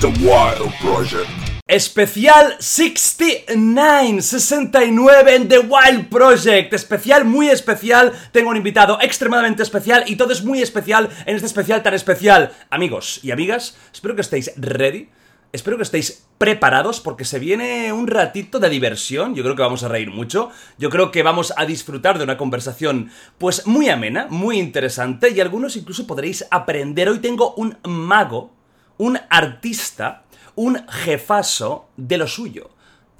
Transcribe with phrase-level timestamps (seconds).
[0.00, 1.28] The Wild Project.
[1.66, 6.72] Especial 69, 69 en The Wild Project.
[6.72, 8.12] Especial, muy especial.
[8.32, 12.50] Tengo un invitado extremadamente especial y todo es muy especial en este especial tan especial.
[12.70, 15.10] Amigos y amigas, espero que estéis ready.
[15.52, 19.34] Espero que estéis preparados porque se viene un ratito de diversión.
[19.34, 20.48] Yo creo que vamos a reír mucho.
[20.78, 25.40] Yo creo que vamos a disfrutar de una conversación pues muy amena, muy interesante y
[25.40, 27.10] algunos incluso podréis aprender.
[27.10, 28.54] Hoy tengo un mago,
[29.00, 30.24] un artista
[30.56, 32.68] un jefazo de lo suyo.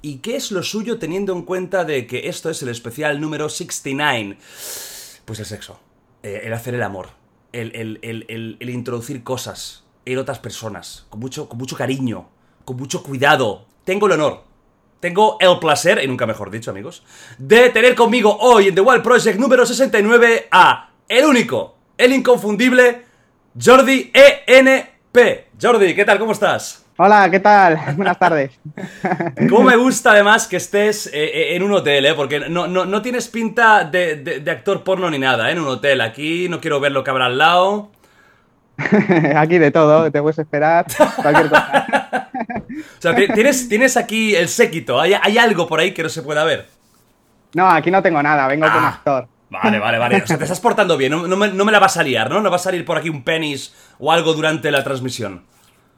[0.03, 3.49] ¿Y qué es lo suyo teniendo en cuenta de que esto es el especial número
[3.49, 4.37] 69?
[5.25, 5.79] Pues el sexo,
[6.21, 7.09] eh, el hacer el amor,
[7.51, 12.29] el, el, introducir cosas en otras personas, con mucho, con mucho cariño,
[12.63, 13.65] con mucho cuidado.
[13.83, 14.43] Tengo el honor,
[14.99, 17.01] tengo el placer, y nunca mejor dicho amigos,
[17.39, 23.05] de tener conmigo hoy en The Wild Project número 69 a el único, el inconfundible
[23.59, 24.11] Jordi
[25.13, 25.47] ENP.
[25.61, 26.19] Jordi, ¿qué tal?
[26.19, 26.85] ¿Cómo estás?
[26.97, 27.79] Hola, ¿qué tal?
[27.95, 28.51] Buenas tardes.
[29.49, 32.13] ¿Cómo me gusta además que estés eh, eh, en un hotel, eh?
[32.13, 35.53] Porque no, no, tienes pinta de, actor porno ni nada, ¿eh?
[35.53, 36.01] En un hotel.
[36.01, 37.91] Aquí no quiero ver lo que habrá al lado.
[39.35, 40.85] aquí de todo, te puedes esperar.
[41.21, 42.29] Cualquier cosa.
[42.29, 44.99] o sea, tienes, tienes aquí el séquito.
[44.99, 46.67] ¿Hay, algo por ahí que no se pueda ver?
[47.53, 49.27] No, aquí no tengo nada, vengo como ah, actor.
[49.49, 50.21] Vale, vale, vale.
[50.23, 51.11] O sea, te estás portando bien.
[51.11, 52.39] No, me, no me la vas a liar, ¿no?
[52.39, 55.43] No va a salir por aquí un penis o algo durante la transmisión.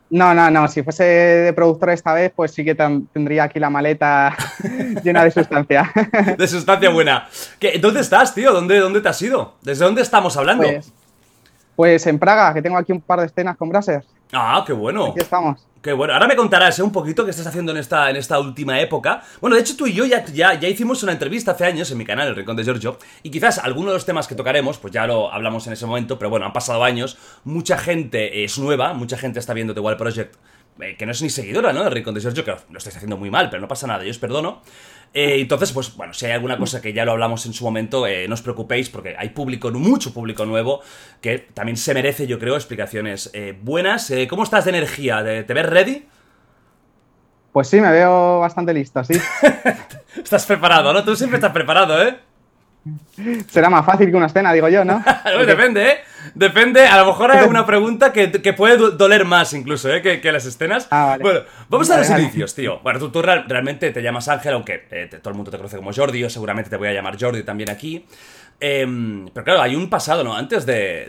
[0.09, 0.67] No, no, no.
[0.67, 4.35] Si fuese de productor esta vez, pues sí que tendría aquí la maleta
[5.03, 5.91] llena de sustancia.
[6.37, 7.27] de sustancia buena.
[7.57, 8.53] ¿Qué, ¿Dónde estás, tío?
[8.53, 9.55] ¿Dónde, ¿Dónde te has ido?
[9.61, 10.67] ¿Desde dónde estamos hablando?
[10.67, 10.93] Pues,
[11.75, 14.05] pues en Praga, que tengo aquí un par de escenas con Brassers.
[14.34, 15.08] Ah, qué bueno.
[15.08, 15.66] Aquí estamos.
[15.81, 16.14] Qué bueno.
[16.14, 16.84] Ahora me contarás ¿eh?
[16.84, 19.22] un poquito qué estás haciendo en esta, en esta última época.
[19.42, 21.98] Bueno, de hecho tú y yo ya, ya, ya hicimos una entrevista hace años en
[21.98, 24.94] mi canal, El Rincón de Giorgio, y quizás algunos de los temas que tocaremos, pues
[24.94, 28.94] ya lo hablamos en ese momento, pero bueno, han pasado años, mucha gente es nueva,
[28.94, 30.36] mucha gente está viendo The Wild Project
[30.80, 31.84] eh, que no es ni seguidora, ¿no?
[31.84, 34.09] De Rincón de Giorgio, que lo estáis haciendo muy mal, pero no pasa nada, yo
[34.09, 34.61] os perdono.
[35.14, 38.08] Eh, entonces, pues bueno, si hay alguna cosa que ya lo hablamos en su momento,
[38.08, 40.82] eh, no os preocupéis porque hay público, mucho público nuevo
[41.21, 44.11] que también se merece, yo creo, explicaciones buenas.
[44.30, 45.23] ¿Cómo estás de energía?
[45.23, 46.08] ¿Te ves ready?
[47.54, 49.14] Pues sí, me veo bastante listo, sí.
[50.17, 51.04] estás preparado, ¿no?
[51.04, 52.17] Tú siempre estás preparado, ¿eh?
[53.49, 55.04] Será más fácil que una escena, digo yo, ¿no?
[55.45, 55.98] Depende, ¿eh?
[56.36, 60.02] Depende, a lo mejor hay una pregunta que, puede doler más incluso, ¿eh?
[60.02, 60.88] Que, las escenas.
[60.92, 62.80] Ah, bueno, vamos a los inicios, tío.
[62.83, 66.20] Bueno, tú, realmente te llamas Ángel, aunque eh, todo el mundo te conoce como Jordi,
[66.20, 68.05] yo seguramente te voy a llamar Jordi también aquí.
[68.60, 70.36] Em, pero claro, hay un pasado, ¿no?
[70.36, 71.08] Antes de,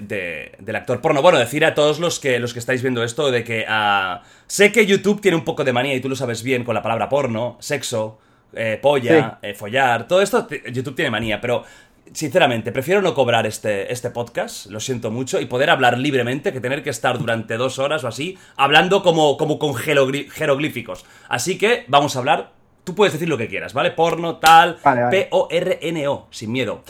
[0.59, 1.23] del actor porno.
[1.23, 4.73] Bueno, decir a todos los que, los que estáis viendo esto de que ah, sé
[4.73, 7.09] que YouTube tiene un poco de manía y tú lo sabes bien con la palabra
[7.09, 8.19] porno, sexo,
[8.57, 11.65] eh, polla, eh, follar, todo esto YouTube tiene manía, pero
[12.13, 16.61] sinceramente prefiero no cobrar este, este podcast, lo siento mucho, y poder hablar libremente que
[16.61, 21.05] tener que estar durante dos horas o así hablando como, como con jeroglíficos.
[21.29, 22.53] Así que vamos a hablar,
[22.85, 23.91] tú puedes decir lo que quieras, ¿vale?
[23.91, 24.77] Porno, tal,
[25.11, 26.83] P-O-R-N-O, sin miedo.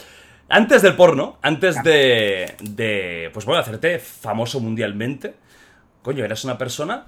[0.47, 5.33] Antes del porno, antes de, de, pues bueno, hacerte famoso mundialmente,
[6.03, 7.05] coño, eras una persona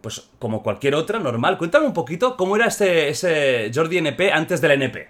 [0.00, 1.58] pues como cualquier otra, normal.
[1.58, 5.08] Cuéntame un poquito cómo era ese, ese Jordi NP antes del NP.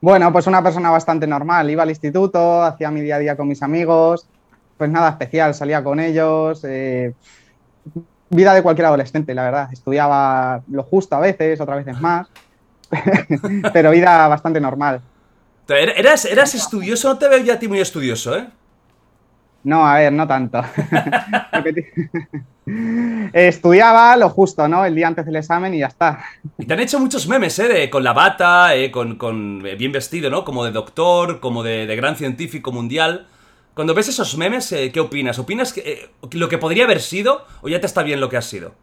[0.00, 1.70] Bueno, pues una persona bastante normal.
[1.70, 4.26] Iba al instituto, hacía mi día a día con mis amigos,
[4.76, 6.64] pues nada especial, salía con ellos.
[6.64, 7.14] Eh,
[8.28, 9.68] vida de cualquier adolescente, la verdad.
[9.72, 12.26] Estudiaba lo justo a veces, otras veces más,
[13.72, 15.00] pero vida bastante normal.
[15.68, 17.08] ¿Eras, eras estudioso?
[17.08, 18.48] No te veo ya a ti muy estudioso, ¿eh?
[19.64, 20.62] No, a ver, no tanto.
[23.32, 24.84] Estudiaba lo justo, ¿no?
[24.84, 26.24] El día antes del examen y ya está.
[26.58, 27.90] Y te han hecho muchos memes, ¿eh?
[27.90, 30.44] con la bata, eh, con, eh, bien vestido, ¿no?
[30.44, 33.26] Como de doctor, como de, gran científico mundial.
[33.74, 35.38] Cuando ves esos memes, eh, ¿qué opinas?
[35.38, 38.44] ¿Opinas que, lo que podría haber sido o ya te está bien lo que has
[38.46, 38.74] sido?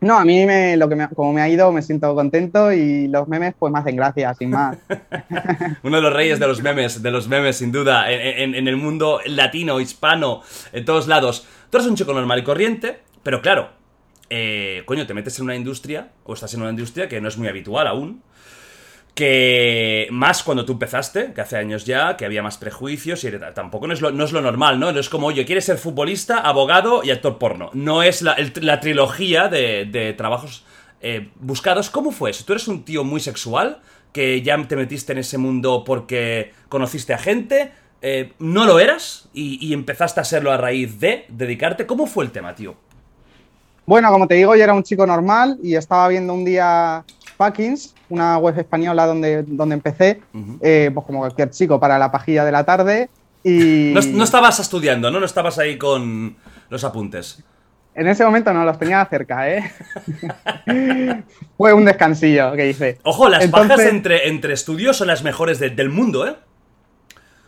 [0.00, 3.26] No, a mí me, lo que como me ha ido me siento contento y los
[3.26, 4.78] memes pues me hacen gracia, sin más.
[5.82, 9.20] Uno de los reyes de los memes, de los memes sin duda, en, el mundo
[9.26, 10.42] latino, hispano,
[10.72, 11.48] en todos lados.
[11.70, 13.70] Tú eres un chico normal y corriente, pero claro,
[14.30, 17.36] eh, coño, te metes en una industria, o estás en una industria que no es
[17.36, 18.22] muy habitual aún,
[19.18, 23.88] que más cuando tú empezaste, que hace años ya, que había más prejuicios y tampoco
[23.88, 24.92] no es, lo, no es lo normal, ¿no?
[24.92, 27.70] No es como, oye, quieres ser futbolista, abogado y actor porno.
[27.72, 28.36] No es la,
[28.78, 30.64] trilogía de, trabajos
[31.00, 31.90] eh, buscados.
[31.90, 32.44] ¿Cómo fue eso?
[32.44, 33.80] ¿Tú eres un tío muy sexual?
[34.12, 37.72] ¿Que ya te metiste en ese mundo porque conociste a gente?
[38.00, 39.30] Eh, ¿No lo eras?
[39.34, 41.86] Y, y empezaste a serlo a raíz de dedicarte.
[41.86, 42.76] ¿Cómo fue el tema, tío?
[43.84, 47.04] Bueno, como te digo, yo era un chico normal y estaba viendo un día
[47.38, 50.20] Packings, una web española donde, donde empecé,
[50.60, 53.08] eh, pues como cualquier chico, para la pajilla de la tarde.
[53.42, 53.94] Y...
[54.12, 55.20] No, estabas estudiando, ¿no?
[55.20, 56.36] No estabas ahí con
[56.68, 57.42] los apuntes.
[57.94, 59.72] En ese momento no los tenía cerca, ¿eh?
[61.56, 62.98] Fue un descansillo que hice.
[63.02, 66.34] Ojo, las Entonces- pajas entre, entre estudios son las mejores de- del mundo, ¿eh?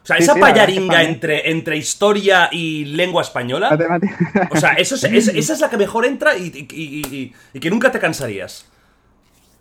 [0.03, 3.71] O sea, Sí, esa sí, payaringa entre, entre historia y lengua española.
[3.71, 7.17] Matemática- O sea, eso es- es- esa es la que mejor entra y, y- y-
[7.17, 8.67] y- y que nunca te cansarías.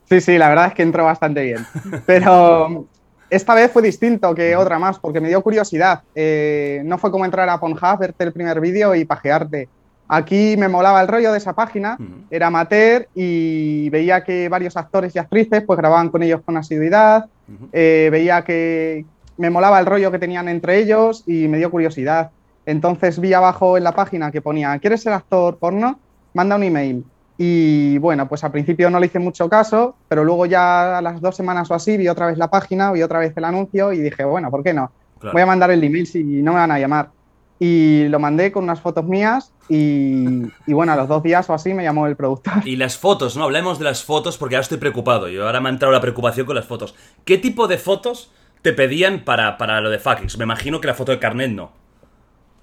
[0.09, 1.65] Sí, sí, la verdad es que entró bastante bien.
[2.05, 2.85] Pero
[3.29, 6.01] esta vez fue distinto que otra más, porque me dio curiosidad.
[6.15, 9.69] Eh, no fue como entrar a Pornhub, verte el primer vídeo y pajearte.
[10.11, 11.95] Aquí me molaba el rollo de esa página,
[12.31, 17.27] era amateur y veía que varios actores y actrices pues grababan con ellos con asiduidad.
[17.71, 19.05] Eh, veía que
[19.37, 22.31] me molaba el rollo que tenían entre ellos y me dio curiosidad.
[22.65, 25.99] Entonces vi abajo en la página que ponía, ¿quieres ser actor porno?
[26.33, 27.05] Manda un email.
[27.41, 31.21] Y bueno, pues al principio no le hice mucho caso, pero luego ya a las
[31.21, 33.99] dos semanas o así vi otra vez la página, vi otra vez el anuncio y
[33.99, 34.91] dije, bueno, ¿por qué no?
[35.19, 35.31] Claro.
[35.31, 37.11] Voy a mandar el email si no me van a llamar.
[37.57, 41.53] Y lo mandé con unas fotos mías y, y bueno, a los dos días o
[41.53, 42.67] así me llamó el productor.
[42.67, 43.45] Y las fotos, ¿no?
[43.45, 45.29] Hablemos de las fotos porque ahora estoy preocupado.
[45.29, 46.93] Yo ahora me ha entrado la preocupación con las fotos.
[47.23, 50.37] ¿Qué tipo de fotos te pedían para, para lo de fuckings?
[50.37, 51.71] Me imagino que la foto de carnet no.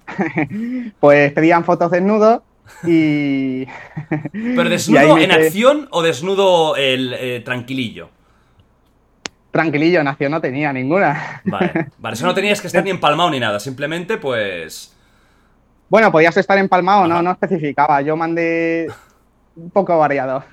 [0.99, 2.41] Pues pedían fotos desnudos
[2.83, 3.65] y...
[4.31, 8.09] Pero desnudo en acción o desnudo el eh, tranquilillo.
[9.51, 11.41] Tranquilillo, nación no tenía ninguna.
[11.45, 14.93] Vale, vale, eso no tenías que estar ni empalmado ni nada, simplemente pues...
[15.89, 17.23] Bueno, podías estar empalmado, no, Ajá.
[17.23, 18.01] no especificaba.
[18.01, 18.87] Yo mandé
[19.55, 20.43] un poco variado.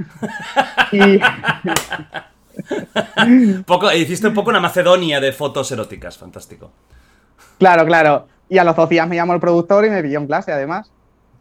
[0.93, 1.19] y
[3.67, 6.71] Poco, hiciste un poco una Macedonia de fotos eróticas, fantástico.
[7.59, 8.29] claro, claro.
[8.49, 10.91] Y a los dos días me llamó el productor y me pilló en clase, además.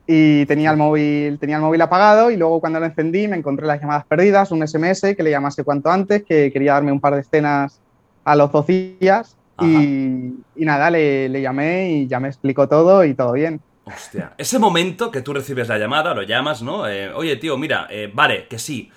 [0.05, 3.65] Y tenía el móvil, tenía el móvil apagado y luego cuando lo encendí me encontré
[3.65, 7.15] las llamadas perdidas, un SMS que le llamase cuanto antes, que quería darme un par
[7.15, 7.79] de escenas
[8.25, 9.37] a los dos días.
[9.61, 13.61] Y, y nada, le, le llamé y ya me explicó todo y todo bien.
[13.85, 16.87] Hostia, ese momento que tú recibes la llamada, lo llamas, ¿no?
[16.87, 18.89] Eh, Oye, tío, mira, eh, vale, que sí.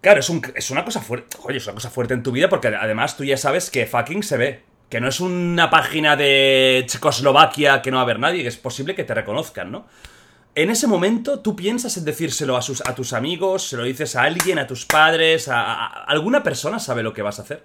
[0.00, 1.36] Claro, es, un- es una cosa fuerte.
[1.44, 4.22] Oye, es una cosa fuerte en tu vida porque además tú ya sabes que fucking
[4.22, 4.62] se ve.
[4.92, 8.58] Que no es una página de Checoslovaquia que no va a haber nadie, que es
[8.58, 9.86] posible que te reconozcan, ¿no?
[10.54, 13.70] En ese momento, ¿tú piensas en decírselo a, sus, a tus amigos?
[13.70, 15.48] ¿Se lo dices a alguien, a tus padres?
[15.48, 17.64] A, ¿Alguna persona sabe lo que vas a hacer?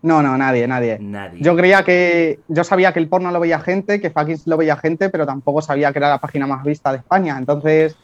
[0.00, 0.96] No, no, nadie, nadie.
[0.98, 1.42] Nadie.
[1.42, 2.40] Yo creía que.
[2.48, 5.60] Yo sabía que el porno lo veía gente, que Fucking lo veía gente, pero tampoco
[5.60, 7.36] sabía que era la página más vista de España.
[7.36, 7.96] Entonces,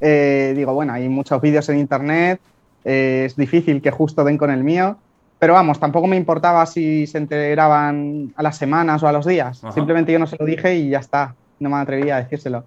[0.00, 2.40] eh, digo, bueno, hay muchos vídeos en internet,
[2.84, 4.96] eh, es difícil que justo den con el mío.
[5.38, 9.62] Pero vamos, tampoco me importaba si se enteraban a las semanas o a los días.
[9.62, 9.72] Ajá.
[9.72, 11.34] Simplemente yo no se lo dije y ya está.
[11.60, 12.64] No me atrevía a decírselo.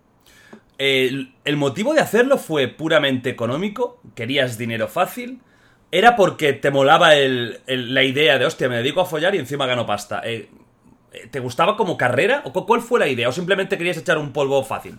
[0.78, 5.42] El, el motivo de hacerlo fue puramente económico, querías dinero fácil,
[5.92, 9.38] era porque te molaba el- el- la idea de, hostia, me dedico a follar y
[9.40, 10.22] encima gano pasta.
[10.24, 10.50] Eh,
[11.14, 12.42] eh, ¿Te gustaba como carrera?
[12.46, 13.28] ¿O cu- cuál fue la idea?
[13.30, 14.98] ¿O simplemente querías echar un polvo fácil?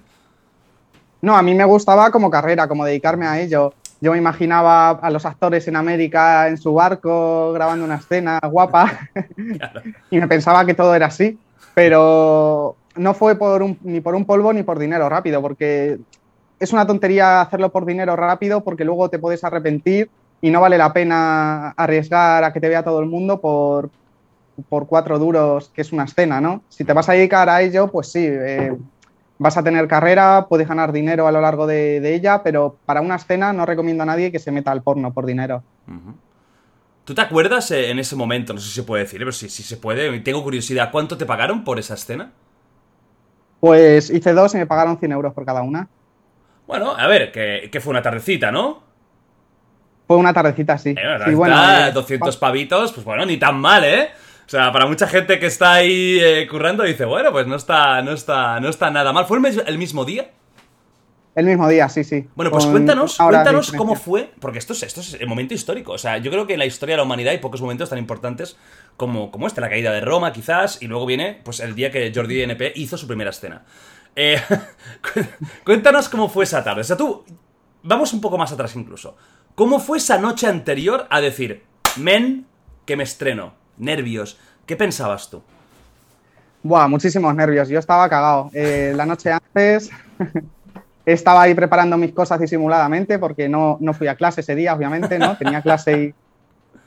[1.23, 3.73] No, a mí me gustaba como carrera, como dedicarme a ello.
[4.03, 9.09] Yo me imaginaba a los actores en América en su barco grabando una escena guapa
[9.59, 9.81] Claro.
[10.11, 11.39] y me pensaba que todo era así,
[11.73, 15.99] pero no fue por un- ni por un polvo ni por dinero rápido, porque
[16.59, 20.11] es una tontería hacerlo por dinero rápido porque luego te puedes arrepentir
[20.41, 23.89] y no vale la pena arriesgar a que te vea todo el mundo por,
[24.69, 26.65] por cuatro duros, que es una escena, ¿no?
[26.69, 28.77] Si te vas a dedicar a ello, pues sí, eh,
[29.43, 33.01] vas a tener carrera, puedes ganar dinero a lo largo de, de ella, pero para
[33.01, 35.63] una escena no recomiendo a nadie que se meta al porno por dinero.
[37.05, 38.53] ¿Tú te acuerdas eh, en ese momento?
[38.55, 40.21] No sé si se puede decir, pero si si se puede.
[40.21, 40.91] Tengo curiosidad.
[40.93, 42.33] ¿Cuánto te pagaron por esa escena?
[43.61, 45.89] Pues hice dos y me pagaron 100 euros por cada una.
[46.67, 48.83] Bueno, a ver, que, que fue una tardecita, ¿no?
[50.07, 50.91] Fue una tardecita, sí.
[50.97, 54.11] Eh, una Sí, tardecita, eh, 200 pavitos, pues bueno, ni tan mal, ¿eh?
[54.53, 58.03] O sea, para mucha gente que está ahí eh, currando dice, bueno, pues no está,
[58.03, 59.25] no está, no está nada mal.
[59.25, 60.31] ¿Fue el, mismo día?
[61.35, 62.29] El mismo día, sí, sí.
[62.35, 65.93] Bueno, pues Con cuéntanos, cuéntanos cómo fue, porque esto es, esto es el momento histórico.
[65.93, 67.99] O sea, yo creo que en la historia de la humanidad hay pocos momentos tan
[67.99, 68.59] importantes
[68.99, 72.13] como, como este, la caída de Roma, quizás, y luego viene pues el día que
[72.15, 73.65] Jordi NP hizo su primera escena.
[74.17, 74.39] Eh,
[75.15, 75.25] cu-
[75.65, 76.83] cuéntanos cómo fue esa tarde.
[76.83, 77.25] O sea, tú,
[77.85, 79.17] vamos un poco más atrás incluso.
[79.55, 81.63] ¿Cómo fue esa noche anterior a decir,
[81.97, 82.45] men,
[82.85, 83.62] que me estreno?
[83.79, 84.39] Nervios.
[84.67, 85.43] ¿Qué pensabas tú?
[86.63, 87.69] Buah, muchísimos nervios.
[87.69, 88.51] Yo estaba cagado.
[88.53, 89.91] Eh, la noche antes
[91.07, 95.19] estaba ahí preparando mis cosas disimuladamente porque no, no fui a clase ese día, obviamente,
[95.19, 95.37] ¿no?
[95.37, 96.15] Tenía clase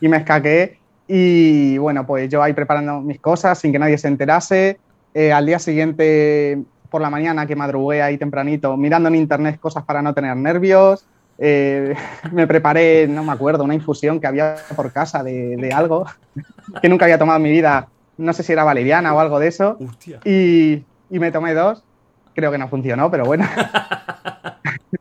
[0.01, 0.79] y, y me escaqué.
[1.07, 4.79] Y bueno, pues yo ahí preparando mis cosas sin que nadie se enterase.
[5.13, 9.83] Eh, al día siguiente, por la mañana que madrugué ahí tempranito, mirando en internet cosas
[9.83, 11.05] para no tener nervios.
[11.37, 11.95] Eh,
[12.31, 16.05] me preparé, no me acuerdo, una infusión que había por casa de, de algo
[16.81, 17.87] que nunca había tomado en mi vida.
[18.17, 19.77] No sé si era valeriana o algo de eso.
[20.23, 21.83] Y, y me tomé dos.
[22.33, 23.45] Creo que no funcionó, pero bueno.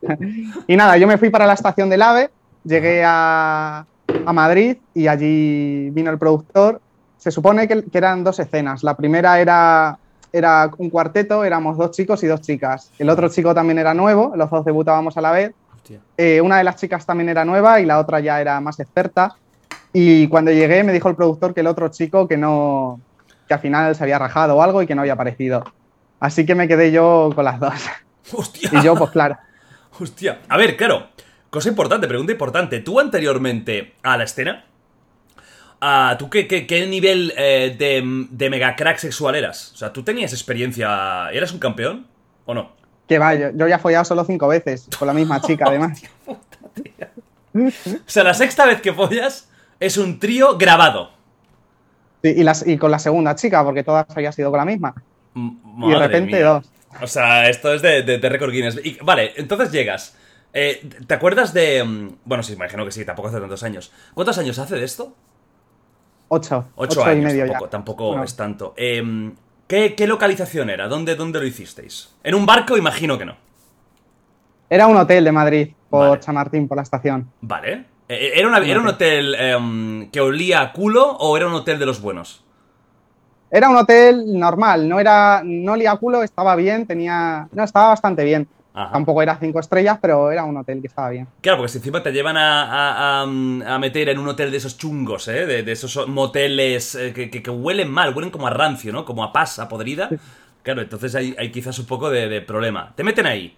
[0.67, 2.29] y nada, yo me fui para la estación del AVE,
[2.63, 3.85] llegué a,
[4.25, 6.81] a Madrid y allí vino el productor.
[7.17, 8.83] Se supone que, que eran dos escenas.
[8.83, 9.97] La primera era,
[10.31, 12.91] era un cuarteto, éramos dos chicos y dos chicas.
[12.99, 15.53] El otro chico también era nuevo, los dos debutábamos a la vez.
[16.17, 19.35] Eh, una de las chicas también era nueva y la otra ya era más experta.
[19.93, 22.99] Y cuando llegué me dijo el productor que el otro chico que no,
[23.47, 25.63] que al final se había rajado o algo y que no había aparecido.
[26.19, 27.73] Así que me quedé yo con las dos.
[28.33, 28.69] Hostia.
[28.73, 29.37] Y yo, pues claro.
[29.99, 30.39] Hostia.
[30.49, 31.07] A ver, claro.
[31.49, 32.79] Cosa importante, pregunta importante.
[32.79, 34.65] ¿Tú anteriormente a la escena?
[36.17, 38.01] ¿Tú qué, qué- qué nivel eh, de,
[38.31, 39.71] de mega crack sexual eras?
[39.73, 41.29] O sea, ¿tú tenías experiencia?
[41.31, 42.07] ¿Eras un campeón?
[42.45, 42.71] ¿O no?
[43.07, 46.01] Que va, yo, yo ya he follado solo cinco veces con la misma chica, además.
[47.53, 47.69] O
[48.05, 51.11] sea, la sexta vez que follas es un trío grabado.
[52.23, 54.93] Sí, y, las, y con la segunda chica, porque todas había sido con la misma.
[55.35, 56.45] M- y de repente mía.
[56.45, 56.69] dos.
[57.01, 58.79] O sea, esto es de, de, de récord Guinness.
[58.83, 60.15] Y- vale, entonces llegas.
[60.53, 61.83] Eh, ¿Te acuerdas de...?
[61.83, 63.91] mm, Bueno, sí, imagino que sí, tampoco hace tantos años.
[64.13, 65.13] ¿Cuántos años hace de esto?
[66.29, 66.65] Ocho.
[66.75, 67.69] Ocho, Ocho, años, y medio tampoco, ya.
[67.69, 68.73] tampoco es tanto.
[68.77, 69.35] Em,
[69.67, 70.87] ¿qué, qué localización era?
[70.87, 72.13] ¿Dónde, ¿Dónde lo hicisteis?
[72.23, 72.77] ¿En un barco?
[72.77, 73.35] Imagino que no.
[74.69, 76.19] Era un hotel de Madrid, por Vale.
[76.21, 77.29] Chamartín, por la estación.
[77.41, 77.85] Vale.
[78.09, 81.79] Eh, ¿Era, una- ¿Era un hotel em, que olía a culo o era un hotel
[81.79, 82.43] de los buenos?
[83.51, 87.89] Era un hotel normal, no era, no olía a culo, estaba bien, tenía, no, estaba
[87.89, 88.47] bastante bien.
[88.77, 88.91] Ajá.
[88.91, 91.25] Tampoco era cinco estrellas, pero era un hotel que estaba bien.
[91.39, 94.57] Claro, porque si encima te llevan a, a- a- a meter en un hotel de
[94.57, 95.45] esos chungos, ¿eh?
[95.45, 99.05] De, de esos moteles eh, que, que- que huelen mal, huelen como a rancio, ¿no?
[99.05, 100.09] Como a pasa podrida.
[100.61, 102.91] Claro, entonces hay, hay quizás un poco de, de problema.
[102.95, 103.55] Te meten ahí.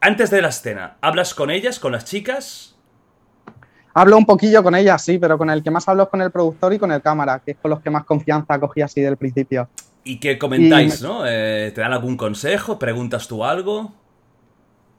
[0.00, 2.74] Antes de la escena, ¿hablas con ellas, con las chicas?
[3.94, 6.30] Hablo un poquillo con ella, sí, pero con el que más hablo es con el
[6.30, 9.16] productor y con el cámara, que es con los que más confianza cogí así del
[9.16, 9.68] principio.
[10.06, 11.26] ¿Y qué comentáis, Y- no?
[11.26, 12.78] Eh, ¿Te dan algún consejo?
[12.78, 13.92] ¿Preguntas tú algo?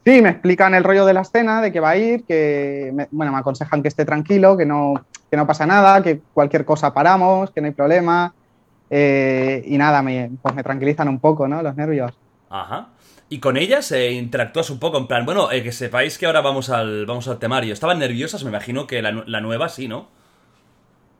[0.04, 3.08] Sí, me explican el rollo de la escena, de que va a ir, que me,
[3.10, 4.94] bueno, me aconsejan que esté tranquilo, que no,
[5.30, 8.34] que no pasa nada, que cualquier cosa paramos, que no hay problema.
[8.90, 11.62] eh, y nada, me, pues me tranquilizan un poco, ¿no?
[11.62, 12.12] Los nervios.
[12.50, 12.88] Ajá.
[13.30, 16.40] ¿Y con ellas eh, interactúas un poco en plan, bueno, eh, que sepáis que ahora
[16.40, 17.74] vamos al, vamos al temario?
[17.74, 18.42] ¿Estaban nerviosas?
[18.44, 20.08] Me imagino que la, la nueva sí, ¿no?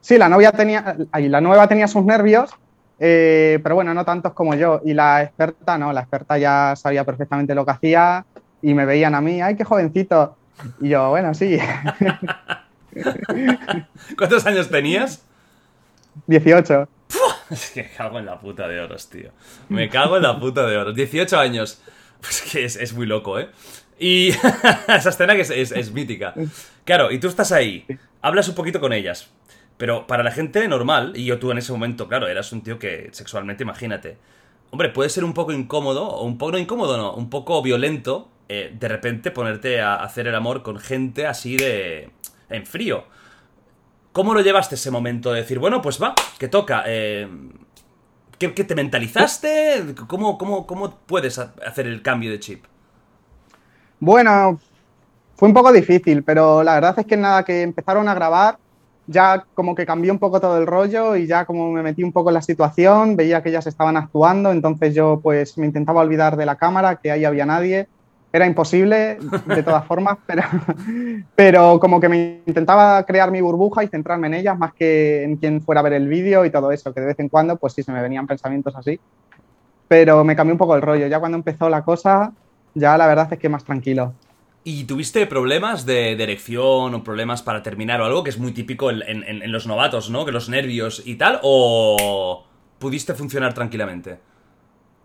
[0.01, 2.49] Sí, la novia tenía, la nueva tenía sus nervios,
[2.99, 4.81] eh, pero bueno, no tantos como yo.
[4.85, 8.25] Y la experta, no, la experta ya sabía perfectamente lo que hacía
[8.61, 10.35] y me veían a mí, ay, qué jovencito.
[10.81, 11.57] Y yo, bueno, sí,
[14.17, 15.23] ¿Cuántos años tenías?
[16.27, 16.87] 18.
[17.49, 19.31] Es que me cago en la puta de oros, tío.
[19.69, 20.95] Me cago en la puta de oros.
[20.95, 21.81] 18 años.
[22.21, 23.49] Pues que es, es muy loco, ¿eh?
[23.97, 24.29] Y
[24.87, 26.33] esa escena que es, es- es mítica.
[26.85, 27.85] Claro, y tú estás ahí,
[28.21, 29.29] hablas un poquito con ellas.
[29.79, 32.77] Pero para la gente normal, y yo tú en ese momento, claro, eras un tío
[32.77, 34.17] que sexualmente, imagínate.
[34.71, 38.27] Hombre, puede ser un poco incómodo, o un poco, no incómodo, no, un poco violento,
[38.49, 42.11] eh, de repente ponerte a hacer el amor con gente así de...
[42.49, 43.05] en frío.
[44.11, 46.83] ¿Cómo lo llevaste ese momento de decir, bueno, pues va, que toca?
[46.85, 47.25] Eh,
[48.37, 49.95] ¿qué, te mentalizaste?
[50.07, 52.65] ¿Cómo, cómo, ¿Cómo puedes ha- hacer el cambio de chip?
[54.01, 54.59] Bueno,
[55.35, 58.57] fue un poco difícil, pero la verdad es que nada, que empezaron a grabar,
[59.09, 62.11] ya como que cambió un poco todo el rollo y ya como me metí un
[62.11, 66.37] poco en la situación, veía que ellas estaban actuando, entonces yo pues me intentaba olvidar
[66.37, 67.87] de la cámara, que ahí había nadie.
[68.31, 70.43] Era imposible, de todas formas, pero,
[71.35, 75.37] pero como que me intentaba crear mi burbuja y centrarme en ellas más que en
[75.37, 77.73] quien fuera a ver el vídeo y todo eso, que de vez en cuando pues
[77.73, 78.99] sí se me venían pensamientos así.
[79.87, 82.31] Pero me cambió un poco el rollo, ya cuando empezó la cosa,
[82.75, 84.13] ya la verdad es que más tranquilo.
[84.63, 88.51] ¿Y tuviste problemas de, de erección o problemas para terminar o algo que es muy
[88.51, 90.25] típico en, en- en los novatos, ¿no?
[90.25, 92.43] Que los nervios y tal, o
[92.77, 94.19] pudiste funcionar tranquilamente?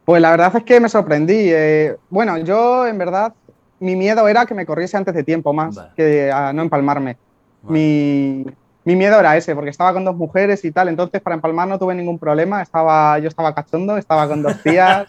[0.05, 1.35] Pues la verdad es que me sorprendí.
[1.53, 3.33] eh, bueno, yo en verdad
[3.81, 5.91] mi miedo era que me corriese antes de tiempo más Vale.
[5.97, 7.17] que a no empalmarme.
[7.63, 7.79] Vale.
[7.79, 8.45] Mi,
[8.85, 11.79] mi miedo era ese, porque estaba con dos mujeres y tal, entonces para empalmar no
[11.79, 12.61] tuve ningún problema.
[12.61, 15.07] Estaba, yo estaba cachondo, estaba con dos tías,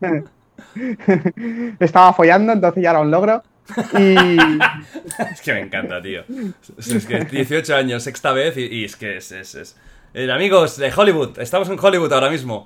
[1.80, 3.42] estaba follando, entonces ya era un logro.
[3.92, 4.58] Y
[5.32, 6.24] Es que me encanta, tío.
[6.78, 9.76] Es, que 18 años, sexta vez, y, y es que es, es, es-
[10.14, 12.56] Eh, amigos de Hollywood, estamos en Hollywood ahora mismo.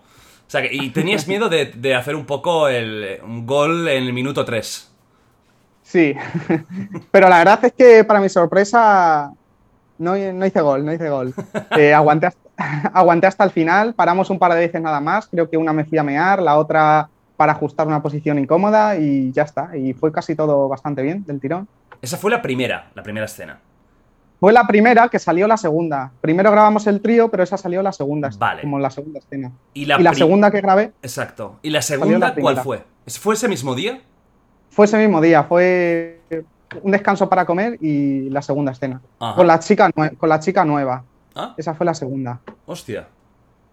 [0.48, 4.02] O sea, que, y tenías miedo de, de hacer un poco el, un gol en
[4.04, 4.92] el minuto 3.
[5.82, 6.14] sí,
[7.10, 9.32] pero la verdad es que para mi sorpresa
[9.98, 11.34] no, no hice gol, no hice gol.
[11.74, 12.40] Eh, aguanté, hasta,
[12.94, 15.84] aguanté hasta el final, paramos un par de veces nada más, creo que una me
[15.84, 19.76] fui a mear, la otra para ajustar una posición incómoda y ya está.
[19.76, 21.69] Y fue casi todo bastante bien del tirón.
[22.02, 23.59] Esa fue la primera, la primera escena.
[24.38, 26.12] Fue la primera que salió la segunda.
[26.21, 28.61] Primero grabamos el trío, pero esa salió la segunda, Vale.
[28.62, 29.50] como la segunda escena.
[29.73, 31.59] Y la, y la pri- segunda que grabé Exacto.
[31.62, 32.83] ¿Y la segunda la cuál fue?
[33.07, 34.00] ¿Fue ese mismo día?
[34.69, 36.21] fue ese mismo día, fue
[36.83, 39.00] un descanso para comer y la segunda escena.
[39.19, 39.35] Ajá.
[39.37, 41.02] Con la, chica, con la chica nueva.
[41.35, 42.40] Ah, Esa fue la segunda.
[42.66, 43.09] hostia.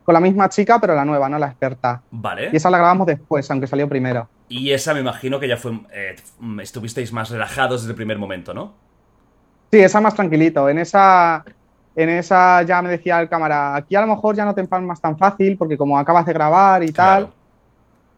[0.03, 2.01] Con la misma chica, pero la nueva, no la experta.
[2.11, 2.49] Vale.
[2.51, 4.27] Y esa la grabamos después, aunque salió primero.
[4.49, 5.79] Y esa me imagino que ya fue.
[5.93, 6.15] eh,
[6.61, 8.73] estuvisteis más relajados desde el primer momento, ¿no?
[9.71, 10.67] Sí, esa más tranquilito.
[10.69, 11.43] En esa,
[11.95, 14.99] en esa ya me decía el cámara, aquí a lo mejor ya no te empalmas
[15.01, 17.29] tan fácil porque como acabas de grabar y tal.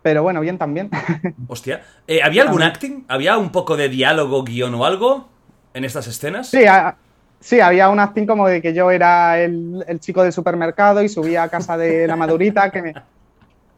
[0.01, 0.89] Pero bueno, bien también.
[1.47, 1.81] Hostia.
[2.07, 3.05] Eh, ¿Había algún acting?
[3.07, 5.27] ¿Había un poco de diálogo, guion o algo
[5.73, 6.47] en estas escenas?
[6.49, 6.95] Sí, a-
[7.39, 11.09] sí, había un acting como de que yo era el, el chico del supermercado y
[11.09, 12.93] subía a casa de la madurita que me,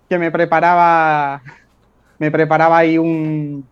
[0.09, 1.41] que me preparaba
[2.19, 3.67] me preparaba ahí un,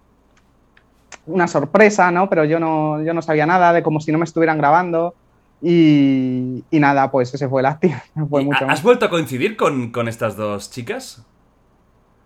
[1.25, 2.29] una sorpresa, ¿no?
[2.29, 5.15] Pero yo no, yo no sabía nada de como si no me estuvieran grabando.
[5.61, 7.93] Y, y nada, pues ese fue el acting.
[8.15, 8.79] No fue ¿Y mucho ha- más.
[8.79, 11.25] ¿Has vuelto a coincidir con, con estas dos chicas?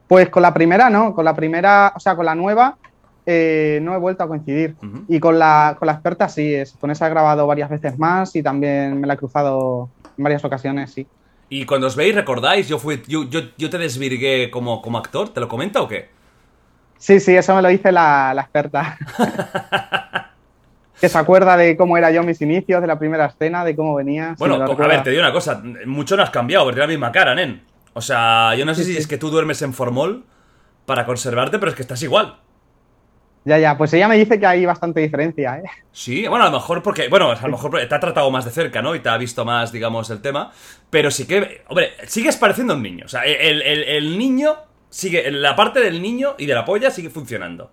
[0.08, 2.78] Pues con la primera, no, con la primera, o sea, con la nueva,
[3.32, 4.76] eh, no he vuelto a coincidir.
[5.08, 8.36] Y con la, con la experta sí, es, con esa he grabado varias veces más
[8.36, 11.06] y también me la he cruzado en varias ocasiones, sí.
[11.48, 12.68] Y cuando os veis, ¿recordáis?
[12.68, 16.10] Yo fui, yo, yo, yo te desvirgué como, como actor, ¿te lo comenta o qué?
[16.98, 18.98] Sí, sí, eso me lo dice la, la experta.
[21.00, 23.96] que se acuerda de cómo era yo mis inicios, de la primera escena, de cómo
[23.96, 24.36] venía.
[24.40, 27.12] Bueno, a ver, te digo una cosa, mucho no has cambiado, porque tienes la misma
[27.12, 27.62] cara, nen.
[27.94, 29.00] O sea, yo no sé Sí, si sí.
[29.00, 30.26] es que tú duermes en formol
[30.86, 32.38] para conservarte, pero es que estás igual.
[33.50, 35.64] Ya, ya, pues ella me dice que hay bastante diferencia, ¿eh?
[35.92, 38.52] Sí, bueno, a lo mejor porque, bueno, a lo mejor te ha tratado más de
[38.52, 38.96] cerca, ¿no?
[38.96, 40.52] Y te ha visto más, digamos, el tema.
[40.90, 43.06] Pero sí que, hombre, sigues pareciendo un niño.
[43.06, 44.56] O sea, el, el- el niño
[44.90, 47.72] sigue, la parte del niño y de la polla sigue funcionando.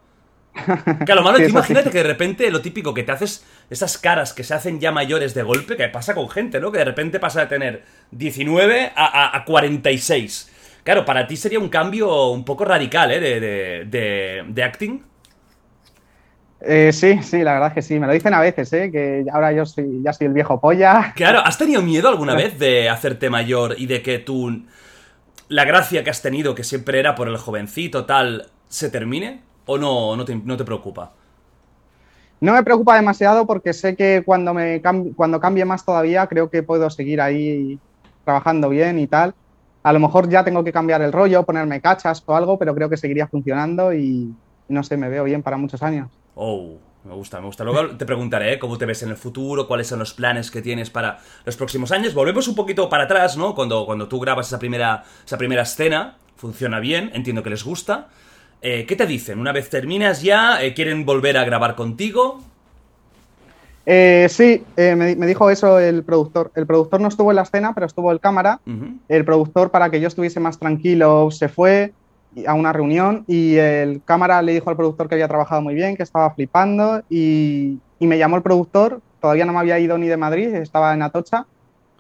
[1.05, 1.93] Claro, malo, Sí, tú imagínate sí.
[1.93, 5.35] que de repente lo típico que te haces, esas caras que se hacen ya mayores
[5.35, 6.73] de golpe, que pasa con gente, ¿no?
[6.73, 10.53] Que de repente pasa de tener 19 a, a- a 46.
[10.85, 13.21] Claro, para ti sería un cambio un poco radical, ¿eh?
[13.21, 15.03] De, de, de- de acting.
[16.69, 17.99] Eh, Sí, sí, la verdad es que sí.
[18.01, 18.91] Me lo dicen a veces, ¿eh?
[18.91, 21.15] Que ahora yo soy, ya soy el viejo polla.
[21.15, 24.67] Claro, ¿has tenido miedo alguna vez de hacerte mayor y de que tú.
[25.49, 29.43] La gracia que has tenido, que siempre era por el jovencito, tal, se termine?
[29.67, 31.15] ¿O no, no, te, no te preocupa?
[32.41, 36.51] No me preocupa demasiado porque sé que cuando, me cam- cuando cambie más todavía, creo
[36.51, 37.81] que puedo seguir ahí
[38.25, 39.35] trabajando bien y tal.
[39.83, 42.91] A lo mejor ya tengo que cambiar el rollo, ponerme cachas o algo, pero creo
[42.91, 44.39] que seguiría funcionando y
[44.69, 46.21] no sé, me veo bien para muchos años.
[46.37, 47.65] Oh, me gusta, me gusta.
[47.65, 48.59] Luego te preguntaré ¿eh?
[48.59, 51.91] cómo te ves en el futuro, cuáles son los planes que tienes para los próximos
[51.93, 52.13] años.
[52.13, 53.55] Volvemos un poquito para atrás, ¿no?
[53.55, 58.09] Cuando, cuando tú grabas esa primera, esa primera escena, funciona bien, entiendo que les gusta.
[58.61, 59.39] Eh, ¿Qué te dicen?
[59.39, 62.43] Una vez terminas ya, eh, ¿quieren volver a grabar contigo?
[63.87, 66.51] Eh, sí, eh, me, me dijo eso el productor.
[66.55, 68.61] El productor no estuvo en la escena, pero estuvo el cámara.
[69.09, 71.93] El productor, para que yo estuviese más tranquilo, se fue
[72.45, 75.97] a una reunión y el cámara le dijo al productor que había trabajado muy bien,
[75.97, 80.19] que estaba flipando y, me llamó el productor, todavía no me había ido ni de
[80.19, 81.47] Madrid, estaba en Atocha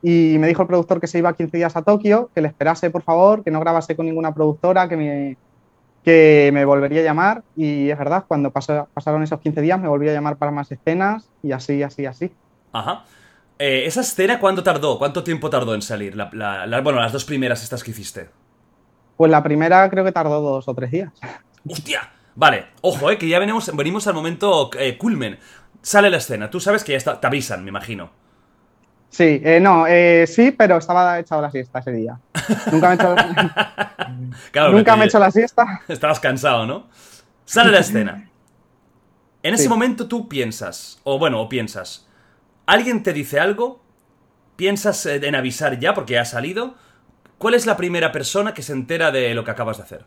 [0.02, 2.90] y me dijo el productor que se iba 15 días a Tokio, que le esperase
[2.90, 5.36] por favor, que no grabase con ninguna productora, que me,
[6.04, 10.10] que me volvería a llamar y es verdad, cuando pasaron esos 15 días me volvió
[10.10, 12.30] a llamar para más escenas y así, así, así.
[12.72, 13.04] Ajá.
[13.58, 14.98] Eh, ¿Esa escena cuánto tardó?
[14.98, 16.14] ¿Cuánto tiempo tardó en salir?
[16.14, 18.28] Bueno, las dos primeras estas que hiciste.
[19.16, 21.12] Pues la primera creo que tardó dos o tres días.
[21.68, 22.10] ¡Hostia!
[22.34, 25.38] Vale, ojo, eh, que ya venimos, venimos al momento eh, culmen.
[25.80, 28.10] Sale la escena, tú sabes que ya está, te avisan, me imagino.
[29.08, 32.18] Sí, eh, no, eh, sí, pero estaba echado la siesta ese día.
[32.70, 33.14] Nunca me he hecho,
[34.50, 35.80] Claro, nunca me he hecho la siesta.
[35.88, 36.88] Estabas cansado, ¿no?
[37.46, 38.28] Sale la escena.
[39.42, 39.68] En ese Sí.
[39.68, 42.06] momento tú piensas, o bueno, o piensas,
[42.66, 43.80] alguien te dice algo,
[44.56, 46.74] piensas eh, en avisar ya porque ya ha salido.
[47.38, 50.04] ¿Cuál es la primera persona que se entera de lo que acabas de hacer?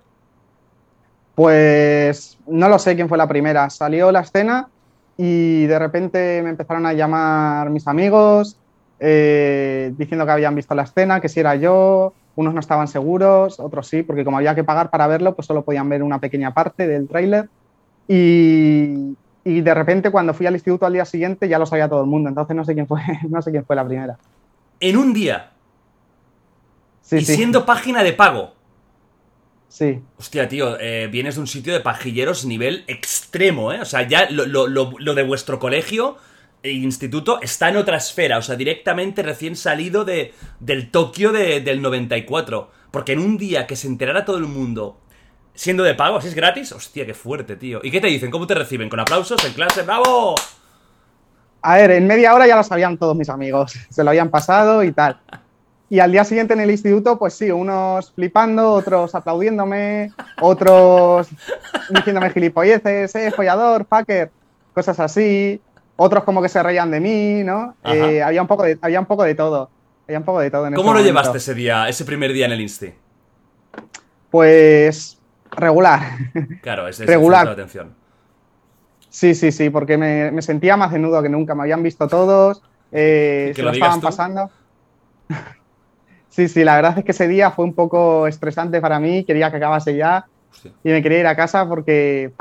[1.36, 3.70] Pues no lo sé quién fue la primera.
[3.70, 4.68] Salió la escena
[5.16, 8.58] y de repente me empezaron a llamar mis amigos
[9.00, 12.14] eh, diciendo que habían visto la escena, que si era yo.
[12.36, 15.64] Unos no estaban seguros, otros sí, porque como había que pagar para verlo, pues solo
[15.64, 17.50] podían ver una pequeña parte del tráiler.
[18.08, 22.02] Y, y de repente cuando fui al instituto al día siguiente ya lo sabía todo
[22.02, 22.30] el mundo.
[22.30, 24.18] Entonces no sé quién fue, no sé quién fue la primera.
[24.80, 25.52] En un día,
[27.10, 28.54] Sí, y sí, siendo página de pago.
[29.68, 30.00] sí.
[30.18, 33.82] Hostia, tío, eh, vienes de un sitio de pajilleros nivel extremo, ¿eh?
[33.82, 36.18] O sea, ya lo, lo- lo- lo de vuestro colegio
[36.62, 41.62] e instituto está en otra esfera, o sea, directamente recién salido de, del Tokio de-
[41.62, 42.70] del 94.
[42.92, 45.00] Porque en un día que se enterara todo el mundo
[45.54, 47.80] siendo de pago, así es gratis, hostia, qué fuerte, tío.
[47.84, 48.32] ¿Y qué te dicen?
[48.32, 48.88] ¿Cómo te reciben?
[48.90, 49.82] ¿Con aplausos en clase?
[49.84, 50.36] ¡Bravo!
[51.62, 53.74] A ver, en media hora ya lo sabían todos mis amigos.
[53.90, 55.20] Se lo habían pasado y tal.
[55.90, 61.30] Y al día siguiente en el instituto, pues sí, unos flipando, otros aplaudiéndome, otros
[61.90, 64.30] diciéndome gilipolleces, eh, follador, fucker,
[64.74, 65.60] cosas así.
[65.96, 67.76] Otros como que se reían de mí, ¿no?
[67.84, 69.70] Eh, había, un poco de, había un poco de todo.
[70.08, 72.52] Había un poco de todo en ¿Cómo lo llevaste ese día, ese primer día en
[72.52, 72.94] el Insti?
[74.30, 75.20] Pues
[75.52, 76.02] regular.
[76.62, 77.46] Claro, es, regular.
[77.46, 77.96] La atención.
[79.10, 81.56] Sí, sí, sí, porque me, sentía más desnudo que nunca.
[81.56, 84.52] Me habían visto todos, eh, se lo, estaban pasando.
[86.30, 89.24] Sí, sí, la verdad es que ese día fue un poco estresante para mí.
[89.24, 90.26] Quería que acabase ya
[90.84, 92.32] y me quería ir a casa porque,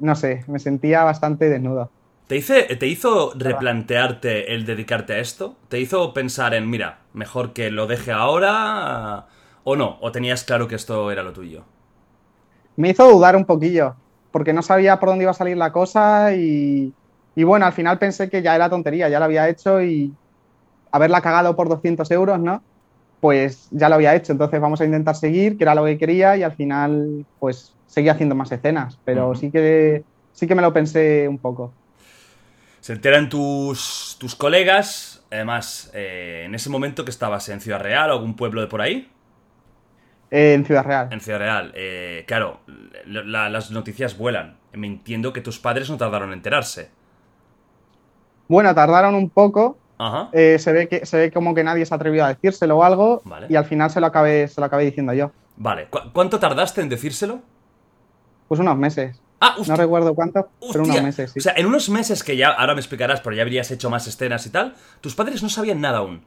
[0.00, 1.90] no sé, me sentía bastante desnudo.
[2.26, 5.56] ¿Te, ¿Te hizo replantearte el dedicarte a esto?
[5.68, 9.26] ¿Te hizo pensar en, mira, mejor que lo deje ahora
[9.64, 9.96] o no?
[10.02, 11.64] ¿O tenías claro que esto era lo tuyo?
[12.76, 13.96] Me hizo dudar un poquillo,
[14.30, 16.92] porque no sabía por dónde iba a salir la cosa y,
[17.34, 20.12] bueno, al final pensé que ya era tontería, ya lo había hecho y
[20.92, 22.62] haberla cagado por 200 euros, ¿no?
[23.20, 26.36] Pues ya lo había hecho, entonces vamos a intentar seguir, que era lo que quería
[26.36, 30.72] y al final pues seguí haciendo más escenas, pero sí, que, sí que me lo
[30.72, 31.72] pensé un poco.
[32.80, 38.10] Se enteran tus, tus colegas, además, eh, en ese momento que estabas en Ciudad Real
[38.10, 39.10] o algún pueblo de por ahí.
[40.30, 41.08] Eh, en Ciudad Real.
[41.10, 41.72] En Ciudad Real.
[41.74, 42.60] Eh, claro,
[43.04, 44.58] las noticias vuelan.
[44.72, 46.90] Me entiendo que tus padres no tardaron en enterarse.
[48.46, 49.76] Bueno, tardaron un poco.
[49.98, 50.30] Ajá.
[50.32, 53.22] se, ve que, se ve como que nadie se atrevió a decírselo o algo.
[53.48, 55.32] Y al final se lo acabé, se lo acabé diciendo yo.
[55.56, 55.88] Vale.
[56.12, 57.40] ¿Cuánto tardaste en decírselo?
[58.46, 59.20] Pues unos meses.
[59.40, 61.38] Ah, no recuerdo cuánto, pero unos meses, sí.
[61.38, 64.06] O sea, en unos meses que ya, ahora me explicarás, pero ya habrías hecho más
[64.08, 66.24] escenas y tal, tus padres no sabían nada aún.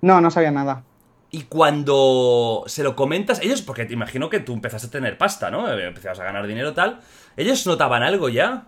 [0.00, 0.82] No, no sabían nada.
[1.30, 5.50] Y cuando se lo comentas, ellos, porque te imagino que tú empezaste a tener pasta,
[5.50, 5.72] ¿no?
[5.72, 7.00] Empezabas a ganar dinero tal.
[7.36, 8.64] ¿Ellos notaban algo ya?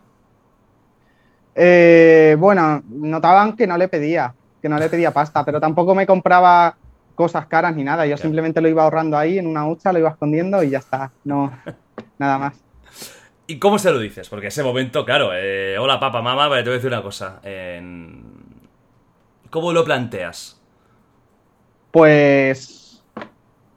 [1.55, 6.07] Eh, bueno, notaban que no le pedía, que no le pedía pasta, pero tampoco me
[6.07, 6.77] compraba
[7.15, 8.07] cosas caras ni nada.
[8.07, 11.13] Yo simplemente lo iba ahorrando ahí en una hucha, lo iba escondiendo y ya está.
[11.25, 11.53] No,
[12.19, 12.55] nada más.
[13.47, 14.29] ¿Y cómo se lo dices?
[14.29, 17.41] Porque ese momento, claro, eh, hola papá, mamá, te voy a decir una cosa.
[19.51, 20.61] ¿Cómo lo planteas?
[21.91, 23.01] Pues...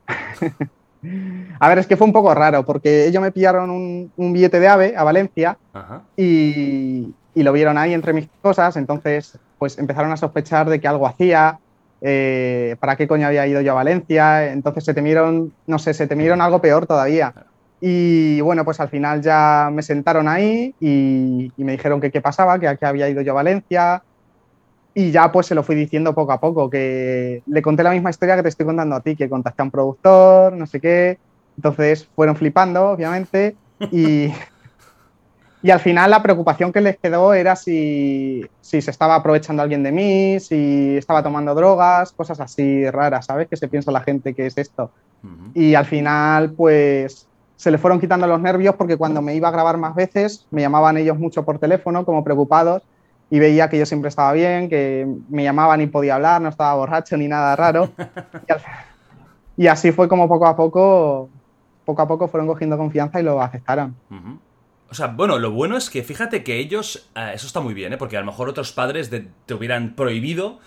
[1.60, 4.68] a ver, es que fue un poco raro, porque ellos me pillaron un, billete de
[4.68, 5.58] AVE a Valencia
[6.16, 7.14] Y,
[7.44, 11.60] lo vieron ahí entre mis cosas, entonces pues empezaron a sospechar de que algo hacía,
[12.02, 16.08] eh, para qué coño había ido yo a Valencia, entonces se temieron, no sé, se
[16.08, 17.34] temieron algo peor todavía.
[17.80, 22.60] Y bueno, pues al final ya me sentaron ahí y, me dijeron que qué pasaba,
[22.60, 24.04] que, había ido yo a Valencia.
[24.96, 28.10] Y ya pues se lo fui diciendo poco a poco, que le conté la misma
[28.10, 31.20] historia que te estoy contando a ti, que contacté a un productor, no sé qué.
[31.56, 33.56] Entonces fueron flipando, obviamente.
[33.92, 34.32] Y,
[35.68, 39.84] y al final la preocupación que les quedó era si, si se estaba aprovechando alguien
[39.84, 43.50] de mí, si estaba tomando drogas, cosas así raras, ¿sabes?
[43.50, 44.92] Que se piensa la gente que es esto.
[45.54, 47.28] Y al final, pues
[47.58, 50.62] se le fueron quitando los nervios porque cuando me iba a grabar más veces me
[50.62, 52.84] llamaban ellos mucho por teléfono como preocupados
[53.30, 56.76] y veía que yo siempre estaba bien, que me llamaban y podía hablar, no estaba
[56.76, 57.90] borracho ni nada raro.
[59.60, 61.30] Y, así fue como poco a poco,
[61.84, 63.96] poco a poco fueron cogiendo confianza y lo aceptaron.
[64.90, 67.94] O sea, bueno, lo bueno es que fíjate que ellos, eh, eso está muy bien,
[67.94, 67.98] ¿eh?
[67.98, 70.60] porque a lo mejor otros padres te hubieran prohibido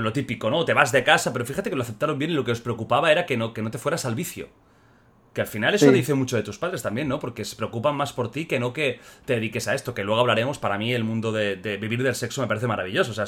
[0.00, 0.64] lo típico, ¿no?
[0.64, 3.12] Te vas de casa, pero fíjate que lo aceptaron bien y lo que os preocupaba
[3.12, 4.48] era que no, que no te fueras al vicio.
[5.34, 7.18] Que al final eso dice mucho de tus padres también, ¿no?
[7.18, 10.20] Porque se preocupan más por ti que no que te dediques a esto, que luego
[10.20, 10.58] hablaremos.
[10.58, 13.10] Para mí el mundo de, vivir del sexo me parece maravilloso.
[13.10, 13.26] O sea,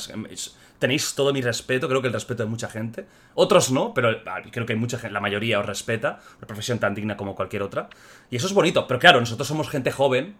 [0.78, 3.06] tenéis todo mi respeto, creo que el respeto de mucha gente.
[3.34, 6.20] Otros no, pero creo que hay mucha gente, la mayoría os respeta.
[6.38, 7.88] Una profesión tan digna como cualquier otra.
[8.30, 8.86] Y eso es bonito.
[8.86, 10.36] Pero claro, nosotros somos gente joven.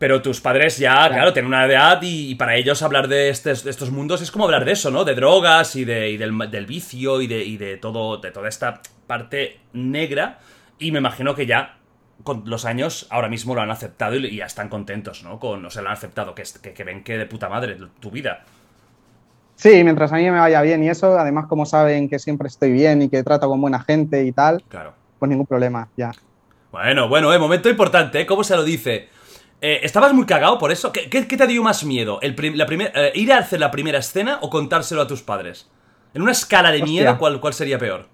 [0.00, 4.22] Pero tus padres ya, claro, tienen una edad y, para ellos hablar de, estos mundos
[4.22, 5.04] es como hablar de eso, ¿no?
[5.04, 9.60] De drogas y, de, del, vicio y de, y de, todo, de toda esta parte
[9.72, 10.40] negra
[10.78, 11.78] y me imagino que ya
[12.22, 15.38] con los años ahora mismo lo han aceptado y ya están contentos, ¿no?
[15.38, 18.44] Con, o sea, lo han aceptado, que, que, ven que de puta madre tu vida.
[19.56, 22.72] Sí, mientras a mí me vaya bien y eso, además como saben que siempre estoy
[22.72, 24.94] bien y que trato con buena gente y tal, claro.
[25.18, 26.12] pues ningún problema, ya.
[26.72, 28.26] Bueno, bueno, eh, momento importante, ¿eh?
[28.26, 29.08] ¿Cómo se lo dice?
[29.60, 30.92] Eh, ¿Estabas muy cagado por eso?
[30.92, 32.18] ¿Qué, te dio más miedo?
[32.20, 35.70] El la eh, ¿Ir a hacer la primera escena o contárselo a tus padres?
[36.14, 38.08] En una escala de miedo, ¿cuál, ¿cuál sería peor?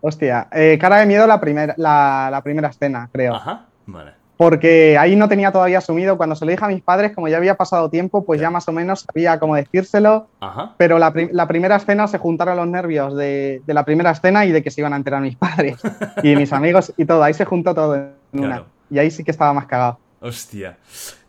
[0.00, 3.34] Hostia, eh, cara de miedo la, primera la, primera escena, creo.
[3.34, 4.12] Ajá, vale.
[4.36, 6.16] Porque ahí no tenía todavía asumido.
[6.16, 8.68] Cuando se lo dije a mis padres, como ya había pasado tiempo, pues ya más
[8.68, 10.28] o menos sabía cómo decírselo.
[10.38, 10.74] Ajá.
[10.76, 11.12] Pero la,
[11.48, 14.92] primera escena se juntaron los nervios de, la primera escena y de que se iban
[14.92, 15.78] a enterar mis padres
[16.22, 17.24] y mis amigos y todo.
[17.24, 18.62] Ahí se juntó todo en una.
[18.88, 19.98] Y ahí sí que estaba más cagado.
[20.20, 20.78] Hostia.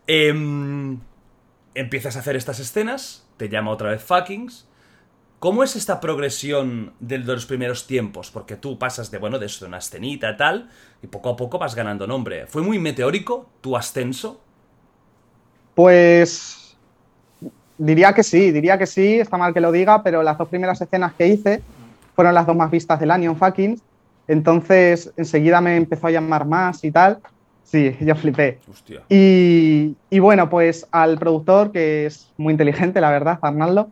[0.06, 1.00] Em,
[1.74, 4.69] empiezas a hacer estas escenas, te llama otra vez Fuckings
[5.40, 8.30] ¿Cómo es esta progresión de los primeros tiempos?
[8.30, 10.68] Porque tú pasas de, bueno, de una escenita tal,
[11.02, 12.46] y poco a poco vas ganando nombre.
[12.46, 14.38] ¿Fue muy meteórico tu ascenso?
[15.74, 16.76] Pues
[17.78, 20.78] diría que sí, diría que sí, está mal que lo diga, pero las dos primeras
[20.78, 21.62] escenas que hice
[22.14, 23.80] fueron las dos más vistas del año en Fucking.
[24.28, 27.18] Entonces, enseguida me empezó a llamar más y tal.
[27.64, 28.58] Sí, yo flipé.
[28.70, 29.04] Hostia.
[29.08, 33.88] Y, y bueno, pues al productor, que es muy inteligente, la verdad, Arnaldo,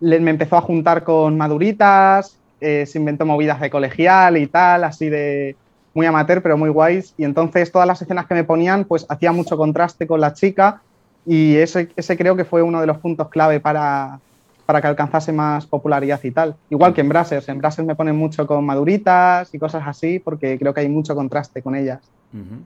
[0.00, 4.84] le- me empezó a juntar con maduritas, eh, se inventó movidas de colegial y tal,
[4.84, 5.56] así de
[5.94, 7.14] muy amateur, pero muy guays.
[7.16, 10.82] Y entonces todas las escenas que me ponían, pues hacía mucho contraste con la chica
[11.26, 14.18] y ese, ese creo que fue uno de los puntos clave para,
[14.66, 16.54] para que alcanzase más popularidad y tal.
[16.70, 20.58] Igual que en Brazzers, en Brazzers me ponen mucho con maduritas y cosas así porque
[20.58, 22.00] creo que hay mucho contraste con ellas.
[22.32, 22.62] Ujú.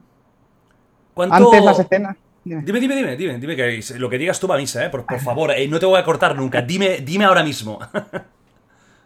[1.13, 1.35] ¿Cuánto...
[1.35, 2.15] Antes las escenas...
[2.45, 2.61] dime.
[2.61, 4.89] Dime, dime, dime, dime, dime que lo que digas tú va a misa, ¿eh?
[4.89, 6.61] Por, por favor, eh, no te voy a cortar nunca.
[6.61, 7.79] Dime, dime ahora mismo.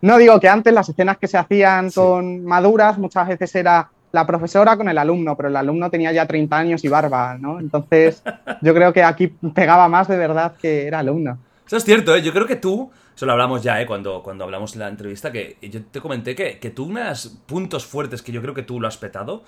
[0.01, 1.99] No digo que antes las escenas que se hacían Sí.
[1.99, 6.25] con maduras muchas veces era la profesora con el alumno, pero el alumno tenía ya
[6.25, 7.59] 30 años y barba, ¿no?
[7.59, 8.23] Entonces
[8.61, 11.37] yo creo que aquí pegaba más de verdad que era alumno.
[11.67, 12.21] Eso es cierto, ¿eh?
[12.21, 13.85] Yo creo que tú, eso lo hablamos ya, ¿eh?
[13.85, 17.85] Cuando, cuando hablamos en la entrevista, que yo te comenté que, que tú, unos puntos
[17.85, 19.43] fuertes que yo creo que tú lo has petado,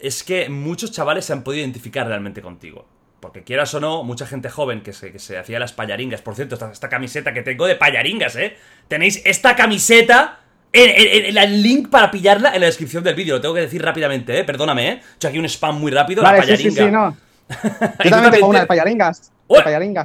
[0.00, 2.86] es que muchos chavales se han podido identificar realmente contigo.
[3.20, 6.22] Porque quieras o no, mucha gente joven que se, que se hacía las payaringas.
[6.22, 8.56] Por cierto, esta, esta camiseta que tengo de payaringas, ¿eh?
[8.88, 10.38] Tenéis esta camiseta.
[10.72, 13.34] En, en- en el link para pillarla en la descripción del vídeo.
[13.34, 14.44] Lo tengo que decir rápidamente, ¿eh?
[14.44, 15.00] Perdóname, ¿eh?
[15.02, 16.22] He hecho aquí un spam muy rápido.
[16.22, 16.70] la Vale, sí, payaringa.
[16.80, 17.16] sí, sí, no.
[17.50, 19.20] ¿Y Yo también tengo una de payaringas.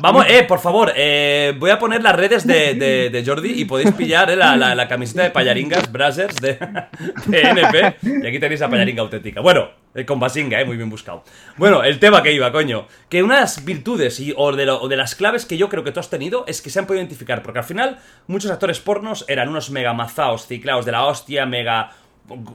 [0.01, 3.65] Vamos, eh, por favor, eh, voy a poner las redes de, de- de Jordi y
[3.65, 6.57] podéis pillar eh, la, la- la camiseta de payaringas Brazzers de,
[7.27, 7.95] de NP.
[8.23, 9.41] Y aquí tenéis la payaringa auténtica.
[9.41, 11.23] Bueno, eh, con Basinga, eh, muy bien buscado.
[11.57, 12.87] Bueno, el tema que iba, coño.
[13.07, 15.91] Que unas virtudes y, o, de lo- o de las claves que yo creo que
[15.91, 17.43] tú has tenido es que se han podido identificar.
[17.43, 21.91] Porque al final, muchos actores pornos eran unos mega mazaos, ciclaos de la hostia, mega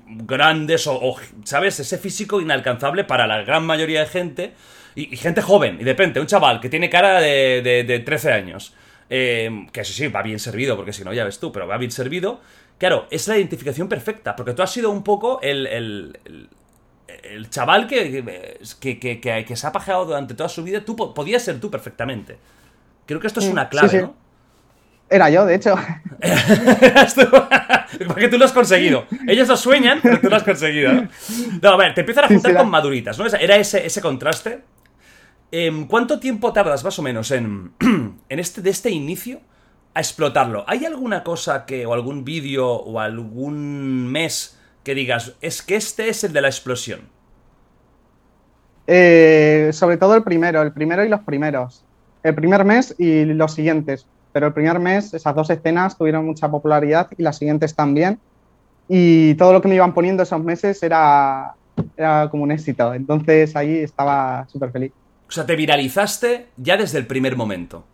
[0.06, 1.78] grandes o, o, ¿sabes?
[1.80, 4.54] Ese físico inalcanzable para la gran mayoría de gente
[4.94, 5.76] y, y gente joven.
[5.80, 8.74] Y de repente, un chaval que tiene cara de, de, de 13 años,
[9.08, 11.76] eh, que eso sí, va bien servido, porque si no, ya ves tú, pero va
[11.78, 12.40] bien servido.
[12.78, 16.48] Claro, es la identificación perfecta, porque tú has sido un poco el, el, el-
[17.24, 18.24] el chaval que,
[18.80, 20.80] que, que, que- que se ha pajeado durante toda su vida.
[20.84, 22.38] Tú po- podías ser tú perfectamente.
[23.04, 24.02] Creo que esto es una clave, sí, sí.
[24.02, 24.14] ¿no?
[25.10, 25.74] Era yo, de hecho.
[26.20, 27.22] Eras tú.
[28.06, 29.06] Porque tú lo has conseguido.
[29.26, 30.92] Ellos lo sueñan, pero tú lo has conseguido.
[30.92, 31.08] ¿no?
[31.60, 33.26] No, a ver, te empiezan a juntar sí, con maduritas, ¿no?
[33.26, 34.60] Era ese, ese contraste.
[35.52, 37.72] Em, ¿Cuánto tiempo tardas más o menos en,
[38.28, 39.40] en este, de este inicio
[39.94, 40.64] a explotarlo?
[40.68, 46.08] ¿Hay alguna cosa que, o algún vídeo, o algún mes que digas, es que este
[46.08, 47.00] es el de la explosión?
[48.86, 51.84] Eh, sobre todo el primero, el primero y los primeros.
[52.22, 54.06] El primer mes y los siguientes.
[54.32, 58.20] Pero el primer mes, esas dos escenas tuvieron mucha popularidad y las siguientes también.
[58.88, 61.54] Y todo lo que me iban poniendo esos meses era,
[61.96, 62.94] era como un éxito.
[62.94, 64.92] Entonces ahí estaba súper feliz.
[65.30, 67.84] O sea, te viralizaste ya desde el primer momento.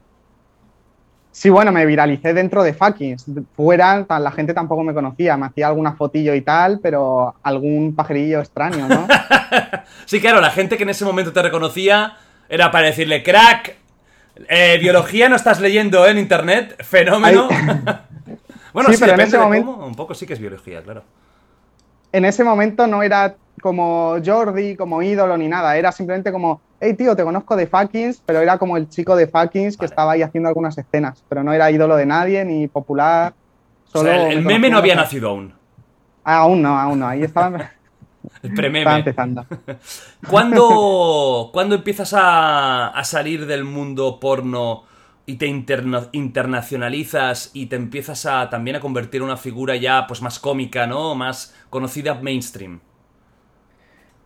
[1.33, 3.27] Sí, bueno, me viralicé dentro de Fuckings.
[3.55, 5.37] Fuera, la gente tampoco me conocía.
[5.37, 9.07] Me hacía alguna fotillo y tal, pero algún pajerillo extraño, ¿no?
[10.07, 12.17] Sí, claro, la gente que en ese momento te reconocía
[12.49, 13.77] era para decirle, crack,
[14.49, 17.49] eh, biología no estás leyendo en internet, fenómeno.
[18.73, 20.83] bueno, Sí, sí, pero en ese de momento- cómo, un poco sí que es biología,
[20.83, 21.05] claro.
[22.13, 26.95] En ese momento no era como Jordi, como ídolo ni nada, era simplemente como, hey
[26.95, 30.23] tío, te conozco de Fuckings, pero era como el chico de Fuckings que estaba ahí
[30.23, 33.35] haciendo algunas escenas, pero no era ídolo de nadie ni popular.
[33.89, 35.55] O Solo sea, el, el me meme no había nacido aún.
[36.25, 37.49] Ah, aún no, aún no, ahí estaba,
[38.43, 39.05] El estaba prememe.
[40.29, 44.85] ¿Cuándo, cuándo empiezas a, a salir del mundo porno
[45.27, 50.07] y te interna- internacionalizas y te empiezas a también a convertir en una figura ya
[50.07, 51.15] pues más cómica, ¿no?
[51.17, 52.81] Más conocida mainstream.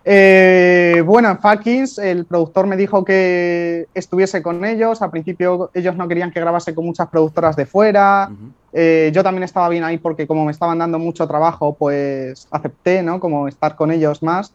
[0.05, 5.03] Eh, bueno, en Fuckings el productor me dijo que estuviese con ellos.
[5.03, 8.31] Al principio ellos no querían que grabase con muchas productoras de fuera.
[8.73, 13.03] Eh, yo también estaba bien ahí porque como me estaban dando mucho trabajo, pues acepté,
[13.03, 13.21] ¿no?
[13.21, 14.53] Como estar con ellos más.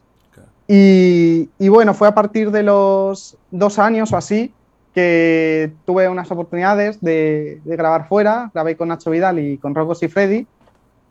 [0.68, 4.52] Y bueno, fue a partir de los dos años o así
[4.96, 8.50] que tuve unas oportunidades de, de grabar fuera.
[8.54, 10.46] Grabé con Nacho Vidal y con Rocos y Freddy.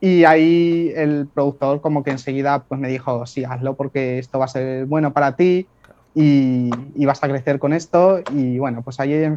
[0.01, 4.45] Y ahí el productor como que enseguida pues me dijo, sí, hazlo porque esto va
[4.45, 5.67] a ser bueno para ti
[6.15, 8.21] y, y vas a crecer con esto.
[8.31, 9.31] Y bueno, pues ahí,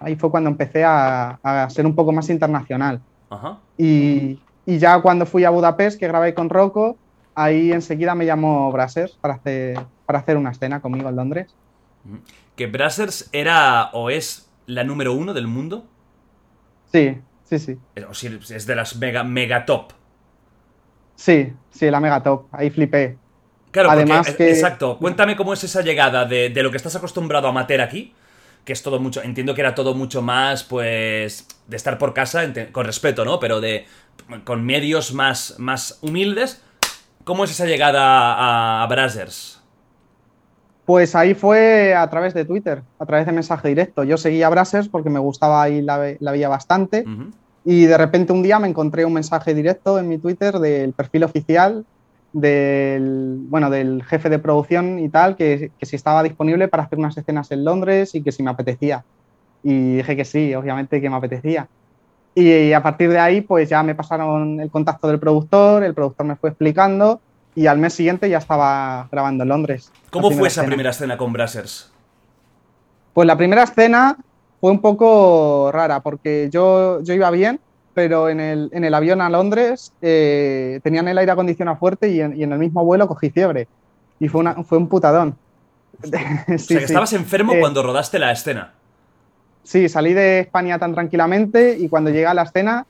[0.00, 3.00] ahí fue cuando empecé a, a ser un poco más internacional.
[3.30, 3.58] Ajá.
[3.78, 6.96] Y, y ya cuando fui a Budapest, que grabé con Rocco,
[7.36, 11.54] ahí enseguida me llamó Brassers para hacer, para hacer una escena conmigo en Londres.
[12.56, 15.86] Que Brazzers era o es la número uno del mundo.
[16.92, 17.78] Sí, Sí, sí.
[17.94, 19.92] Es, o si es de las mega, mega top.
[21.14, 22.46] Sí, sí, la mega top.
[22.52, 23.16] Ahí flipé.
[23.70, 24.98] Claro, Además porque, que- exacto.
[24.98, 28.14] Cuéntame cómo es esa llegada de, de lo que estás acostumbrado a mater aquí,
[28.64, 32.42] que es todo mucho, entiendo que era todo mucho más, pues, de estar por casa,
[32.72, 33.38] con respeto, ¿no?
[33.38, 33.86] Pero de,
[34.44, 36.62] con medios más, más humildes.
[37.24, 39.55] ¿Cómo es esa llegada a, a Brazzers?
[40.86, 44.04] Pues ahí fue a través de Twitter, a través de mensaje directo.
[44.04, 47.04] Yo seguía Brazzers porque me gustaba y la, la veía bastante.
[47.64, 51.24] Y de repente un día me encontré un mensaje directo en mi Twitter del perfil
[51.24, 51.84] oficial
[52.32, 56.98] del, bueno, del jefe de producción y tal, que, que si estaba disponible para hacer
[56.98, 59.04] unas escenas en Londres y que si me apetecía.
[59.62, 61.66] Y dije que sí, obviamente que me apetecía.
[62.34, 66.26] Y a partir de ahí, pues ya me pasaron el contacto del productor, el productor
[66.26, 67.20] me fue explicando
[67.56, 69.90] y al mes siguiente ya estaba grabando en Londres.
[70.10, 70.66] ¿Cómo fue esa escena.
[70.68, 71.90] primera escena con Brazzers?
[73.14, 74.16] Pues la primera escena
[74.60, 77.58] fue un poco rara porque yo, yo iba bien,
[77.94, 82.20] pero en el, en el avión a Londres eh, tenían el aire acondicionado fuerte y
[82.20, 83.68] en, y en el mismo vuelo cogí fiebre.
[84.20, 85.36] Y fue, una, fue un putadón.
[86.02, 86.74] Sí, o sea, que sí.
[86.76, 88.74] estabas enfermo Eh, cuando rodaste la escena.
[89.62, 92.86] Sí, salí de España tan tranquilamente y cuando llegué a la escena,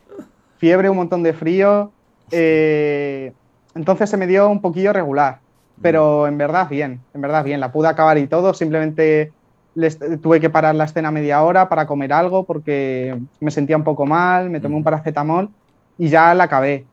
[0.58, 1.92] fiebre, un montón de frío.
[2.32, 3.32] eh,
[3.76, 5.42] entonces se me dio un poquillo regular,
[5.80, 7.60] pero en verdad bien, en verdad bien.
[7.60, 9.34] La pude acabar y todo, simplemente
[9.74, 13.84] les- tuve que parar la escena media hora para comer algo porque me sentía un
[13.84, 15.54] poco mal, me tomé un paracetamol
[15.96, 16.90] y ya la acabé.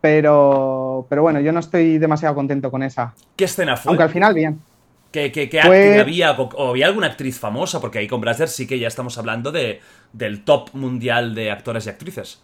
[0.00, 3.18] Pero, pero bueno, yo no estoy demasiado contento con esa.
[3.36, 3.90] ¿Qué escena fue?
[3.90, 4.66] Aunque al final bien.
[5.10, 6.32] ¿Qué, qué, qué había?
[6.32, 7.80] O, había alguna actriz famosa?
[7.80, 9.80] Porque ahí con Brazzers sí que ya estamos hablando de,
[10.12, 12.42] del top mundial de actores y actrices.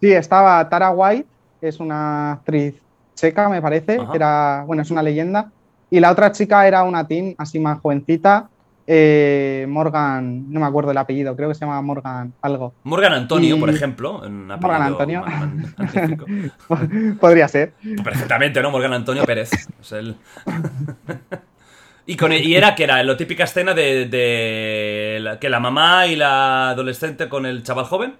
[0.00, 1.28] Sí, estaba Tara White,
[1.60, 2.74] es una actriz
[3.14, 4.12] checa, me parece, Ajá.
[4.14, 5.50] era, bueno, es una leyenda.
[5.90, 8.48] Y la otra chica era una teen, así más jovencita,
[8.90, 12.72] eh, Morgan, no me acuerdo el apellido, creo que se llama Morgan algo.
[12.84, 14.20] Morgan Antonio, Y- por ejemplo.
[14.20, 15.24] Un apellido Morgan Antonio.
[15.26, 17.16] man-.
[17.20, 17.74] Podría ser.
[18.02, 18.70] Perfectamente, ¿no?
[18.70, 19.50] Morgan Antonio Pérez.
[19.80, 20.16] Es el-
[22.06, 26.06] y, con, y era que era la típica escena de, de la- que la mamá
[26.06, 28.14] y la adolescente con el chaval joven.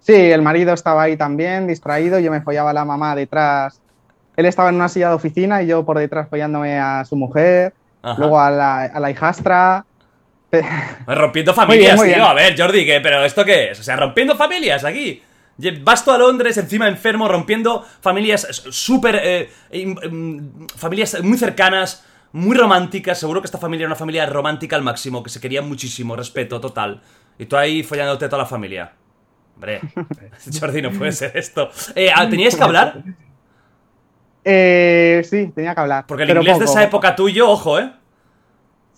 [0.00, 3.80] Sí, el marido estaba ahí también, distraído, yo me follaba a la mamá detrás.
[4.36, 7.74] Él estaba en una silla de oficina y yo por detrás follándome a su mujer,
[8.02, 8.18] Ajá.
[8.18, 9.84] luego a la, a la hijastra.
[11.06, 12.16] Rompiendo familias, muy tío.
[12.16, 12.26] bien.
[12.26, 13.00] A ver, Jordi, ¿qué?
[13.00, 13.80] ¿pero esto qué es?
[13.80, 15.22] O sea, rompiendo familias aquí.
[15.82, 19.20] Vas tú a Londres, encima enfermo, rompiendo familias súper.
[19.22, 23.18] eh, im- familias muy cercanas, muy románticas.
[23.18, 26.60] Seguro que esta familia era una familia romántica al máximo, que se querían muchísimo, respeto
[26.60, 27.02] total.
[27.38, 28.92] Y tú ahí follándote a toda la familia.
[29.60, 29.80] Hombre,
[30.60, 31.70] Jordi, no puede ser esto.
[31.94, 33.02] Eh, ah, ¿Teníais que hablar?
[34.42, 36.06] Eh, sí, tenía que hablar.
[36.06, 37.92] Porque el inglés de esa época tuyo, ojo, ¿eh?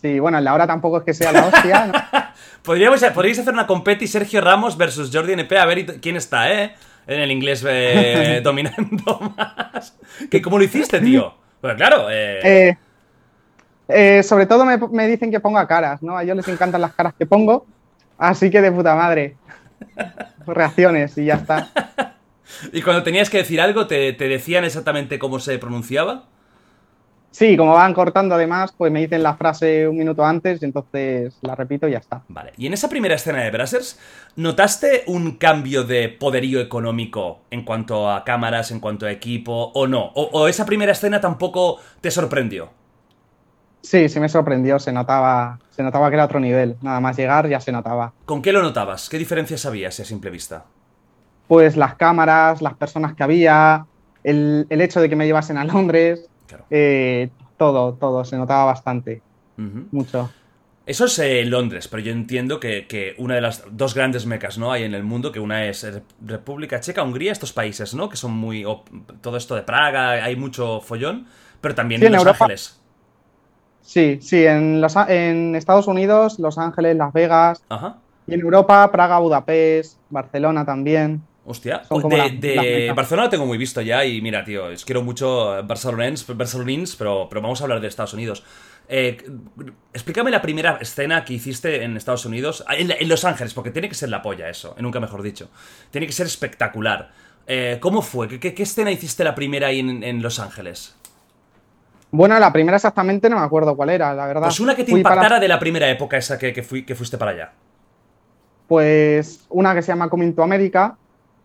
[0.01, 1.87] Sí, bueno, el de ahora tampoco es que sea la hostia.
[1.87, 1.93] ¿no?
[2.63, 6.77] Podríamos, podríais hacer una competi Sergio Ramos versus Jordi NP a ver quién está, ¿eh?
[7.09, 9.99] En el inglés eh, dominando más.
[10.31, 11.35] ¿Qué, ¿Cómo lo hiciste, tío?
[11.61, 12.77] Pues claro, eh, Eh,
[13.89, 16.17] eh, sobre todo me, me dicen que ponga caras, ¿no?
[16.17, 17.67] A ellos les encantan las caras que pongo,
[18.17, 19.35] así que de puta madre.
[20.47, 21.69] Reacciones y ya está.
[22.73, 26.25] y cuando tenías que decir algo, te, te decían exactamente cómo se pronunciaba.
[27.33, 31.35] Sí, como van cortando además, pues me dicen la frase un minuto antes y entonces
[31.41, 32.23] la repito y ya está.
[32.29, 33.99] Vale, y en esa primera escena de Brazzers,
[34.37, 39.87] ¿notaste un cambio de poderío económico en cuanto a cámaras, en cuanto a equipo, o
[39.87, 40.13] no?
[40.15, 42.82] ¿O, o esa primera escena tampoco te sorprendió?
[43.83, 46.79] Sí, sí me sorprendió, se notaba, se notaba que era otro nivel.
[46.83, 48.15] Nada más llegar ya se notaba.
[48.25, 49.09] ¿Con qué lo notabas?
[49.09, 50.67] ¿Qué diferencias habías a simple vista?
[51.47, 53.87] Pues las cámaras, las personas que había,
[54.23, 56.67] el, el hecho de que me llevasen a Londres, Claro.
[56.71, 59.25] eh, todo, todo, se notaba bastante,
[59.91, 60.37] mucho.
[60.85, 64.59] Eso es eh, Londres, pero yo entiendo que, que una de las dos grandes mecas,
[64.59, 64.73] ¿no?
[64.73, 68.09] Hay en el mundo, que una es Rep- República Checa, Hungría, estos países, ¿no?
[68.09, 68.65] Que son muy...
[69.21, 71.29] todo esto de Praga, hay mucho follón,
[71.61, 72.27] pero también Sí, en en Los Europa.
[72.27, 72.82] Ángeles.
[73.83, 77.99] Sí, sí, en, los, en Estados Unidos, Los Ángeles, Las Vegas, Ajá.
[78.27, 81.23] y en Europa, Praga, Budapest, Barcelona también.
[81.45, 81.83] Hostia,
[82.39, 82.93] de.
[82.95, 87.27] Barcelona lo tengo muy visto ya y mira, tío, os quiero mucho barcelonins, barcelonins pero,
[87.29, 88.45] pero vamos a hablar de Estados Unidos.
[88.89, 89.17] Eh,
[89.93, 93.73] explícame la primera escena que hiciste en Estados Unidos, ah, en, en Los Ángeles, porque
[93.73, 95.51] tiene que ser la polla eso, nunca mejor dicho.
[95.91, 97.11] Tiene que ser espectacular.
[97.49, 98.29] Eh, ¿Cómo fue?
[98.29, 100.95] ¿Qué, qué, qué escena hiciste la primera ahí en, en Los Ángeles?
[102.13, 104.43] Bueno, la primera exactamente no me acuerdo cuál era, la verdad.
[104.45, 106.85] Pues una que te Fui para- impactara de la primera época esa que, que, fui-
[106.85, 107.53] que fuiste para allá.
[108.69, 110.97] Pues una que se llama Coming to America,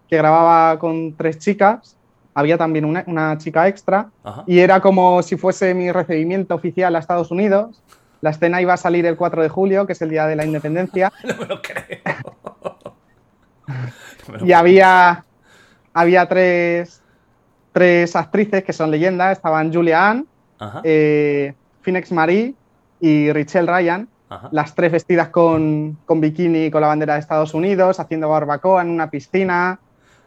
[0.10, 1.96] que grababa con tres chicas.
[2.34, 4.10] Había también una, una chica extra.
[4.24, 4.44] Ajá.
[4.46, 7.82] Y era como si fuese mi recibimiento oficial a Estados Unidos.
[8.22, 10.46] La escena iba a salir el 4 de julio, que es el día de la
[10.46, 11.12] independencia.
[11.24, 12.00] No me lo creo.
[14.46, 15.24] y había,
[15.94, 17.02] había tres,
[17.72, 19.38] tres actrices que son leyendas.
[19.38, 20.28] Estaban Julia Ann,
[20.60, 20.82] Ajá.
[20.84, 22.54] eh, Phoenix Marie
[23.00, 24.08] y Rachel Ryan.
[24.30, 24.50] Ajá.
[24.52, 28.82] Las tres vestidas con, con bikini y con la bandera de Estados Unidos, haciendo barbacoa
[28.82, 29.80] en una piscina,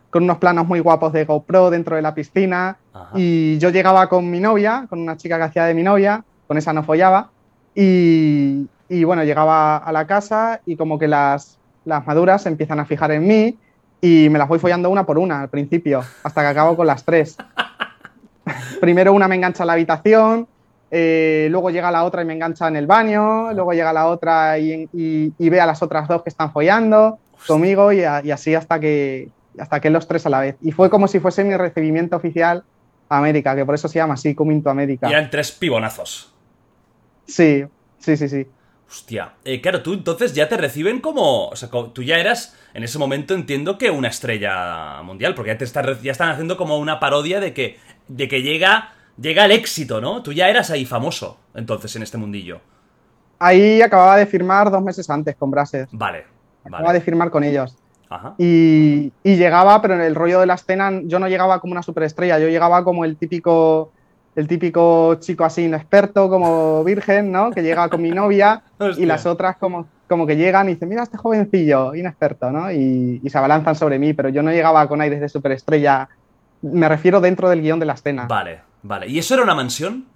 [0.09, 2.78] con unos planos muy guapos de GoPro dentro de la piscina.
[2.95, 3.11] Ajá.
[3.14, 6.57] Y yo llegaba con mi novia, con una chica que hacía de mi novia, con
[6.57, 7.28] esa no follaba.
[7.74, 12.81] Y, y bueno, llegaba a la casa y como que las, las maduras se empiezan
[12.81, 13.59] a fijar en mí
[14.01, 17.05] y me las voy follando una por una al principio, hasta que acabo con las
[17.05, 17.37] tres.
[18.80, 20.46] Primero una me engancha en la habitación,
[20.90, 24.59] eh, luego llega la otra y me engancha en el baño, luego llega la otra
[24.59, 28.30] y, y- y ve a las otras dos que están follando conmigo y, a- y
[28.30, 29.28] así hasta que,
[29.59, 30.57] hasta que los tres a la vez.
[30.61, 32.64] Y fue como si fuese mi recibimiento oficial
[33.09, 35.09] a América, que por eso se llama así, Coming to America.
[35.09, 36.32] Y eran tres pibonazos.
[37.26, 37.64] Sí,
[37.98, 38.46] sí, sí, sí.
[38.88, 41.46] Hostia, eh, claro, tú entonces ya te reciben como.
[41.48, 45.59] O sea, tú ya eras, en ese momento entiendo que una estrella mundial, porque ya
[45.59, 45.66] te
[46.03, 47.78] ya están haciendo como una parodia de que,
[48.11, 48.91] de que llega,
[49.21, 50.23] llega el éxito, ¿no?
[50.23, 52.61] Tú ya eras ahí famoso, entonces, en este mundillo.
[53.39, 55.91] Ahí acababa de firmar dos meses antes con Brazzers.
[55.93, 56.25] Vale,
[56.65, 57.77] Acababa de firmar con ellos.
[58.11, 58.35] Ajá.
[58.37, 61.83] Y, y llegaba, pero en el rollo de la escena yo no llegaba como una
[61.83, 63.93] superestrella, yo llegaba como el típico,
[64.35, 67.53] el típico chico así inexperto, como virgen, ¿no?
[67.53, 68.65] Que llega con mi novia
[68.99, 72.73] y las otras como, como que llegan y dicen, mira este jovencillo, inexperto, ¿no?
[72.73, 76.09] Y, y se abalanzan sobre mí, pero yo no llegaba con aires de superestrella,
[76.63, 78.27] me refiero dentro del guion de la escena.
[78.27, 79.09] Vale, vale.
[79.09, 80.07] ¿Y eso era una mansión?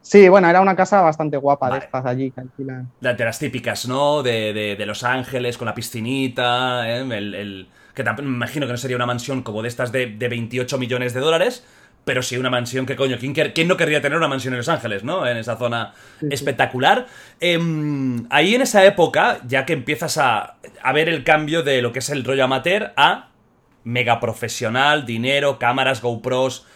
[0.00, 1.78] Sí, bueno, era una casa bastante guapa Vale.
[1.80, 2.90] de estas allí, que alquilan.
[3.00, 4.22] La- De las típicas, ¿no?
[4.24, 7.00] De, de- de Los Ángeles, con la piscinita, ¿eh?
[7.02, 10.28] el, el- que me imagino que no sería una mansión como de estas de, de
[10.28, 11.64] 28 millones de dólares,
[12.04, 14.58] pero sí una mansión que, coño, ¿quién, quer- quién no querría tener una mansión en
[14.58, 15.24] Los Ángeles, ¿no?
[15.24, 16.34] En esa zona Sí, sí.
[16.34, 17.06] espectacular.
[17.38, 21.92] Em, ahí en esa época, ya que empiezas a, a ver el cambio de lo
[21.92, 23.28] que es el rollo amateur a
[23.84, 26.66] mega profesional, dinero, cámaras, GoPros,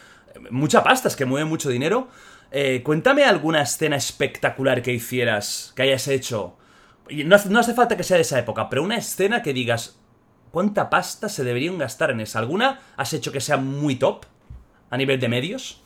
[0.51, 2.09] mucha pasta, es que mueve mucho dinero.
[2.51, 6.57] Eh, cuéntame alguna escena espectacular que hicieras, que hayas hecho.
[7.09, 10.01] Y no, no hace falta que sea de esa época, pero una escena que digas,
[10.51, 12.39] ¿cuánta pasta se deberían gastar en esa?
[12.39, 14.25] ¿Alguna has hecho que sea muy top
[14.91, 15.83] a nivel de medios?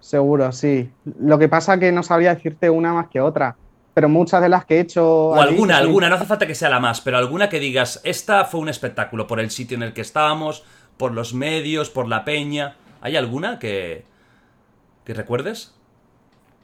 [0.00, 0.90] Seguro, sí.
[1.18, 3.56] Lo que pasa que no sabría decirte una más que otra,
[3.94, 5.28] pero muchas de las que he hecho...
[5.28, 8.00] O allí alguna, alguna, no hace falta que sea la más, pero alguna que digas,
[8.04, 10.64] esta fue un espectáculo por el sitio en el que estábamos,
[10.96, 12.76] por los medios, por la peña.
[13.00, 14.04] ¿Hay alguna que,
[15.04, 15.74] que recuerdes?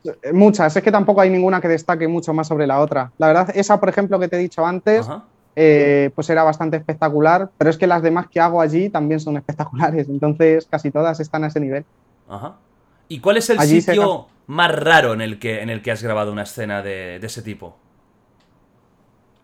[0.04, 3.12] Eh, Muchas, es que tampoco hay ninguna que destaque mucho más sobre la otra.
[3.18, 5.08] La verdad, esa, por ejemplo, que te he dicho antes,
[5.54, 9.36] eh, pues era bastante espectacular, pero es que las demás que hago allí también son
[9.38, 11.84] espectaculares, entonces casi todas están a ese nivel.
[12.28, 12.56] Ajá.
[13.10, 15.90] ¿Y cuál es el Allí se sitio más raro en el que, en el que
[15.90, 17.76] has grabado una escena de, de ese tipo?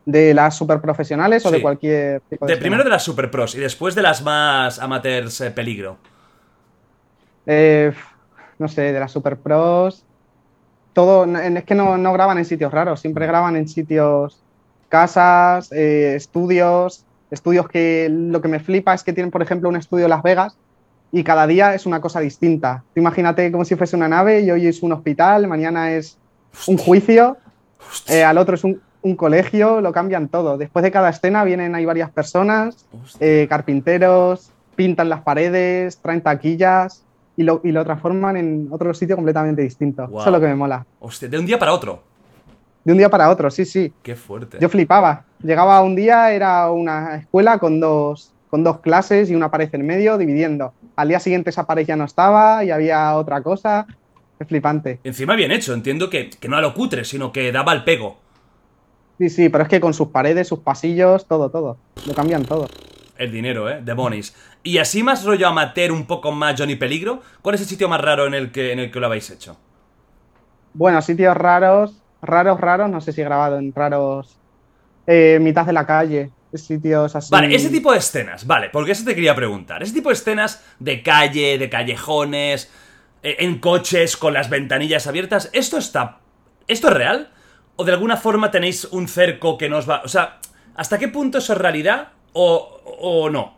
[0.05, 1.57] ¿De las super profesionales o Sí.
[1.57, 4.79] de cualquier tipo de, De, primero de las super pros y después de las más
[4.79, 5.99] amateurs eh, peligro.
[7.45, 7.93] Eh,
[8.61, 10.05] no sé, de las super pros.
[10.93, 14.41] Todo, es que no, no graban en sitios raros, siempre graban en sitios,
[14.89, 19.77] casas, eh, estudios, estudios que lo que me flipa es que tienen, por ejemplo, un
[19.77, 20.57] estudio en Las Vegas
[21.13, 22.83] y cada día es una cosa distinta.
[22.95, 26.19] Tú imagínate como si fuese una nave y hoy es un hospital, mañana es
[26.67, 27.37] un juicio,
[28.09, 30.59] eh, al otro es un, un colegio, lo cambian todo.
[30.59, 32.87] Después de cada escena vienen, hay varias personas,
[33.21, 37.03] eh, carpinteros, pintan las paredes, traen taquillas
[37.37, 40.07] y lo, y lo transforman en otro sitio completamente distinto.
[40.07, 40.21] Guau.
[40.23, 40.85] Eso es lo que me mola.
[41.01, 42.03] Hostia, de un día para otro.
[42.85, 43.93] De un día para otro, sí, sí.
[44.03, 44.59] Qué fuerte.
[44.61, 45.25] Yo flipaba.
[45.43, 49.85] Llegaba un día, era una escuela con dos, con dos clases y una pared en
[49.85, 50.73] medio, dividiendo.
[50.97, 53.87] Al día siguiente esa pared ya no estaba y había otra cosa.
[54.39, 54.99] Es flipante.
[55.05, 58.17] Encima bien hecho, entiendo que, que no a lo cutre, sino que daba el pego.
[59.19, 61.77] Sí, sí, pero es que con sus paredes, sus pasillos, todo, todo.
[62.07, 62.67] Lo cambian todo.
[63.19, 63.83] El dinero, ¿eh?
[63.83, 64.35] De Bonis.
[64.63, 67.21] Y así más rollo amateur, un poco más Johnny Peligro.
[67.43, 69.59] ¿Cuál es el sitio más raro en el que, en el que lo habéis hecho?
[70.73, 74.39] Bueno, sitios raros, raros, raros, no sé si he grabado en raros.
[75.07, 77.31] eh, mitad de la calle, sitios así.
[77.31, 79.83] Vale, ese tipo de escenas, vale, porque eso te quería preguntar.
[79.83, 82.71] Ese tipo de escenas de calle, de callejones,
[83.23, 86.19] eh, en coches, con las ventanillas abiertas, ¿esto está.
[86.69, 87.31] ¿Esto es real?
[87.77, 90.03] ¿O de alguna forma tenéis un cerco que nos va.
[90.05, 90.39] O sea,
[90.75, 93.57] ¿hasta qué punto eso es realidad o, o no?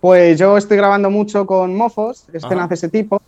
[0.00, 2.68] Pues yo estoy grabando mucho con Mofos, escenas Ajá.
[2.68, 3.22] de ese tipo.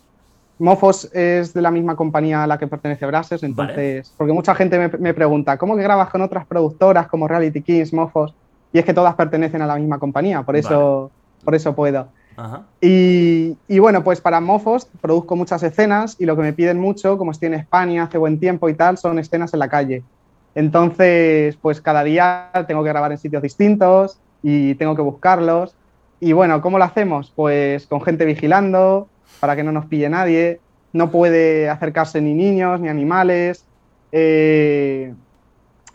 [0.59, 4.79] Mofos es de la misma compañía a la que pertenece Brazzers, entonces, porque mucha gente
[4.79, 8.33] me, me pregunta, ¿cómo que grabas con otras productoras como Reality Kings, Mofos?
[8.73, 11.11] Y es que todas pertenecen a la misma compañía, por eso,
[11.43, 12.07] por eso puedo.
[12.35, 12.63] Ajá.
[12.81, 17.17] Y, y bueno, pues para Mofos produzco muchas escenas y lo que me piden mucho,
[17.17, 20.03] como estoy en España, hace buen tiempo y tal, son escenas en la calle.
[20.55, 25.75] Entonces, pues cada día tengo que grabar en sitios distintos y tengo que buscarlos.
[26.19, 27.31] Y bueno, ¿cómo lo hacemos?
[27.35, 29.07] Pues con gente vigilando
[29.39, 30.59] para que no nos pille nadie.
[30.93, 33.65] No puede acercarse ni niños ni animales.
[34.11, 35.13] Eh,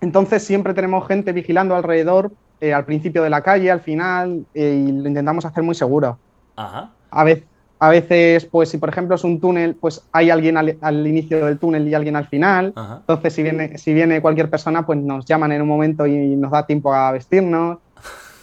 [0.01, 4.85] entonces siempre tenemos gente vigilando alrededor, eh, al principio de la calle, al final, eh,
[4.87, 6.19] y lo intentamos hacer muy seguro.
[6.57, 6.91] Ajá.
[7.11, 7.45] A veces,
[7.79, 11.45] a veces, pues si por ejemplo es un túnel, pues hay alguien al, al inicio
[11.45, 12.73] del túnel y alguien al final.
[12.77, 12.99] Ajá.
[13.01, 16.53] Entonces, si viene, si viene cualquier persona, pues nos llaman en un momento y nos
[16.53, 17.79] da tiempo a vestirnos.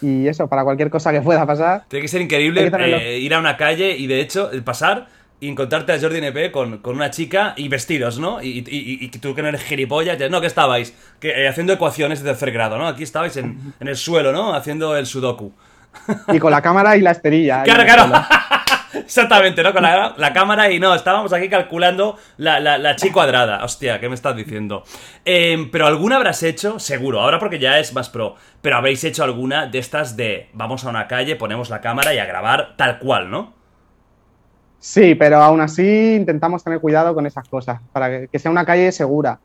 [0.02, 1.84] Y eso, para cualquier cosa que pueda pasar.
[1.88, 5.08] Tiene que ser increíble que eh, ir a una calle y de hecho el pasar
[5.41, 8.41] y encontrarte a Jordi NP con, con una chica y vestidos, ¿no?
[8.41, 11.47] Y, y- y- y tú que no eres gilipollas, ya, no, que estabais que, eh,
[11.47, 12.88] haciendo ecuaciones de tercer grado, ¿no?
[12.88, 14.54] Aquí estabais en, en el suelo, ¿no?
[14.54, 15.54] Haciendo el sudoku.
[16.32, 17.64] Y con la cámara y la esterilla.
[17.66, 18.12] Claro, claro.
[18.94, 19.74] Exactamente, ¿no?
[19.74, 23.64] Con la, la cámara y no, estábamos aquí calculando la, la, la chi cuadrada.
[23.64, 24.84] Hostia, ¿qué me estás diciendo?
[25.26, 29.24] Em, pero alguna habrás hecho, seguro, ahora porque ya es más pro, pero habréis hecho
[29.24, 33.00] alguna de estas de vamos a una calle, ponemos la cámara y a grabar tal
[33.00, 33.54] cual, ¿no?
[34.80, 38.66] Sí, pero aún así intentamos tener cuidado con esas cosas, para que, que sea una
[38.66, 39.40] calle segura.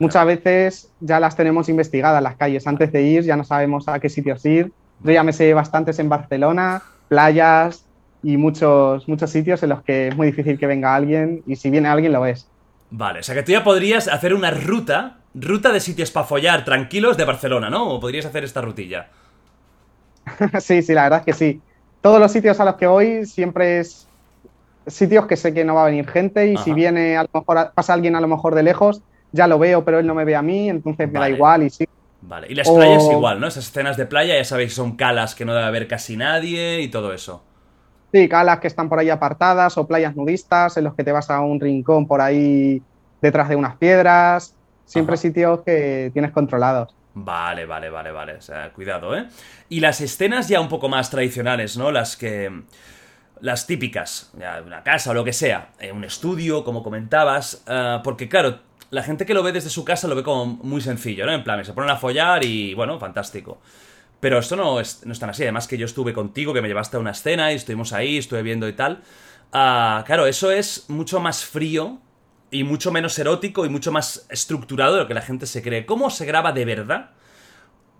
[0.00, 2.66] Muchas veces ya las tenemos investigadas las calles.
[2.66, 4.72] Antes de ir ya no sabemos a qué sitios ir.
[5.02, 7.84] Yo ya me sé bastantes en Barcelona, playas
[8.22, 11.70] y muchos, muchos sitios en los que es muy difícil que venga alguien y si
[11.70, 12.48] viene alguien lo ves.
[12.90, 16.64] Vale, o sea que tú ya podrías hacer una ruta, ruta de sitios para follar
[16.64, 17.88] tranquilos de Barcelona, ¿no?
[17.88, 19.08] O podrías hacer esta rutilla.
[20.60, 21.60] sí, sí, la verdad es que sí.
[22.00, 24.08] Todos los sitios a los que voy siempre es
[24.86, 27.72] sitios que sé que no va a venir gente y si viene a lo mejor
[27.74, 29.02] pasa alguien a lo mejor de lejos,
[29.32, 31.70] ya lo veo, pero él no me ve a mí, entonces me da igual y
[31.70, 31.86] sí.
[32.22, 33.46] Vale, y las playas igual, ¿no?
[33.46, 36.80] Esas escenas de playa ya sabéis que son calas que no debe haber casi nadie
[36.80, 37.44] y todo eso.
[38.12, 41.30] Sí, calas que están por ahí apartadas o playas nudistas en los que te vas
[41.30, 42.82] a un rincón por ahí
[43.20, 44.54] detrás de unas piedras.
[44.84, 45.22] Siempre Ajá.
[45.22, 46.94] sitios que tienes controlados.
[47.14, 48.34] Vale, vale, vale, vale.
[48.34, 49.26] O sea, cuidado, ¿eh?
[49.68, 51.90] Y las escenas ya un poco más tradicionales, ¿no?
[51.90, 52.62] Las que.
[53.40, 58.02] Las típicas, ya, una casa o lo que sea, eh, un estudio, como comentabas, ah,
[58.04, 58.58] porque claro,
[58.90, 61.32] la gente que lo ve desde su casa lo ve como muy sencillo, ¿no?
[61.32, 63.62] En plan, se ponen a follar y bueno, fantástico.
[64.20, 66.68] Pero esto no es, no es tan así, además que yo estuve contigo, que me
[66.68, 69.02] llevaste a una escena y estuvimos ahí, estuve viendo y tal.
[69.52, 71.98] Ah, claro, eso es mucho más frío
[72.50, 75.86] y mucho menos erótico y mucho más estructurado de lo que la gente se cree.
[75.86, 77.10] ¿Cómo se graba de verdad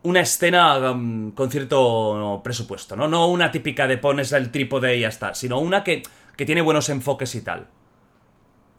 [0.03, 2.97] una escena um, con cierto presupuesto?
[2.97, 3.09] ¿no?
[3.09, 6.03] no una típica de pones el trípode y ya está, sino una que,
[6.37, 7.67] que tiene buenos enfoques y tal.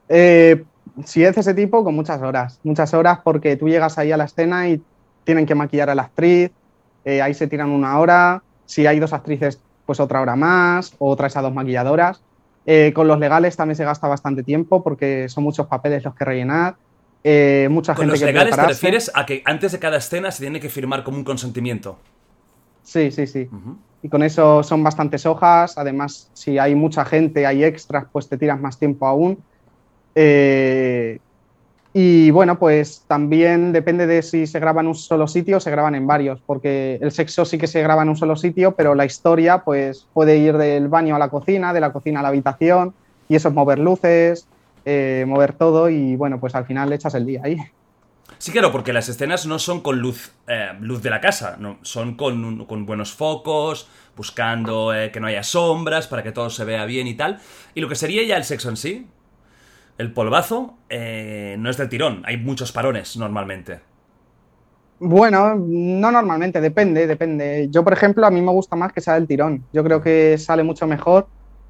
[0.10, 0.64] Eh,
[1.06, 2.60] si es ese tipo, con muchas horas.
[2.64, 4.82] Muchas horas porque tú llegas ahí a la escena y
[5.24, 6.52] tienen que maquillar a la actriz,
[7.06, 8.43] eh, ahí se tiran una hora.
[8.66, 12.22] Si hay dos actrices, pues otra hora más, o traes a dos maquilladoras.
[12.66, 16.26] Eh, con los legales también se gasta bastante tiempo porque son muchos papeles los que
[16.26, 16.76] rellenar.
[17.24, 20.32] Eh, mucha Con gente los que legales te refieres a que antes de cada escena
[20.32, 21.97] se tiene que firmar como un consentimiento.
[22.84, 23.49] Sí, sí, sí.
[24.02, 25.78] Y con eso son bastantes hojas.
[25.78, 29.43] Además, si hay mucha gente, hay extras, pues te tiras más tiempo aún.
[30.16, 31.20] Eh,
[31.94, 35.72] y bueno, pues también depende de si se graba en un solo sitio o se
[35.72, 38.96] graban en varios, porque el sexo sí que se graba en un solo sitio, pero
[38.96, 42.30] la historia pues puede ir del baño a la cocina, de la cocina a la
[42.30, 42.94] habitación,
[43.28, 44.48] y eso es mover luces,
[44.86, 47.58] eh, mover todo, y bueno, pues al final le echas el día ahí.
[48.38, 51.78] Sí, claro, porque las escenas no son con luz, eh, luz de la casa, no,
[51.82, 56.66] son con, con buenos focos, buscando eh, que no haya sombras para que todo se
[56.66, 57.39] vea bien y tal.
[57.76, 59.08] Y lo que sería ya el sexo en sí,
[60.02, 63.80] el polvazo, eh, no es del tirón, hay muchos parones normalmente.
[64.99, 67.68] Bueno, no normalmente, depende, depende.
[67.72, 69.64] Yo, por ejemplo, a mí me gusta más que sea del tirón.
[69.72, 71.28] Yo creo que sale mucho mejor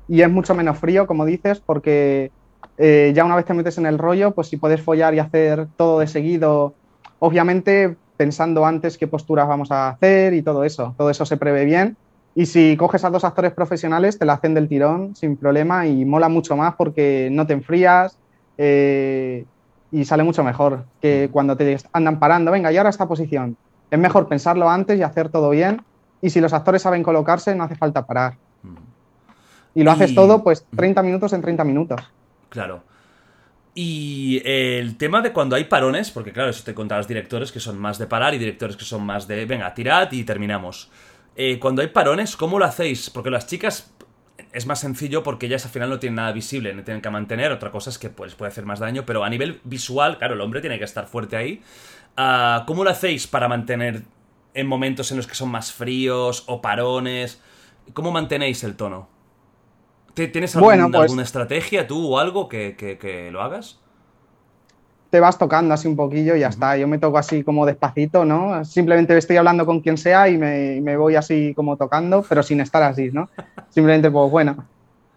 [0.07, 2.32] y es mucho menos frío, como dices, porque
[2.77, 5.67] eh, ya una vez te metes en el rollo, pues si puedes follar y hacer
[5.75, 6.73] todo de seguido,
[7.19, 11.65] obviamente pensando antes qué posturas vamos a hacer y todo eso, todo eso se prevé
[11.65, 11.97] bien.
[12.34, 16.05] Y si coges a dos actores profesionales, te la hacen del tirón sin problema y
[16.05, 18.17] mola mucho más porque no te enfrías
[18.57, 19.45] eh,
[19.91, 22.51] y sale mucho mejor que cuando te andan parando.
[22.51, 23.57] Venga, y ahora esta posición.
[23.89, 25.82] Es mejor pensarlo antes y hacer todo bien.
[26.21, 28.38] Y si los actores saben colocarse, no hace falta parar.
[29.73, 32.01] Y lo haces todo, pues 30 minutos en 30 minutos.
[32.49, 32.84] Claro.
[33.73, 37.61] Y el tema de cuando hay parones, porque claro, eso te contan los directores que
[37.61, 40.89] son más de parar y directores que son más de, venga, tirad y terminamos.
[41.36, 43.09] Eh, cuando hay parones, ¿cómo lo hacéis?
[43.09, 43.93] Porque las chicas
[44.53, 47.51] es más sencillo porque ellas al final no tienen nada visible, no tienen que mantener,
[47.51, 50.41] otra cosa es que pues, puede hacer más daño, pero a nivel visual, claro, el
[50.41, 51.61] hombre tiene que estar fuerte ahí.
[52.17, 54.03] Ah, ¿Cómo lo hacéis para mantener
[54.53, 57.41] en momentos en los que son más fríos o parones?
[57.93, 59.07] ¿Cómo mantenéis el tono?
[60.13, 63.79] ¿Te- ¿Tienes algún- Bueno, pues- alguna estrategia tú o algo que, que- que lo hagas?
[65.12, 66.78] Te vas tocando así un poquillo y ya está.
[66.78, 68.64] Yo me toco así como despacito, ¿no?
[68.64, 72.62] Simplemente estoy hablando con quien sea y me, me voy así como tocando, pero sin
[72.62, 73.30] estar así, ¿no?
[73.70, 74.66] Simplemente, pues bueno.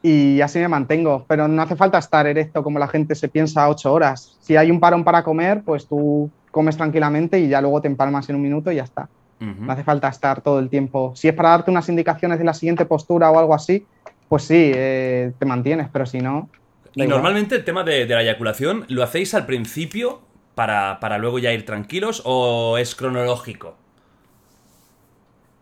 [0.02, 3.68] Y así me mantengo, pero no hace falta estar erecto como la gente se piensa
[3.70, 4.36] ocho horas.
[4.40, 8.28] Si hay un parón para comer, pues tú comes tranquilamente y ya luego te empalmas
[8.28, 9.08] en un minuto y ya está.
[9.40, 11.12] No hace falta estar todo el tiempo.
[11.14, 13.86] Si es para darte unas indicaciones de la siguiente postura o algo así,
[14.28, 16.48] pues sí, eh, te mantienes, pero si no,
[16.94, 20.20] y normalmente el tema de, la eyaculación, ¿lo hacéis al principio
[20.54, 23.76] para, luego ya ir tranquilos o es cronológico?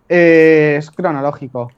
[0.09, 1.71] Eh, es cronológico.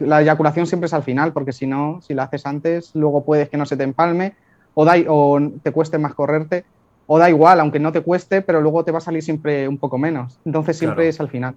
[0.00, 3.48] La eyaculación siempre es al final, porque si no, si la haces antes, luego puedes
[3.48, 4.34] que no se te empalme
[4.74, 6.64] o, da, o te cueste más correrte,
[7.06, 9.78] o da igual, aunque no te cueste, pero luego te va a salir siempre un
[9.78, 10.38] poco menos.
[10.44, 11.54] Entonces siempre es al final.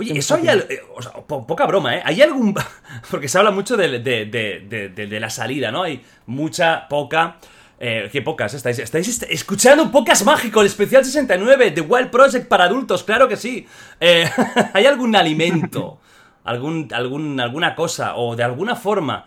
[0.00, 0.48] Oye, eso hay.
[0.48, 0.80] Eh,
[1.26, 2.02] poca broma, ¿eh?
[2.02, 2.54] ¿Hay algún.?
[3.10, 5.82] Porque se habla mucho de, la salida, ¿no?
[5.82, 7.36] Hay mucha, poca.
[7.78, 8.78] Eh, ¿Qué pocas estáis?
[8.78, 13.04] ¿Estáis escuchando Pocas Mágico, el especial 69 de Wild Project para adultos?
[13.04, 13.66] Claro que sí.
[14.00, 14.24] Eh,
[14.72, 16.00] ¿Hay algún alimento,
[16.44, 19.26] algún, algún, alguna cosa o de alguna forma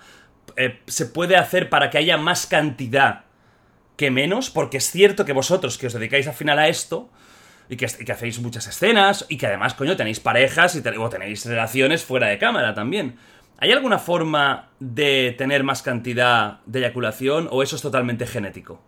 [0.87, 3.25] se puede hacer para que haya más cantidad
[3.95, 4.49] que menos?
[4.49, 7.09] Porque es cierto que vosotros que os dedicáis al final a esto,
[7.69, 12.03] y que, hacéis muchas escenas y que además, coño, tenéis parejas y o tenéis relaciones
[12.03, 13.15] fuera de cámara también.
[13.57, 18.79] ¿Hay alguna forma de tener más cantidad de eyaculación o eso es totalmente genético?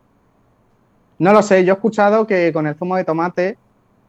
[1.18, 3.58] No lo sé, yo he escuchado que con el zumo de tomate,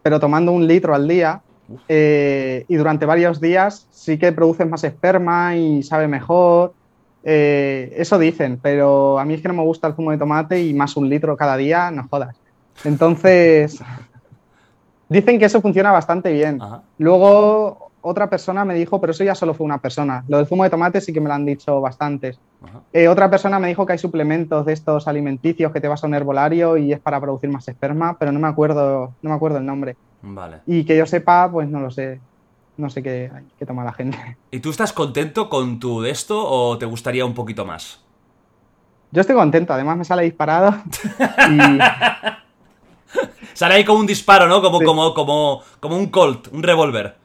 [0.02, 1.40] pero tomando un litro al día
[1.88, 6.74] eh, y durante varios días sí que produces más esperma y sabe mejor.
[7.22, 10.62] Eh, eso dicen, pero a mí es que no me gusta el zumo de tomate
[10.62, 12.36] y más un litro cada día, no jodas.
[12.84, 13.82] Entonces,
[15.08, 16.60] Dicen que eso funciona bastante bien.
[16.98, 20.24] Luego otra persona me dijo, pero eso ya solo fue una persona.
[20.28, 22.38] Lo del zumo de tomate sí que me lo han dicho bastantes.
[22.92, 26.06] Eh, otra persona me dijo que hay suplementos de estos alimenticios que te vas a
[26.06, 29.58] un herbolario y es para producir más esperma, pero no me acuerdo, no me acuerdo
[29.58, 29.96] el nombre.
[30.22, 30.58] Vale.
[30.66, 32.20] Y que yo sepa, pues no lo sé.
[32.76, 34.18] No sé qué, qué toma la gente.
[34.50, 38.04] ¿Y tú estás contento con tu de esto o te gustaría un poquito más?
[39.10, 40.74] Yo estoy contento, además me sale disparado.
[41.50, 41.78] y...
[43.56, 44.60] Sale ahí como un disparo, ¿no?
[44.60, 47.16] Como, como, como, como un Colt, un revólver.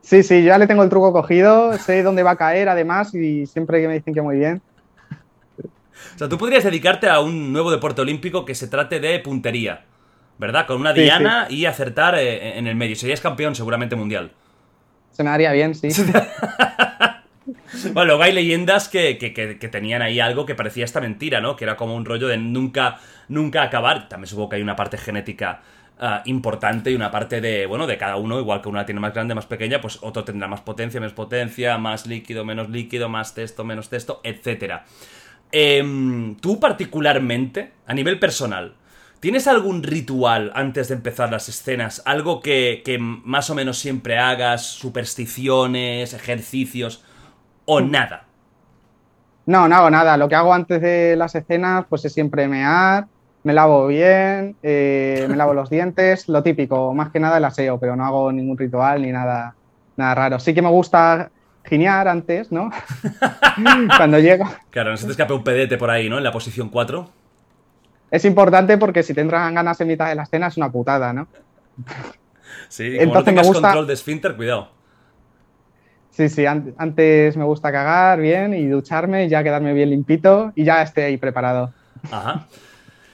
[0.00, 3.44] Sí, sí, ya le tengo el truco cogido, sé dónde va a caer además y
[3.44, 4.62] siempre que me dicen que muy bien.
[6.14, 9.84] O sea, tú podrías dedicarte a un nuevo deporte olímpico que se trate de puntería,
[10.38, 10.66] ¿verdad?
[10.66, 12.96] Con una diana y acertar eh, en el medio.
[12.96, 14.32] Serías campeón seguramente mundial.
[15.10, 15.88] Se me haría bien, sí.
[17.92, 19.14] bueno, luego hay leyendas que,
[19.70, 21.56] tenían ahí algo que parecía esta mentira, ¿no?
[21.56, 24.08] Que era como un rollo de nunca, nunca acabar.
[24.08, 25.62] También supongo que hay una parte genética
[25.98, 29.14] ah, importante y una parte de, bueno, de cada uno, igual que una tiene más
[29.14, 33.34] grande, más pequeña, pues otro tendrá más potencia, menos potencia, más líquido, menos líquido, más
[33.34, 34.82] texto, menos texto, etc.
[35.50, 38.76] Em, tú particularmente, a nivel personal,
[39.20, 42.02] ¿Tienes algún ritual antes de empezar las escenas?
[42.06, 44.66] ¿Algo que, que, más o menos siempre hagas?
[44.66, 46.12] ¿Supersticiones?
[46.12, 47.04] ¿Ejercicios?
[47.64, 48.24] O nada?
[49.46, 50.16] No, no hago nada.
[50.16, 53.06] Lo que hago antes de las escenas, pues es siempre mear,
[53.44, 57.78] me lavo bien, eh, me lavo los dientes, lo típico, más que nada el aseo,
[57.78, 59.54] pero no hago ningún ritual ni nada,
[59.96, 60.38] nada raro.
[60.38, 61.30] Sí que me gusta
[61.64, 62.70] ginear antes, ¿no?
[63.96, 64.44] Cuando llego.
[64.70, 66.18] Claro, no se te escape un pedete por ahí, ¿no?
[66.18, 67.08] En la posición 4.
[68.10, 71.12] Es importante porque si te entran ganas en mitad de la escena es una putada,
[71.12, 71.26] ¿no?
[72.68, 73.68] Sí, como Entonces no me gusta...
[73.68, 74.68] control de esfínter, cuidado.
[76.12, 80.64] Sí, sí, antes me gusta cagar bien y ducharme y ya quedarme bien limpito y
[80.64, 81.72] ya esté ahí preparado.
[82.10, 82.46] Ajá.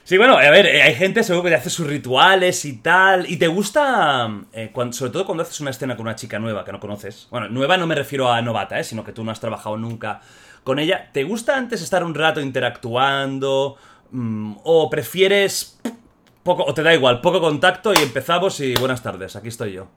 [0.02, 3.30] Sí, bueno, a ver, eh, hay gente seguro que hace sus rituales y tal.
[3.30, 6.72] ¿Y te gusta, eh, sobre todo cuando haces una escena con una chica nueva que
[6.72, 7.28] no conoces?
[7.30, 8.84] Bueno, nueva no me refiero a novata, ¿eh?
[8.84, 10.20] sino que tú no has trabajado nunca
[10.64, 11.10] con ella.
[11.12, 13.76] ¿Te gusta antes estar un rato interactuando?
[14.10, 15.78] Mm, ¿O prefieres
[16.42, 19.88] poco, o te da igual, poco contacto y empezamos y buenas tardes, aquí estoy yo?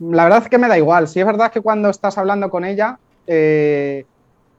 [0.00, 1.08] La verdad es que me da igual.
[1.08, 4.04] Si es verdad que cuando estás hablando con ella, eh,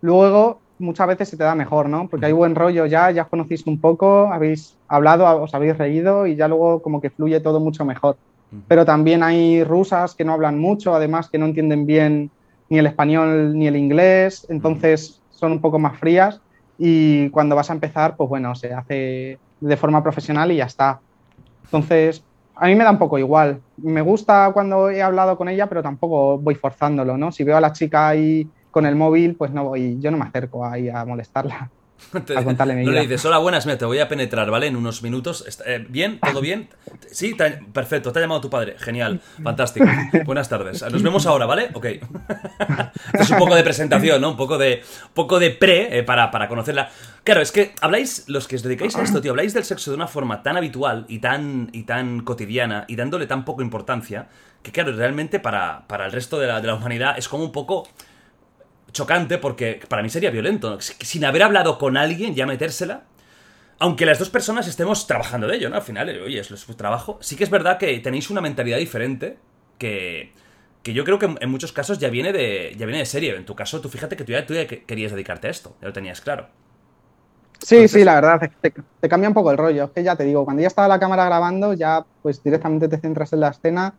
[0.02, 2.08] luego muchas veces se te da mejor, ¿no?
[2.08, 6.28] Porque hay buen rollo ya, ya os conocéis un poco, habéis hablado, os habéis reído
[6.28, 8.18] y ya luego como que fluye todo mucho mejor.
[8.68, 12.32] Pero también hay rusas que no hablan mucho, además que no entienden bien
[12.70, 16.42] ni el español ni el inglés, entonces son un poco más frías
[16.78, 21.00] y cuando vas a empezar, pues bueno, se hace de forma profesional y ya está.
[21.66, 22.24] Entonces,
[22.56, 23.62] a mí me da un poco igual.
[23.78, 27.32] Me gusta cuando he hablado con ella, pero tampoco voy forzándolo, ¿no?
[27.32, 30.26] Si veo a la chica ahí con el móvil, pues no voy, yo no me
[30.26, 31.70] acerco ahí a molestarla.
[32.36, 33.02] a contarle mi no vida.
[33.02, 34.68] le dices, hola, buenas, mira, te voy a penetrar, ¿vale?
[34.68, 35.46] En unos minutos.
[35.66, 36.20] Eh, ¿Bien?
[36.20, 36.70] ¿Todo bien?
[37.12, 38.76] Sí, te ha- perfecto, te ha llamado tu padre.
[38.78, 39.86] Genial, fantástico.
[40.26, 40.82] Buenas tardes.
[40.92, 41.70] Nos vemos ahora, ¿vale?
[41.74, 41.86] Ok.
[43.14, 44.32] es un poco de presentación, ¿no?
[44.32, 44.84] Un poco de,
[45.14, 46.90] poco de pre eh, para, para conocerla.
[47.24, 49.96] Claro, es que habláis, los que os dedicáis a esto, tío, habláis del sexo de
[49.98, 54.28] una forma tan habitual y tan, y tan cotidiana y dándole tan poca importancia
[54.62, 57.52] que, claro, realmente para, para el resto de la, de la humanidad es como un
[57.52, 57.88] poco
[58.96, 60.80] chocante porque para mí sería violento.
[60.82, 63.04] Sin haber hablado con alguien, ya metérsela.
[63.78, 65.76] Aunque las dos personas estemos trabajando de ello, ¿no?
[65.76, 67.20] Al final, eh, oye, es su trabajo.
[67.22, 69.38] Sí que es verdad que tenéis una mentalidad diferente
[69.78, 70.34] que,
[70.82, 73.36] que yo creo que en muchos casos ya viene de, ya viene de serie.
[73.36, 75.88] En tu caso, tú fíjate que tú ya, tú ya querías dedicarte a esto, ya
[75.90, 76.48] lo tenías claro.
[77.60, 79.86] Sí, sí, la verdad, te, te cambia un poco el rollo.
[79.86, 82.98] Es que ya te digo, cuando ya estaba la cámara grabando, ya pues directamente te
[82.98, 83.94] centras en la escena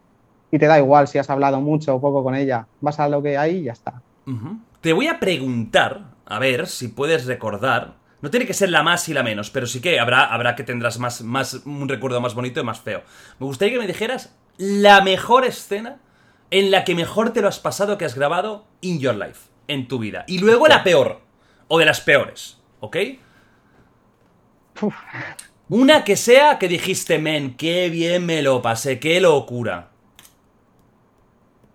[0.50, 2.66] y te da igual si has hablado mucho o poco con ella.
[2.80, 4.02] Vas a lo que hay y ya está.
[4.26, 4.58] Ujú.
[4.80, 7.96] Te voy a preguntar, a ver si puedes recordar.
[8.22, 10.64] No tiene que ser la más y la menos, pero sí que habrá, habrá que
[10.64, 13.02] tendrás más, más, un recuerdo más bonito y más feo.
[13.38, 15.98] Me gustaría que me dijeras la mejor escena
[16.50, 19.88] en la que mejor te lo has pasado que has grabado in your life, en
[19.88, 20.24] tu vida.
[20.26, 21.20] Y luego la peor,
[21.68, 22.96] o de las peores, ¿ok?
[24.80, 24.94] Uf.
[25.68, 29.90] Una que sea que dijiste, men, qué bien me lo pasé, qué locura.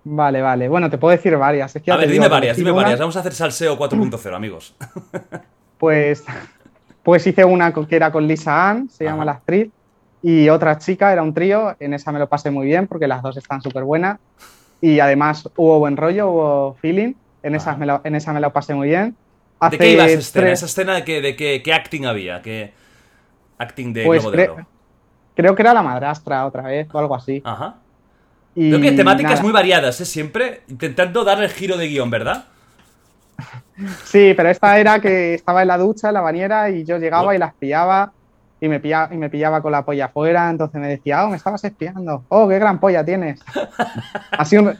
[0.04, 0.68] Vale, vale.
[0.68, 1.76] Bueno, te puedo decir varias.
[1.76, 3.00] Es que A ver, dime digo, varias, dime una, varias.
[3.00, 4.76] Vamos a hacer salseo 4.0, amigos.
[5.78, 6.24] Pues,
[7.02, 9.72] pues hice una que era con Lisa Ann, se llama la actriz,
[10.22, 11.76] y otra chica, era un trío.
[11.80, 14.20] En esa me lo pasé muy bien porque las dos están súper buenas.
[14.80, 17.14] Y además hubo buen rollo, hubo feeling.
[17.42, 19.16] En, esas me lo, en esa me lo pasé muy bien.
[19.72, 20.46] ¿De qué iba esa escena?
[20.46, 22.44] tres- ¿Esa escena de qué, de qué, qué acting había?
[22.44, 22.74] ¿Qué
[23.58, 24.68] acting de Pues Globo de cre- Oro?
[25.36, 27.42] creo que era la madrastra otra vez o algo así.
[27.44, 27.76] Ajá.
[28.56, 29.44] Y Creo que temáticas nada.
[29.44, 30.06] muy variadas, ¿eh?
[30.06, 32.46] Siempre intentando darle el giro de guion, ¿verdad?
[34.04, 37.34] Sí, pero esta era que estaba en la ducha, en la bañera, y yo llegaba
[37.34, 38.12] y las pillaba
[38.60, 40.50] y me pillaba, y me pillaba con la polla afuera.
[40.50, 42.24] Entonces me decía, oh, me estabas espiando.
[42.30, 43.40] Oh, qué gran polla tienes.
[44.32, 44.78] Así un,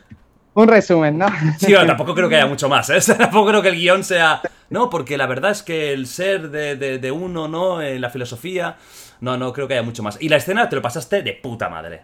[0.54, 1.28] un resumen, ¿no?
[1.58, 3.00] Sí, tampoco creo que haya mucho más, ¿eh?
[3.18, 4.42] Tampoco creo que el guion sea...
[4.70, 7.82] No, porque la verdad es que el ser de, de- de uno, ¿no?
[7.82, 8.76] En la filosofía...
[9.22, 10.18] No, no creo que haya mucho más.
[10.20, 12.02] Y la escena te lo pasaste de puta madre.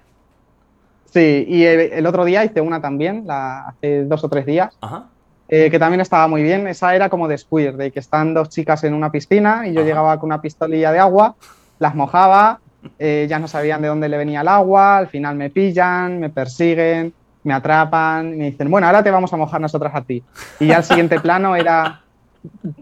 [1.12, 4.78] Sí, y el, el otro día hice una también, la, hace dos o tres días,
[4.82, 5.06] Ajá.
[5.48, 6.68] eh, que también estaba muy bien.
[6.68, 9.82] Esa era como de Squid, de que están dos chicas en una piscina y yo
[9.82, 9.88] Ajá.
[9.88, 11.36] llegaba con una pistolilla de agua,
[11.80, 12.60] las mojaba,
[13.00, 16.30] eh, ya no sabían de dónde le venía el agua, al final me pillan, me
[16.30, 20.22] persiguen, me atrapan y me dicen, bueno, ahora te vamos a mojar nosotras a ti.
[20.60, 22.02] Y ya el siguiente plano era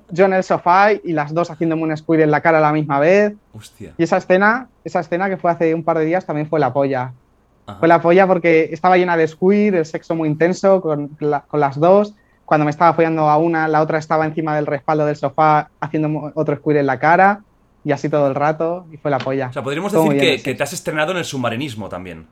[0.10, 2.72] yo en el sofá y las dos haciéndome un squid en la cara a la
[2.72, 3.34] misma vez.
[3.54, 3.94] Hostia.
[3.98, 6.74] Y esa escena, esa escena que fue hace un par de días también fue la
[6.74, 7.14] polla.
[7.68, 7.80] Ajá.
[7.80, 11.60] Fue la polla porque estaba llena de squid, el sexo muy intenso con, la- con
[11.60, 12.14] las dos.
[12.46, 16.32] Cuando me estaba follando a una, la otra estaba encima del respaldo del sofá haciendo
[16.36, 17.42] otro squid en la cara
[17.84, 19.48] y así todo el rato y fue la polla.
[19.50, 22.28] O sea, podríamos decir que, te has estrenado en el submarinismo también.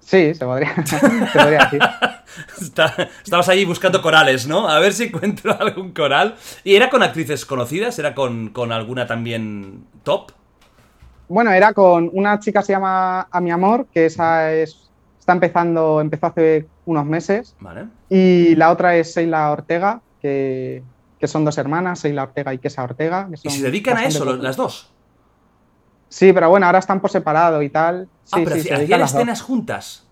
[0.00, 1.80] Sí, se podría, se podría decir.
[2.60, 4.66] Está- estabas ahí buscando corales, ¿no?
[4.68, 6.36] A ver si encuentro algún coral.
[6.64, 7.98] ¿Y era con actrices conocidas?
[7.98, 10.32] ¿Era con, con alguna también top?
[11.32, 15.32] Bueno, era con una chica que se llama A mi amor, que esa es, está
[15.32, 17.86] empezando, empezó hace unos meses, Vale.
[18.10, 20.82] y la otra es Seila Ortega, que,
[21.18, 23.28] que son dos hermanas, Seila Ortega y Kesa Ortega.
[23.30, 24.92] que ¿Y se dedican a eso, las dos?
[26.10, 28.08] Sí, pero bueno, ahora están por separado y tal.
[28.24, 29.14] Sí, ah, pero sí, se dedican hacían dos.
[29.14, 30.06] escenas juntas.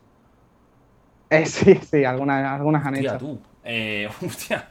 [1.28, 3.18] Eh, sí, sí, algunas, algunas han hecho.
[3.18, 3.38] tú.
[3.64, 4.68] Eh, hostia.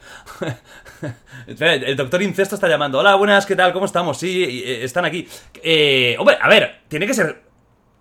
[1.47, 2.99] El doctor Incesto está llamando.
[2.99, 3.73] Hola, buenas, ¿qué tal?
[3.73, 4.17] ¿Cómo estamos?
[4.17, 5.27] Sí, eh, están aquí.
[5.63, 7.43] Eh, hombre, a ver, tiene que ser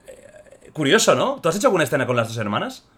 [0.06, 1.40] eh, curioso, ¿no?
[1.40, 2.88] ¿Tú has hecho alguna escena con las dos hermanas?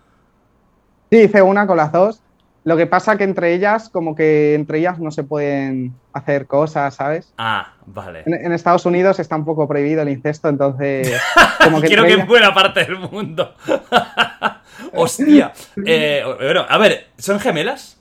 [1.11, 2.23] Sí, hice una con las dos.
[2.71, 6.95] Lo que pasa que entre ellas, como que entre ellas no se pueden hacer cosas,
[6.95, 7.35] ¿sabes?
[7.37, 8.23] Ah, vale.
[8.27, 11.21] En, en Estados Unidos está un poco prohibido el incesto, entonces.
[11.65, 13.57] Como que Quiero que en ellas- buena parte del mundo.
[14.95, 15.53] Hostia.
[15.85, 18.01] Eh, bueno, a ver, ¿son gemelas?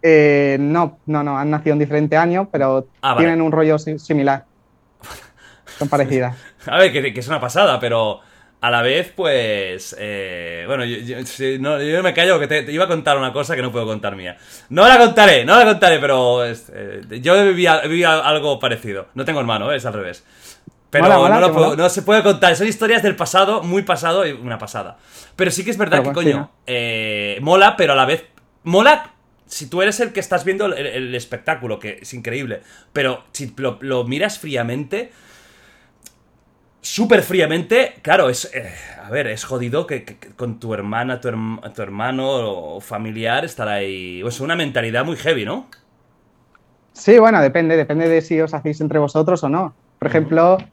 [0.00, 3.26] Eh, no, no, no, han nacido en diferente año, pero Ah, vale.
[3.26, 4.44] tienen un rollo si- similar.
[5.76, 6.36] Son parecidas.
[6.66, 8.20] A ver, que, que es una pasada, pero
[8.66, 9.94] a la vez, pues.
[9.98, 13.18] eh, bueno, yo, yo- sí, no, yo me callo que te, te iba a contar
[13.18, 14.36] una cosa que no puedo contar mía.
[14.70, 16.54] No la contaré, no la contaré, pero eh,
[17.20, 19.08] yo viví, viví algo parecido.
[19.14, 20.24] No tengo hermano, eh, es al revés.
[20.90, 23.82] Pero Mola, mola, no, lo puedo- no se puede contar, son historias del pasado, muy
[23.82, 24.96] pasado y una pasada.
[25.36, 28.24] Pero sí que es verdad Pero que, coño, eh, mola, pero a la vez.
[28.62, 29.10] Mola
[29.46, 32.62] si tú eres el que estás viendo el, el espectáculo, que es increíble.
[32.92, 35.12] Pero si lo, lo miras fríamente,
[36.84, 38.50] súper fríamente, claro, es.
[38.54, 38.72] eh,
[39.02, 42.26] a ver, es jodido que, que- que con tu hermana, tu, herm- tu hermano
[42.76, 44.22] o familiar estar ahí.
[44.26, 45.68] Es una mentalidad muy heavy, ¿no?
[46.92, 49.78] Sí, bueno, depende, depende de si os hacéis entre vosotros o no.
[49.98, 50.70] Por ejemplo,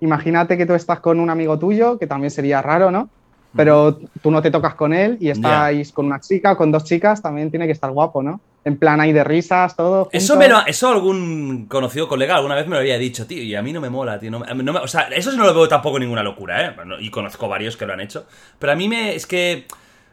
[0.00, 3.12] imagínate que tú estás con un amigo tuyo, que también sería raro, ¿no?
[3.56, 6.84] Pero tú no te tocas con él y estáis con una chica o con dos
[6.84, 8.40] chicas, también tiene que estar guapo, ¿no?
[8.64, 10.08] En plan ahí de risas, todo.
[10.12, 13.54] Eso, me lo, eso algún conocido colega alguna vez me lo había dicho, tío, y
[13.56, 14.30] a mí no me mola, tío.
[14.30, 16.76] No, no me- o sea, eso no lo veo tampoco ninguna locura, ¿eh?
[17.00, 18.26] Y conozco varios que lo han hecho.
[18.58, 19.14] Pero a mí me.
[19.14, 19.66] Es que.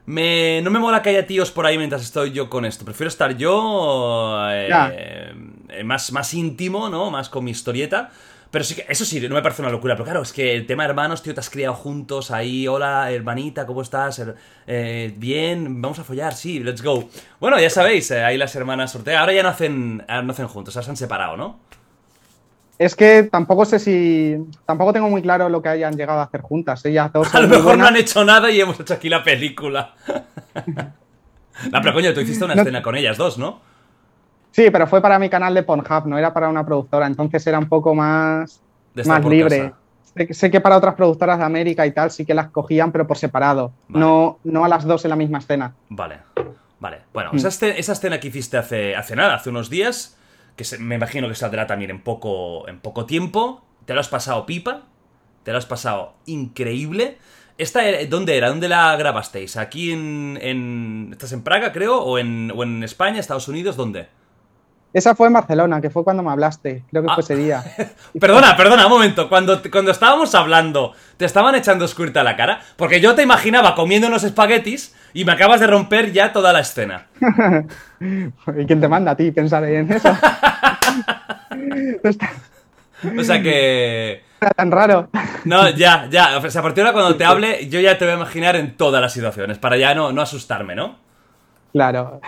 [0.06, 2.86] Me, no me mola que haya tíos por ahí mientras estoy yo con esto.
[2.86, 4.38] Prefiero estar yo.
[4.50, 4.90] eh, Ya.
[4.94, 7.12] eh, más, más íntimo, ¿no?
[7.12, 8.10] Más con mi historieta.
[8.50, 9.96] Pero sí que, eso sí, no me parece una locura.
[9.96, 12.68] Pero claro, es que el tema hermanos, tío, te has criado juntos ahí.
[12.68, 14.22] Hola, hermanita, ¿cómo estás?
[14.66, 17.10] Eh, bien, vamos a follar, sí, let's go.
[17.40, 19.20] Bueno, ya sabéis, eh, ahí las hermanas Ortega.
[19.20, 21.60] Ahora ya no hacen, no hacen juntos, ahora se han separado, ¿no?
[22.80, 24.36] Es que tampoco sé si.
[24.66, 26.86] Tampoco tengo muy claro lo que hayan llegado a hacer juntas.
[26.86, 29.94] Ellas dos A lo mejor no han hecho nada y hemos hecho aquí la película.
[31.72, 33.60] no, pero coño, tú hiciste una No- escena con ellas dos, ¿no?
[34.52, 37.60] Sí, pero fue para mi canal de Pornhub, no era para una productora, entonces era
[37.60, 38.62] un poco más,
[39.06, 39.74] más libre.
[40.16, 42.92] Sé, que- sé que para otras productoras de América y tal sí que las cogían,
[42.92, 44.04] pero por separado, Vale.
[44.04, 45.76] no, no a las dos en la misma escena.
[45.90, 46.20] Vale,
[46.80, 47.02] vale.
[47.14, 47.38] Bueno, Mm.
[47.38, 50.18] esa, escena, esa escena que hiciste hace, hace nada, hace unos días,
[50.56, 54.08] que se- me imagino que saldrá también en poco, en poco tiempo, te lo has
[54.08, 54.84] pasado pipa,
[55.44, 57.20] te lo has pasado increíble.
[57.60, 58.50] ¿Esta ¿Dónde era?
[58.50, 59.56] ¿Dónde la grabasteis?
[59.58, 62.00] ¿Aquí en, en- ¿Estás en Praga, creo?
[62.02, 63.76] ¿O en, o en España, Estados Unidos?
[63.76, 64.08] ¿Dónde?
[64.94, 67.14] Esa fue en Barcelona, que fue cuando me hablaste, creo que Ah.
[67.16, 67.64] fue ese día.
[68.20, 69.30] Perdona, perdona, un momento.
[69.30, 72.62] Cuando, cuando estábamos hablando, ¿te estaban echando squirt a la cara?
[72.78, 76.62] Porque yo te imaginaba comiendo unos espaguetis y me acabas de romper ya toda la
[76.62, 77.08] escena.
[78.00, 80.18] ¿Y quién te manda a ti pensar en eso?
[81.56, 82.30] no está
[83.20, 84.24] O sea que...
[84.56, 85.10] tan raro.
[85.46, 86.38] No, ya, ya.
[86.38, 88.56] O sea, a partir de ahora cuando te hable, yo ya te voy a imaginar
[88.56, 90.96] en todas las situaciones, para ya no, no asustarme, ¿no?
[91.78, 92.20] Claro.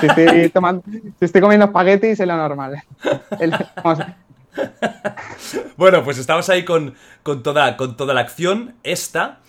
[0.00, 2.82] Si estoy, tomando- si estoy comiendo espaguetis es lo normal.
[3.38, 3.52] El-
[3.84, 3.98] vamos,
[5.76, 8.74] Bueno, pues estamos ahí con, con, toda, con toda la acción.
[8.82, 9.40] Esta.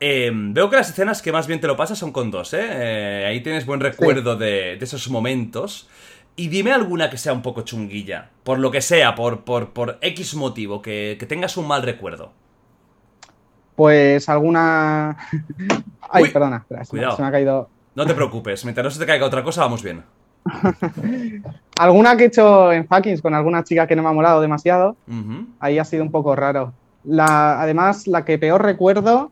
[0.00, 2.60] eh, veo que las escenas que más bien te lo pasas son con dos, ¿eh?
[2.70, 5.88] Eh, ahí tienes buen recuerdo de, de esos momentos.
[6.36, 8.30] Y dime alguna que sea un poco chunguilla.
[8.44, 12.32] Por lo que sea, por, por, por X motivo, que, que tengas un mal recuerdo.
[13.76, 15.16] Pues alguna.
[16.10, 17.16] Ay, Uy, perdona, espera, se me- cuidado.
[17.16, 17.70] se me ha caído.
[17.94, 20.02] No te preocupes, mientras no se te caiga otra cosa, vamos bien.
[21.78, 24.96] Alguna que he hecho en Fuckings con alguna chica que no me ha molado demasiado.
[25.60, 26.72] Ahí ha sido un poco raro.
[27.04, 29.30] La, además, la que peor recuerdo,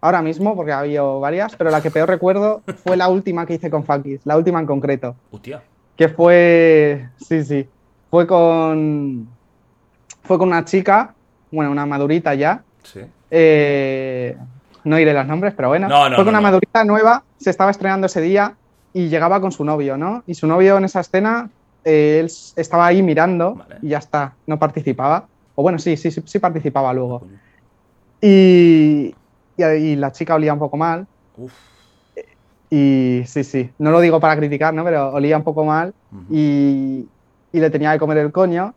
[0.00, 3.54] ahora mismo, porque ha habido varias, pero la que peor recuerdo fue la última que
[3.54, 5.16] hice con Fuckings, la última en concreto.
[5.30, 5.62] Hostia.
[5.96, 7.08] Que fue.
[7.16, 7.68] Sí, sí.
[8.10, 9.28] Fue con.
[10.22, 11.14] Fue con una chica,
[11.50, 12.62] bueno, una madurita ya.
[12.82, 13.00] Sí.
[13.30, 14.36] Eh,
[14.84, 15.88] no diré los nombres, pero bueno.
[15.88, 18.54] No, no, Fue con no, una madurita nueva, se estaba estrenando ese día
[18.92, 20.22] y llegaba con su novio, ¿no?
[20.26, 21.48] Y su novio en esa escena,
[21.84, 23.76] eh, él estaba ahí mirando Vale.
[23.82, 25.26] y ya está, no participaba.
[25.54, 27.22] O bueno, sí, sí, sí, sí participaba luego.
[28.20, 29.14] Y,
[29.56, 31.06] y, y la chica olía un poco mal.
[31.36, 31.52] Uf.
[32.72, 34.84] Y sí, sí, no lo digo para criticar, ¿no?
[34.84, 35.92] Pero olía un poco mal
[36.30, 37.04] y,
[37.52, 38.74] y le tenía que comer el coño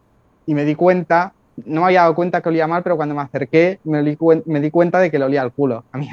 [0.47, 1.33] y me di cuenta,
[1.65, 4.01] no me había dado cuenta que olía mal, pero cuando me acerqué me,
[4.45, 6.09] me di cuenta de que le olía el culo a mí.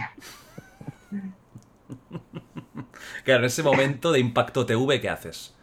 [3.25, 5.55] Claro, en ese momento de impacto TV, ¿qué haces?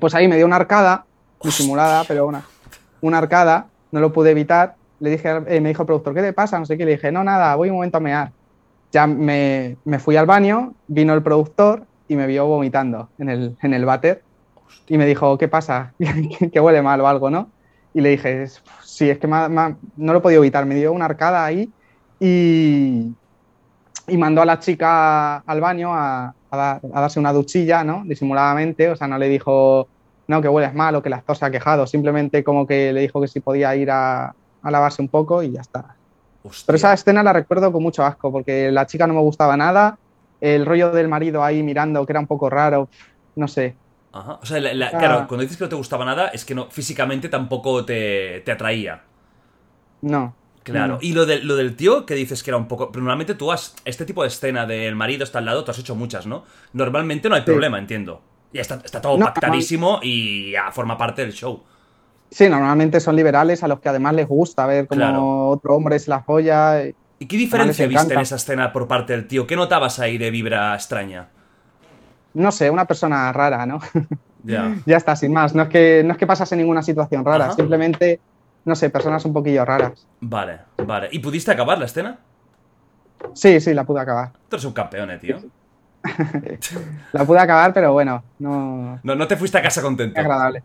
[0.00, 1.06] Pues ahí me dio una arcada,
[1.42, 2.44] disimulada, pero una,
[3.00, 4.76] una arcada, no lo pude evitar.
[5.00, 6.58] Le dije, eh, me dijo el productor, ¿qué te pasa?
[6.58, 6.84] No sé qué.
[6.84, 8.32] Le dije, no, nada, voy un momento a mear.
[8.92, 13.56] Ya me, me fui al baño, vino el productor y me vio vomitando en el,
[13.62, 14.24] en el váter.
[14.86, 15.94] Y me dijo, ¿qué pasa?
[16.52, 17.52] que huele mal o algo, ¿no?
[17.92, 19.78] Y le dije, "Es- sí, es que no
[20.12, 20.64] lo he podido evitar.
[20.66, 21.72] Me dio una arcada ahí
[22.20, 23.16] y,
[24.06, 28.02] y mandó a la chica al baño a, a dar- a darse una duchilla, ¿no?
[28.04, 29.88] Disimuladamente, o sea, no le dijo,
[30.28, 33.00] no, que hueles mal o que el actor se ha quejado, simplemente como que le
[33.02, 34.26] dijo que si podía ir a,
[34.62, 35.96] a lavarse un poco y ya está.
[36.42, 36.64] Hostia.
[36.66, 39.98] Pero esa escena la recuerdo con mucho asco, porque la chica no me gustaba nada,
[40.40, 42.88] el rollo del marido ahí mirando, que era un poco raro,
[43.36, 43.74] no sé.
[44.12, 44.38] Ajá.
[44.42, 46.66] O sea, la- la- claro, cuando dices que no te gustaba nada, es que no,
[46.70, 49.02] físicamente tampoco te, te atraía.
[50.00, 50.34] No.
[50.72, 50.94] Claro.
[50.94, 50.98] No.
[51.02, 52.90] Y lo, de- lo del tío, que dices que era un poco.
[52.92, 53.74] Pero normalmente tú has.
[53.84, 56.44] Este tipo de escena del marido está al lado, tú has hecho muchas, ¿no?
[56.72, 57.46] Normalmente no hay Sí.
[57.46, 58.22] problema, entiendo.
[58.52, 61.62] Ya está, está todo No, pactadísimo y ya forma parte del show.
[62.30, 65.48] Sí, normalmente son liberales a los que además les gusta ver cómo Claro.
[65.48, 66.82] otro hombre se la folla.
[67.18, 69.46] ¿Y qué diferencia viste en esa escena por parte del tío?
[69.46, 71.28] ¿Qué notabas ahí de vibra extraña?
[72.34, 73.80] No sé, una persona rara, ¿no?
[74.44, 74.76] Ya.
[74.86, 75.54] ya está, sin más.
[75.54, 77.54] No es que, no es que pasase ninguna situación rara, Ajá.
[77.54, 78.20] simplemente,
[78.68, 80.06] no sé, personas un poquillo raras.
[80.20, 81.08] Vale, vale.
[81.10, 82.18] ¿Y pudiste acabar la escena?
[83.32, 84.32] Sí, sí, la pude acabar.
[84.48, 85.38] Tú eres un campeón, eh, tío.
[87.12, 89.00] La pude acabar, pero bueno, no.
[89.02, 90.18] No, no te fuiste a casa contento.
[90.18, 90.62] Agradable.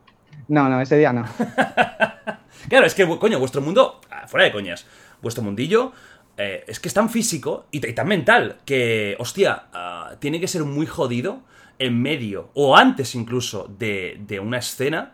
[0.47, 1.25] No, no, ese día no.
[2.69, 4.85] claro, es que, coño, vuestro mundo, ah, fuera de coñas,
[5.21, 5.91] vuestro mundillo
[6.37, 10.63] eh, es que es tan físico y, tan mental que, hostia, ah, tiene que ser
[10.63, 11.41] muy jodido
[11.79, 15.13] en medio o antes incluso de, de una escena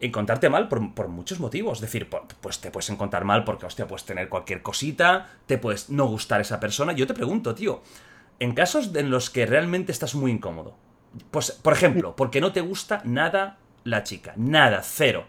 [0.00, 1.78] encontrarte mal por, por, muchos motivos.
[1.78, 5.90] Es decir, pues te puedes encontrar mal porque, hostia, puedes tener cualquier cosita, te puedes
[5.90, 6.92] no gustar esa persona.
[6.92, 7.82] Yo te pregunto, tío,
[8.38, 10.76] en casos en los que realmente estás muy incómodo,
[11.30, 15.26] pues, por ejemplo, porque no te gusta nada la chica, nada, cero.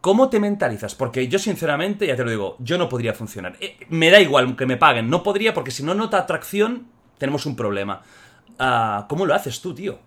[0.00, 0.94] ¿Cómo te mentalizas?
[0.94, 3.56] Porque yo sinceramente, ya te lo digo, yo no podría funcionar.
[3.60, 6.86] Eh, me da igual que me paguen, no podría porque si no nota atracción,
[7.18, 8.02] tenemos un problema.
[8.58, 9.98] Uh, ¿Cómo lo haces tú, tío?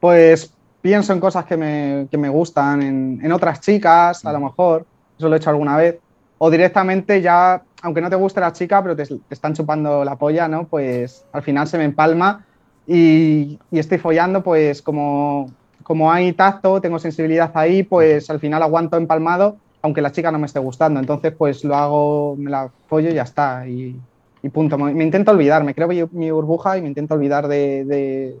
[0.00, 0.54] Pues
[0.84, 4.84] pienso en cosas que me, que me gustan, en, en, otras chicas, a lo mejor,
[5.16, 5.98] eso lo he hecho alguna vez,
[6.36, 10.16] o directamente ya, aunque no te guste la chica, pero te, te están chupando la
[10.16, 10.66] polla, ¿no?
[10.66, 12.44] Pues al final se me empalma
[12.86, 15.50] y, y estoy follando, pues como,
[15.82, 20.38] como hay tacto, tengo sensibilidad ahí, pues al final aguanto empalmado, aunque la chica no
[20.38, 21.00] me esté gustando.
[21.00, 23.66] Entonces, pues lo hago, me la follo y ya está.
[23.66, 23.98] Y,
[24.42, 24.76] y punto.
[24.76, 28.38] Me, me, intento olvidar, me creo mi burbuja y me intento olvidar de, de,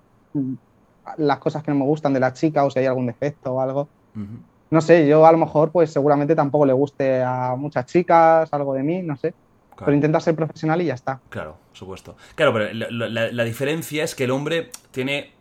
[1.18, 3.60] las cosas que no me gustan de la chica o si hay algún defecto o
[3.60, 3.88] algo.
[4.14, 4.38] Uh -huh.
[4.70, 8.74] No sé, yo a lo mejor, pues seguramente tampoco le guste a muchas chicas algo
[8.74, 9.32] de mí, no sé.
[9.70, 9.86] Claro.
[9.86, 11.20] Pero intenta ser profesional y ya está.
[11.28, 12.16] Claro, por supuesto.
[12.34, 15.32] Claro, pero la, la, la, diferencia es que el hombre tiene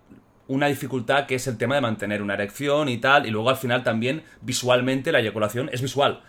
[0.47, 3.57] una dificultad que es el tema de mantener una erección y tal, y luego al
[3.57, 6.21] final también visualmente la eyaculación es visual.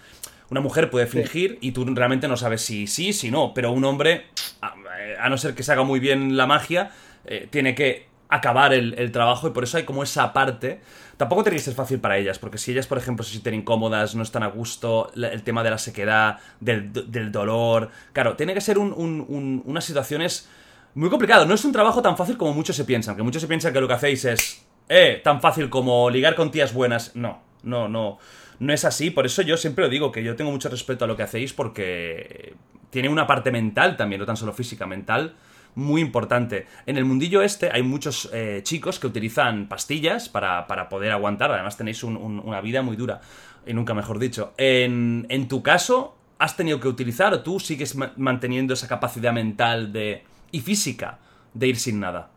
[0.51, 1.69] Una mujer puede fingir sí.
[1.69, 4.27] y tú realmente no sabes si sí, si no, pero un hombre,
[4.61, 4.75] a,
[5.21, 6.91] a no ser que se haga muy bien la magia,
[7.25, 8.07] eh, tiene que
[8.37, 10.81] acabar el, trabajo y por eso hay como esa parte.
[11.17, 14.15] Tampoco tiene que ser fácil para ellas, porque si ellas, por ejemplo, se sienten incómodas,
[14.15, 17.91] no están a gusto, el tema de la sequedad, del, dolor.
[18.13, 20.49] Claro, tiene que ser un, un, un, unas situaciones
[20.95, 21.47] muy complicadas.
[21.47, 23.81] No es un trabajo tan fácil como muchos se piensan, que muchos se piensan que
[23.81, 27.15] lo que hacéis es, eh, tan fácil como ligar con tías buenas.
[27.15, 28.19] No, no, no.
[28.61, 31.09] No es así, por eso yo siempre lo digo, que yo tengo mucho respeto a
[31.09, 32.55] lo que hacéis porque
[32.91, 35.35] tiene una parte mental también, no tan solo física, mental
[35.75, 36.67] muy importante.
[36.87, 41.51] En el mundillo este hay muchos eh, chicos que utilizan pastillas para, para poder aguantar.
[41.51, 43.21] Además tenéis un, un, una vida muy dura.
[43.67, 44.53] Y nunca mejor dicho.
[44.57, 49.33] En, en, tu caso, ¿has tenido que utilizar o tú sigues ma manteniendo esa capacidad
[49.33, 51.19] mental de, y física
[51.55, 52.29] de ir sin nada?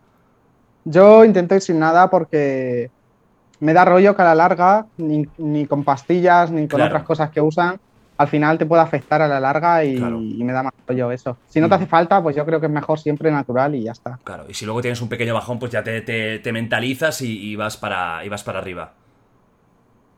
[0.85, 2.89] Yo intento ir sin nada porque
[3.59, 6.85] me da rollo que a la larga, ni, ni con pastillas, ni con claro.
[6.85, 7.79] otras cosas que usan,
[8.17, 10.19] al final te puede afectar a la larga y, claro.
[10.21, 11.37] y me da más rollo eso.
[11.47, 13.91] Si no te hace falta, pues yo creo que es mejor siempre natural y ya
[13.91, 14.19] está.
[14.23, 17.51] Claro, y si luego tienes un pequeño bajón, pues ya te, te, te mentalizas y,
[17.51, 18.93] y, vas para, y vas para arriba.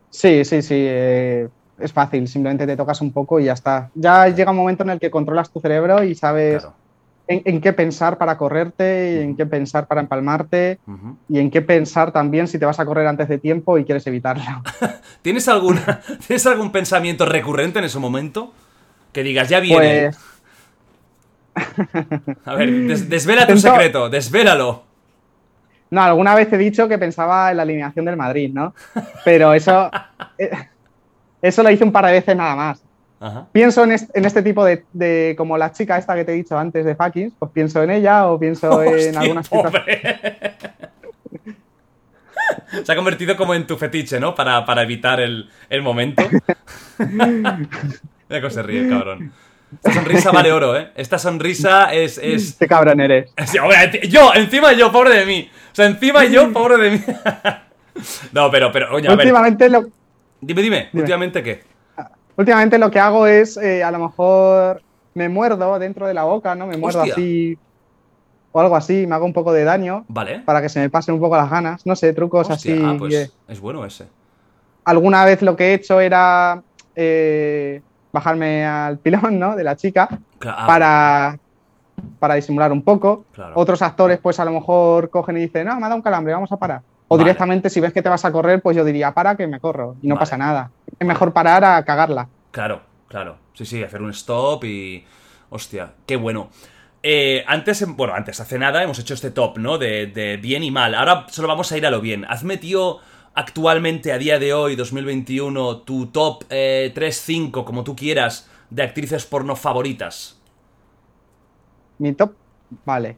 [0.10, 0.76] Sí, sí, sí.
[0.78, 3.90] Eh, es fácil, simplemente te tocas un poco y ya está.
[3.96, 6.76] Ya llega un momento en el que controlas tu cerebro y sabes claro.
[7.30, 11.16] En, en, qué pensar para correrte, y en qué pensar para empalmarte uh -huh.
[11.30, 14.06] y en qué pensar también si te vas a correr antes de tiempo y quieres
[14.08, 14.44] evitarlo.
[15.22, 18.52] ¿Tienes, alguna, ¿Tienes algún pensamiento recurrente en ese momento?
[19.14, 20.12] Que digas, ya viene.
[20.12, 20.20] Pues...
[22.46, 24.84] A ver, des desvela tu secreto, desvélalo.
[25.92, 28.74] No, alguna vez he dicho que pensaba en la alineación del Madrid, ¿no?
[29.26, 29.90] Pero eso.
[30.38, 30.52] Eh,
[31.42, 32.84] eso lo hice un par de veces nada más.
[33.20, 33.48] Ajá.
[33.52, 36.36] Pienso en este, en este tipo de, de, como la chica esta que te he
[36.36, 39.50] dicho antes de fuckings, pues pienso en ella o pienso Hostia, en algunas
[42.84, 44.34] Se ha convertido como en tu fetiche, ¿no?
[44.34, 46.24] Para, para evitar el, el momento.
[46.98, 49.32] Mira cómo se ríe, cabrón.
[49.76, 50.92] Esta sonrisa vale oro, ¿eh?
[50.96, 52.18] Esta sonrisa es...
[52.18, 52.56] es...
[52.56, 53.32] Qué cabrón eres.
[54.10, 55.50] Yo, encima yo, pobre de mí.
[55.72, 57.02] O sea, encima yo, pobre de mí.
[58.32, 59.70] no, pero, pero, oye, a Últimamente.
[59.70, 59.82] Lo...
[60.42, 61.64] Dime, dime, dime, ¿últimamente qué?
[62.40, 64.82] Últimamente lo que hago es, eh, a lo mejor,
[65.14, 66.68] me muerdo dentro de la boca, ¿no?
[66.68, 67.14] Me muerdo Hostia.
[67.14, 67.58] así
[68.52, 70.06] o algo así, me hago un poco de daño.
[70.08, 70.40] Vale.
[70.40, 71.86] Para que se me pasen un poco las ganas.
[71.86, 72.84] No sé, trucos Hostia, así.
[72.84, 74.08] Ah, pues es bueno ese.
[74.86, 76.64] Alguna vez lo que he hecho era...
[76.96, 77.82] Eh,
[78.12, 79.56] bajarme al pilón, ¿no?
[79.56, 80.66] De la chica claro.
[80.66, 81.40] para,
[82.20, 83.26] para disimular un poco.
[83.34, 83.54] Claro.
[83.56, 86.34] Otros actores, pues a lo mejor cogen y dicen, no, me ha dado un calambre,
[86.34, 86.82] vamos a parar.
[87.10, 87.26] O vale.
[87.26, 89.98] directamente, si ves que te vas a correr, pues yo diría, para que me corro
[90.02, 90.20] y no vale.
[90.20, 90.72] pasa nada.
[90.98, 92.30] Es mejor parar a cagarla.
[92.52, 93.38] Claro, claro.
[93.54, 95.06] Sí, sí, hacer un stop y.
[95.50, 96.50] Hostia, qué bueno.
[97.04, 99.78] Eh, antes, bueno, antes, hace nada hemos hecho este top, ¿no?
[99.78, 100.94] De, de bien y mal.
[100.96, 102.26] Ahora solo vamos a ir a lo bien.
[102.26, 103.00] Hazme, tío
[103.34, 109.26] actualmente, a día de hoy, 2021, tu top eh, 3-5, como tú quieras, de actrices
[109.26, 110.42] porno favoritas?
[111.98, 112.34] Mi top,
[112.86, 113.18] vale.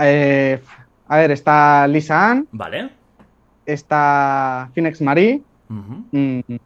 [0.00, 0.62] Eh,
[1.08, 2.48] a ver, está Lisa Ann.
[2.52, 2.90] Vale.
[3.66, 5.42] Está Phoenix Marie.
[5.70, 6.04] Uh -huh.
[6.12, 6.56] mm,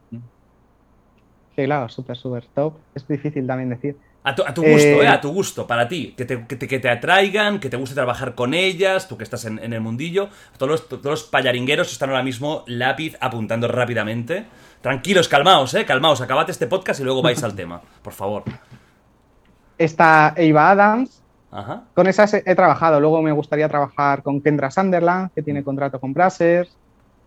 [1.57, 2.75] sí, claro, súper, súper top.
[2.95, 3.97] Es difícil también decir.
[4.25, 6.13] A tu, a tu gusto, Eh, eh, a tu gusto, para ti.
[6.17, 9.23] Que te, que te- que te atraigan, que te guste trabajar con ellas, tú que
[9.23, 10.29] estás en, en el mundillo.
[10.59, 14.47] Todos los, todos los payaringueros están ahora mismo lápiz apuntando rápidamente.
[14.81, 16.21] Tranquilos, calmaos, eh, calmaos.
[16.21, 18.43] Acabad este podcast y luego vais al tema, por favor.
[19.79, 21.23] Está Eva Adams.
[21.53, 21.85] Ajá.
[21.95, 22.99] Con esas he, he trabajado.
[23.01, 26.77] Luego me gustaría trabajar con Kendra Sunderland, que tiene contrato con Brazzers.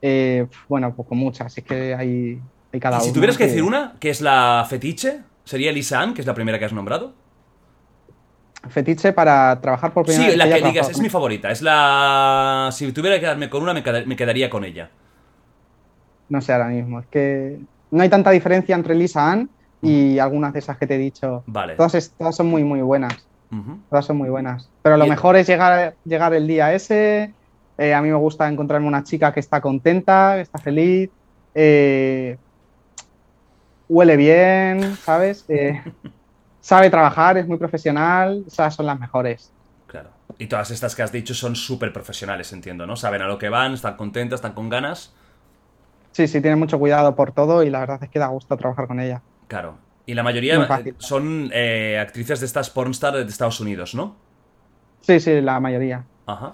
[0.02, 1.58] Eh, bueno, pues con muchas.
[1.58, 2.40] Es que hay,
[2.74, 6.14] hay cada Y si tuvieras que decir una, que es la fetiche, sería Lisa Ann,
[6.14, 7.14] que es la primera que has nombrado.
[8.70, 10.38] Fetiche para trabajar por primera Sí, vez.
[10.38, 11.50] la haya que digas, es mi favorita.
[11.50, 12.70] Es la.
[12.74, 14.90] Si tuviera que quedarme con una, me, me quedaría con ella.
[16.28, 17.00] No sé ahora mismo.
[17.00, 17.60] Es que
[17.92, 19.50] no hay tanta diferencia entre Lisa Ann
[19.82, 21.44] y algunas de esas que te he dicho.
[21.48, 21.76] Vale.
[21.76, 23.26] Todas, todas son muy, muy buenas.
[23.90, 24.70] Todas son muy buenas.
[24.84, 27.34] Pero lo mejor es llegar, llegar el día ese.
[27.80, 31.10] Eh, a mí me gusta encontrarme una chica que está contenta, que está feliz.
[31.56, 32.38] eh,
[33.88, 35.46] huele bien, ¿sabes?
[35.48, 35.82] Eh,
[36.62, 38.44] sabe trabajar, es muy profesional.
[38.46, 39.52] Esas son las mejores.
[39.88, 40.10] Claro.
[40.38, 42.98] Y todas estas que has dicho son súper profesionales, entiendo, ¿no?
[42.98, 45.16] Saben a lo que van, están contentas, están con ganas.
[46.12, 48.88] Sí, sí, tiene mucho cuidado por todo y la verdad es que da gusto trabajar
[48.88, 49.22] con ella.
[49.48, 49.78] Claro.
[50.06, 50.68] Y la mayoría
[50.98, 54.16] son eh, actrices de estas pornstar de Estados Unidos, ¿no?
[55.02, 56.04] Sí, sí, la mayoría.
[56.26, 56.54] Ajá.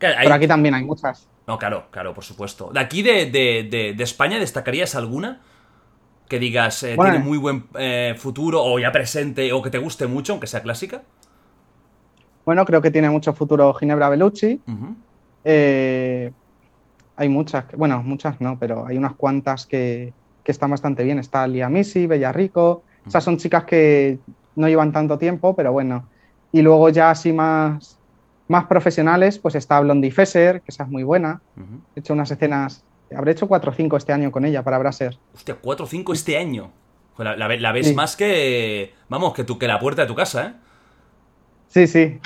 [0.00, 1.28] Pero Claro, hay- aquí también hay muchas.
[1.46, 2.70] No, claro, claro, por supuesto.
[2.72, 5.40] De aquí de, de- de- de España, ¿destacarías alguna?
[6.28, 9.78] Que digas, eh, Bueno, tiene muy buen eh, futuro, o ya presente, o que te
[9.78, 11.02] guste mucho, aunque sea clásica.
[12.44, 14.60] Bueno, creo que tiene mucho futuro Ginebra Bellucci.
[15.44, 16.32] Eh,
[17.16, 21.18] hay muchas, bueno, muchas no, pero hay unas cuantas que, que están bastante bien.
[21.18, 22.82] Está Lia Misi, Bella Rico.
[23.06, 24.18] Esas son chicas que
[24.56, 26.08] no llevan tanto tiempo, pero bueno.
[26.52, 27.98] Y luego ya así más,
[28.50, 31.40] más profesionales, pues está Blondie Fesser, que esa es muy buena.
[31.94, 32.84] He hecho unas escenas,
[33.16, 35.16] habré hecho cuatro o cinco este año con ella para Braser.
[35.34, 36.72] Hostia, 4 o 5 este año.
[37.14, 37.94] Joder, La, la ve- la ves Sí.
[37.94, 38.92] más que.
[39.08, 40.52] Vamos, que, tú, que la puerta de tu casa, ¿eh?
[41.68, 42.18] Sí, sí.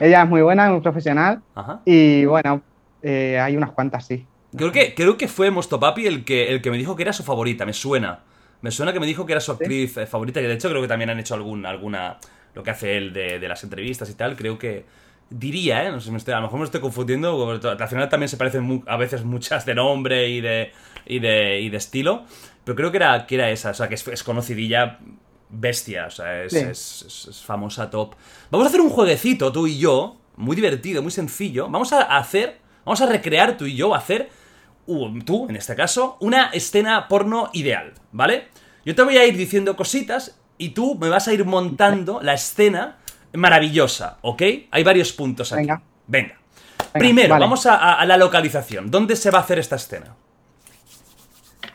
[0.00, 1.40] Ella es muy buena, muy profesional.
[1.54, 1.80] Ajá.
[1.84, 2.62] Y bueno,
[3.02, 4.26] eh, hay unas cuantas, sí.
[4.56, 7.22] Creo que, creo que fue Mostopapi el que, el que me dijo que era su
[7.22, 8.24] favorita, me suena.
[8.62, 10.82] Me suena que me dijo que era su actriz eh, favorita, que de hecho creo
[10.82, 12.18] que también han hecho algún, alguna.
[12.52, 14.84] Lo que hace él de, de las entrevistas y tal, creo que.
[15.30, 15.90] Diría, ¿eh?
[15.92, 18.62] No sé, me estoy- a lo mejor me estoy confundiendo, al final también se parecen
[18.64, 20.72] mu- a veces muchas de nombre y de,
[21.06, 22.24] y de, y de estilo,
[22.64, 24.98] pero creo que era, que era esa, o sea, que es, es conocidilla
[25.48, 28.14] bestia, o sea, es, es- famosa top.
[28.50, 31.68] Vamos a hacer un jueguecito, tú y yo, muy divertido, muy sencillo.
[31.68, 34.30] Vamos a hacer, vamos a recrear tú y yo, hacer
[34.86, 38.48] u- tú, en este caso, una escena porno ideal, ¿vale?
[38.84, 42.34] Yo te voy a ir diciendo cositas y tú me vas a ir montando la
[42.34, 42.96] escena
[43.34, 44.42] maravillosa, ¿ok?
[44.70, 45.62] Hay varios puntos aquí.
[45.62, 45.82] Venga.
[46.06, 46.34] Venga.
[46.92, 47.44] Venga, Primero, vale.
[47.44, 48.90] vamos a, la localización.
[48.90, 50.14] ¿Dónde se va a hacer esta escena?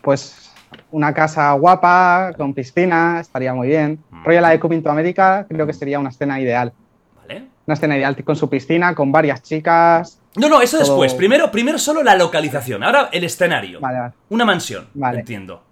[0.01, 0.51] Pues
[0.91, 4.03] una casa guapa, con piscina, estaría muy bien.
[4.24, 6.74] Rollo la de Coming to America, creo que sería una escena ideal.
[7.16, 7.45] ¿Vale?
[7.66, 10.20] Una escena ideal con su piscina, con varias chicas.
[10.36, 11.14] No, no, eso Todo- después.
[11.14, 12.84] Primero, primero solo la localización.
[12.84, 13.80] Ahora el escenario.
[13.80, 14.14] Vale, vale.
[14.30, 15.20] Una mansión, Vale.
[15.20, 15.64] entiendo.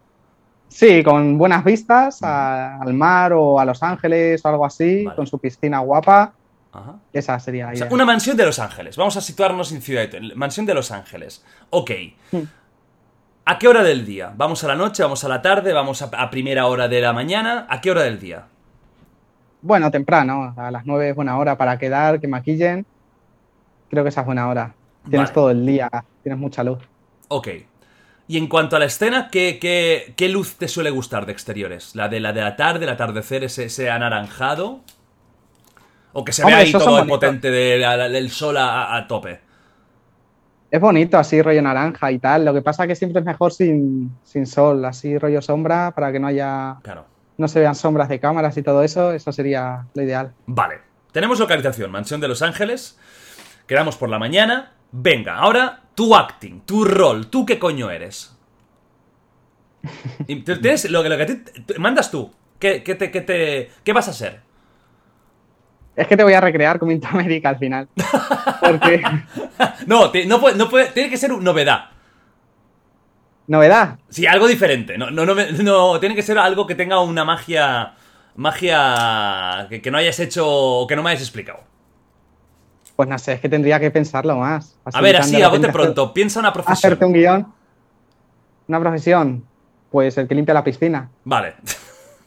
[0.74, 5.16] Sí, con buenas vistas a- al mar o a Los Ángeles o algo así, Vale.
[5.16, 6.34] con su piscina guapa.
[6.72, 6.96] Ajá.
[7.14, 8.98] Esa sería O sea, una mansión de Los Ángeles.
[8.98, 11.46] Vamos a situarnos en Ciudad de Mansión de Los Ángeles.
[11.70, 11.92] Ok.
[12.32, 12.40] Hmm.
[13.46, 14.34] ¿A qué hora del día?
[14.36, 15.04] ¿Vamos a la noche?
[15.04, 15.74] ¿Vamos a la tarde?
[15.74, 17.68] ¿Vamos a, a primera hora de la mañana?
[17.70, 18.46] ¿A qué hora del día?
[19.62, 22.86] Bueno, temprano, a las 9 es buena hora para quedar, que maquillen.
[23.90, 24.74] Creo que esa es buena hora.
[25.10, 25.34] Tienes Vale.
[25.36, 25.90] todo el día,
[26.24, 26.80] tienes mucha luz.
[27.28, 27.48] Ok.
[28.28, 31.96] Y en cuanto a la escena, ¿qué, qué, qué luz te suele gustar de exteriores?
[31.96, 34.80] ¿La de la de la tarde, el atardecer, ese, ese anaranjado?
[36.14, 39.42] ¿O que se Hombre, vea ahí todo el potente de del sol a, a tope?
[40.72, 42.46] Es bonito así, rollo naranja y tal.
[42.46, 46.20] Lo que pasa que siempre es mejor sin, sin sol, así rollo sombra, para que
[46.20, 47.06] no haya, Claro.
[47.38, 49.12] no se vean sombras de cámaras y todo eso.
[49.12, 50.34] Eso sería lo ideal.
[50.48, 50.80] Vale.
[51.12, 52.98] Tenemos localización, Mansión de Los Ángeles.
[53.68, 54.72] Quedamos por la mañana.
[54.92, 58.36] Venga, ahora tu acting, tu rol, tú qué coño eres.
[60.26, 62.32] Tienes lo que, lo te- mandas tú.
[62.60, 64.42] ¿Qué, qué te, qué te- qué vas a ser?
[65.96, 67.88] Es que te voy a recrear con Minto América al final.
[68.62, 69.04] Porque,
[69.88, 71.90] No, te- no, puede, no puede- tiene que ser una novedad.
[73.48, 74.00] novedad.
[74.10, 74.98] Sí, algo diferente.
[74.98, 77.94] No, no, no, no, tiene que ser algo que tenga una magia.
[78.36, 81.60] Magia que, que no hayas hecho o que no me hayas explicado.
[82.96, 84.78] Pues no sé, es que tendría que pensarlo más.
[84.86, 86.14] A ver, así, a bote pronto.
[86.14, 86.78] Piensa una profesión.
[86.78, 87.54] Hacerte un guion.
[88.68, 89.46] Una profesión.
[89.90, 91.10] Pues el que limpia la piscina.
[91.24, 91.56] Vale.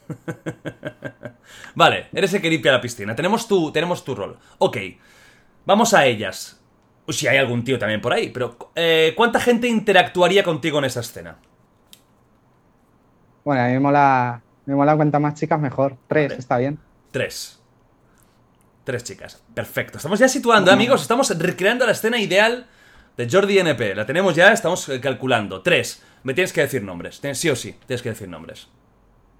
[1.75, 3.15] vale, eres el que limpia la piscina.
[3.15, 4.37] Tenemos tu, tenemos tu rol.
[4.57, 4.77] Ok,
[5.65, 6.61] vamos a ellas.
[7.05, 10.85] O si hay algún tío también por ahí, pero eh, ¿cuánta gente interactuaría contigo en
[10.85, 11.37] esa escena?
[13.45, 15.95] Bueno, a mí me mola Me mola cuantas más chicas mejor.
[16.07, 16.39] Tres, Vale.
[16.39, 16.77] está bien.
[17.11, 17.56] Tres.
[18.87, 19.43] Tres chicas.
[19.53, 19.97] Perfecto.
[19.97, 21.01] Estamos ya situando, amigos.
[21.01, 22.67] Estamos recreando la escena ideal
[23.17, 23.93] de Jordi NP.
[23.95, 25.61] La tenemos ya, estamos eh, calculando.
[25.61, 26.01] Tres.
[26.23, 27.19] Me tienes que decir nombres.
[27.19, 28.69] Tienes- Sí o sí, tienes que decir nombres.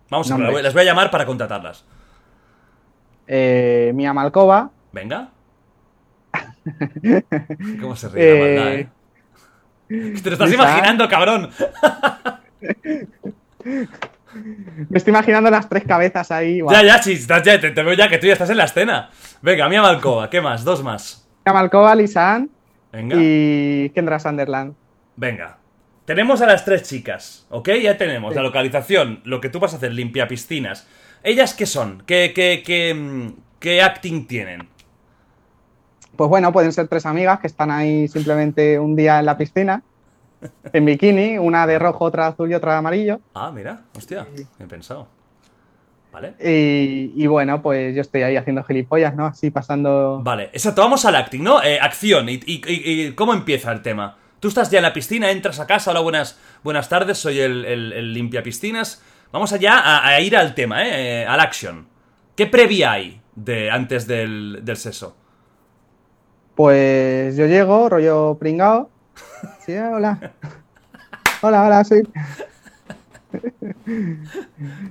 [0.09, 1.85] Vamos a ver, las voy a llamar para contratarlas.
[3.25, 4.69] Eh, Mia Malkova.
[4.91, 5.29] Venga.
[7.79, 8.89] ¿Cómo se ríe la maldad, Eh,
[9.91, 10.19] eh?
[10.23, 11.51] Te lo estás imaginando, cabrón.
[14.89, 16.61] Me estoy imaginando las tres cabezas ahí.
[16.69, 19.09] Ya, ya, sí, ya, te, te veo ya que tú ya estás en la escena.
[19.41, 20.63] Venga, Mia Malkova, ¿qué más?
[20.63, 21.27] Dos más.
[21.45, 22.49] Mia Malkova, Lisan
[22.91, 23.15] Venga.
[23.19, 24.73] y Kendra Sunderland.
[25.15, 25.57] Venga.
[26.05, 27.69] Tenemos a las tres chicas, ¿ok?
[27.81, 28.37] Ya tenemos Sí.
[28.37, 30.87] la localización, lo que tú vas a hacer, limpia piscinas.
[31.23, 32.03] ¿Ellas qué son?
[32.05, 34.69] ¿Qué, qué, qué, mm, qué acting tienen?
[36.15, 39.83] Pues bueno, pueden ser tres amigas que están ahí simplemente un día en la piscina,
[40.73, 43.19] en bikini, una de rojo, otra azul y otra de amarillo.
[43.33, 44.27] Ah, mira, hostia,
[44.59, 45.07] he pensado.
[46.11, 46.33] Vale.
[46.43, 49.25] Y, y bueno, pues yo estoy ahí haciendo gilipollas, ¿no?
[49.27, 50.19] Así pasando.
[50.23, 51.61] Vale, exacto, vamos al acting, ¿no?
[51.61, 54.17] Eh, acción, y, y- y- cómo empieza el tema?
[54.39, 57.65] Tú estás ya en la piscina, entras a casa, hola, buenas, buenas tardes, soy el,
[57.65, 59.03] el, el limpia piscinas.
[59.31, 61.21] Vamos allá a, a ir al tema, ¿eh?
[61.21, 61.87] Eh, Al action.
[62.35, 65.15] ¿Qué previa hay de, antes del, del seso?
[66.55, 68.89] Pues yo llego, rollo pringao.
[69.65, 70.17] Sí, hola.
[71.41, 72.01] Hola, hola, sí.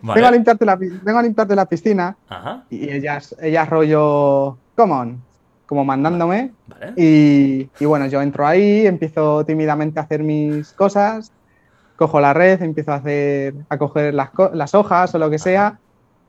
[0.02, 0.14] Vale.
[0.14, 2.16] Vengo a limpiarte la, vengo a limpiarte la piscina.
[2.28, 5.22] Ajá, Y ellas, ellas rollo, come on,
[5.66, 6.52] como mandándome.
[6.66, 6.92] vale.
[6.96, 11.32] Y, y bueno, yo entro ahí, empiezo tímidamente a hacer mis cosas,
[11.96, 15.78] cojo la red, empiezo a hacer, a coger las, las hojas o lo que sea,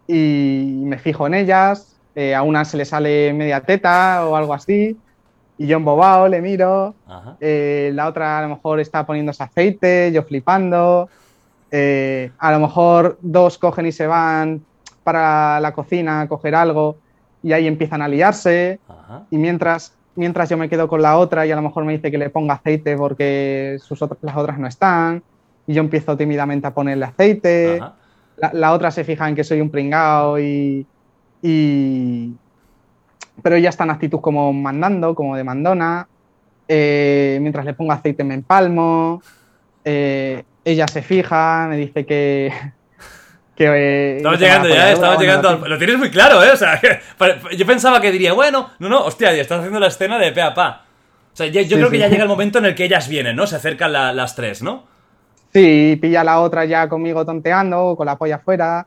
[0.08, 1.94] y me fijo en ellas.
[2.16, 4.98] eh, a una se le sale media teta o algo así,
[5.58, 6.94] y yo embobado le miro.
[7.40, 11.10] Eh, la otra a lo mejor está poniéndose aceite, yo flipando.
[11.72, 14.64] eh, a lo mejor dos cogen y se van
[15.04, 16.96] para la cocina a coger algo
[17.44, 18.80] y ahí empiezan a liarse.
[18.88, 19.24] Ajá.
[19.32, 22.10] Y mientras, mientras yo me quedo con la otra y a lo mejor me dice
[22.12, 25.22] que le ponga aceite porque sus otras- las otras no están.
[25.66, 27.80] Y yo empiezo tímidamente a ponerle aceite.
[28.38, 30.86] La, la otra se fija en que soy un pringao y,
[31.42, 32.34] y-
[33.42, 36.08] Pero ella está en actitud como mandando, como de mandona.
[36.68, 39.22] Eh, mientras le pongo aceite me empalmo.
[39.86, 42.52] Eh, ella se fija, me dice que...
[43.56, 45.70] que eh, Estamos que llegando ya, estamos llegando al...
[45.70, 46.52] Lo tienes muy claro, ¿eh?
[46.52, 49.80] O sea, que pare- yo pensaba que diría, bueno, no, no, hostia, ya estás haciendo
[49.80, 50.84] la escena de pe a pa.
[51.34, 52.02] O sea, ya- yo Sí, creo que sí.
[52.02, 53.48] ya llega el momento en el que ellas vienen, ¿no?
[53.48, 54.84] Se acercan la- las tres, ¿no?
[55.54, 58.86] Sí, pilla a la otra ya conmigo tonteando, con la polla afuera,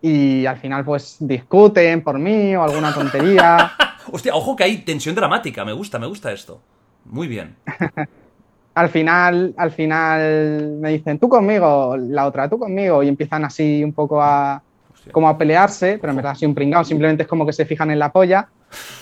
[0.00, 3.72] y al final pues discuten por mí o alguna tontería.
[4.12, 6.60] Hostia, ojo que hay tensión dramática, me gusta, me gusta esto.
[7.04, 7.56] Muy bien.
[8.74, 13.82] al final, al final me dicen, tú conmigo, la otra, tú conmigo, y empiezan así
[13.82, 14.62] un poco a
[14.92, 15.12] Hostia.
[15.12, 17.90] como a pelearse, pero en verdad soy un pringao, simplemente es como que se fijan
[17.90, 18.48] en la polla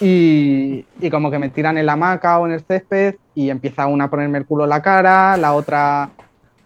[0.01, 3.87] y, y como que me tiran en la hamaca o en el césped y empieza
[3.87, 6.11] una a ponerme el culo en la cara, la otra,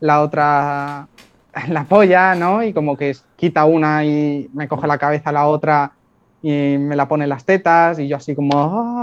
[0.01, 1.09] la otra
[1.69, 2.63] la polla, ¿no?
[2.63, 5.93] Y como que quita una y me coge la cabeza la otra
[6.43, 8.55] y me la pone en las tetas y yo así como...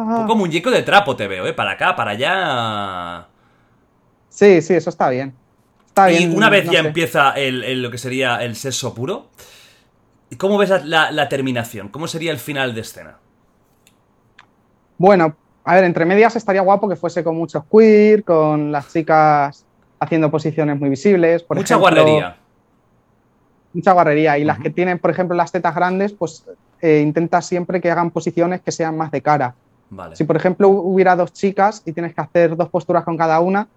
[0.07, 0.35] Un "Ah".
[0.35, 1.53] muñeco de trapo te veo, ¿eh?
[1.53, 3.27] Para acá, para allá.
[4.29, 5.33] Sí, sí, eso está bien.
[5.87, 6.87] Está Y bien, una vez no ya sé.
[6.87, 9.27] empieza el, el- lo que sería el sexo puro,
[10.37, 11.89] ¿cómo ves la, la- la terminación?
[11.89, 13.17] ¿Cómo sería el final de escena?
[14.97, 19.64] Bueno, a ver, entre medias estaría guapo que fuese con muchos queer, con las chicas
[19.99, 21.43] haciendo posiciones muy visibles.
[21.43, 22.37] Por Mucha ejemplo, guarrería.
[23.73, 24.37] Mucha guarrería.
[24.37, 26.45] Y las que tienen, por ejemplo, las tetas grandes, pues
[26.81, 29.55] eh, intenta siempre que hagan posiciones que sean más de cara.
[29.89, 30.15] Vale.
[30.15, 33.67] Si, por ejemplo, hubiera dos chicas y tienes que hacer dos posturas con cada una,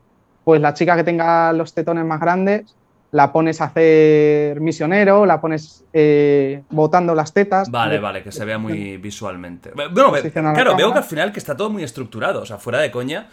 [0.45, 2.75] pues la chica que tenga los tetones más grandes
[3.11, 7.71] la pones a hacer misionero, la pones eh, botando las tetas.
[7.71, 9.71] Vale, De- vale, que se vea muy visualmente.
[9.75, 10.13] Bueno,
[10.55, 13.29] claro, veo que al final que está todo muy estructurado, o sea, fuera de coña.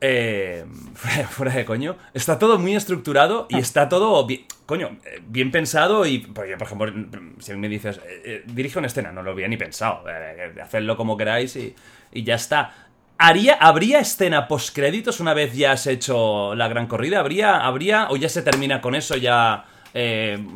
[0.00, 0.64] Eh,
[1.30, 6.06] fuera de coño, está todo muy estructurado y está todo bien, coño, eh, bien pensado
[6.06, 6.92] y, por ejemplo,
[7.38, 10.96] si me dices, eh, eh, dirige una escena, no lo había ni pensado, eh, hacedlo
[10.96, 11.74] como queráis y,
[12.12, 12.74] y ya está.
[13.18, 17.20] ¿Haría, ¿Habría escena postcréditos una vez ya has hecho la gran corrida?
[17.20, 19.64] ¿Habría, habría o ya se termina con eso ya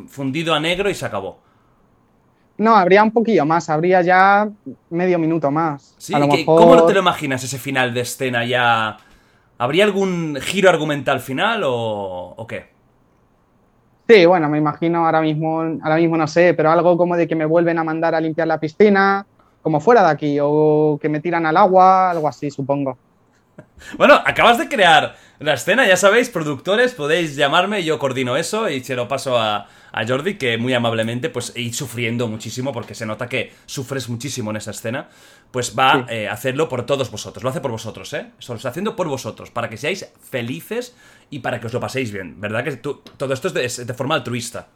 [0.09, 1.41] fundido a negro y se acabó?
[2.59, 4.49] No, habría un poquillo más, habría ya
[4.91, 5.95] medio minuto más.
[5.97, 6.61] Sí, a lo ¿qué- mejor...
[6.61, 8.99] ¿cómo te lo imaginas ese final de escena ya?
[9.61, 12.71] ¿Habría algún giro argumental final o, o qué?
[14.09, 17.37] Sí, bueno, me imagino ahora mismo, ahora mismo no sé, pero algo como de que
[17.37, 19.27] me vuelven a mandar a limpiar la piscina,
[19.61, 22.97] como fuera de aquí, o que me tiran al agua, algo así, supongo.
[23.99, 28.85] Bueno, acabas de crear La escena, ya sabéis, productores, podéis llamarme, yo coordino eso y
[28.85, 33.07] se lo paso a, a Jordi, que muy amablemente, pues, y sufriendo muchísimo, porque se
[33.07, 35.09] nota que sufres muchísimo en esa escena,
[35.51, 36.15] pues va Sí.
[36.15, 37.43] eh, a hacerlo por todos vosotros.
[37.43, 38.33] Lo hace por vosotros, ¿eh?
[38.39, 40.95] Eso lo está haciendo por vosotros, para que seáis felices
[41.31, 42.39] y para que os lo paséis bien.
[42.39, 44.69] ¿Verdad que tú- todo esto es de, es de forma altruista?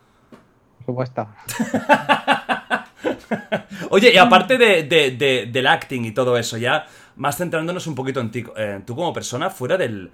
[0.78, 1.28] Por supuesto.
[3.90, 6.86] Oye, y aparte de, de- de- del acting y todo eso, ya
[7.16, 10.10] más centrándonos un poquito en ti, eh, tú como persona, fuera del,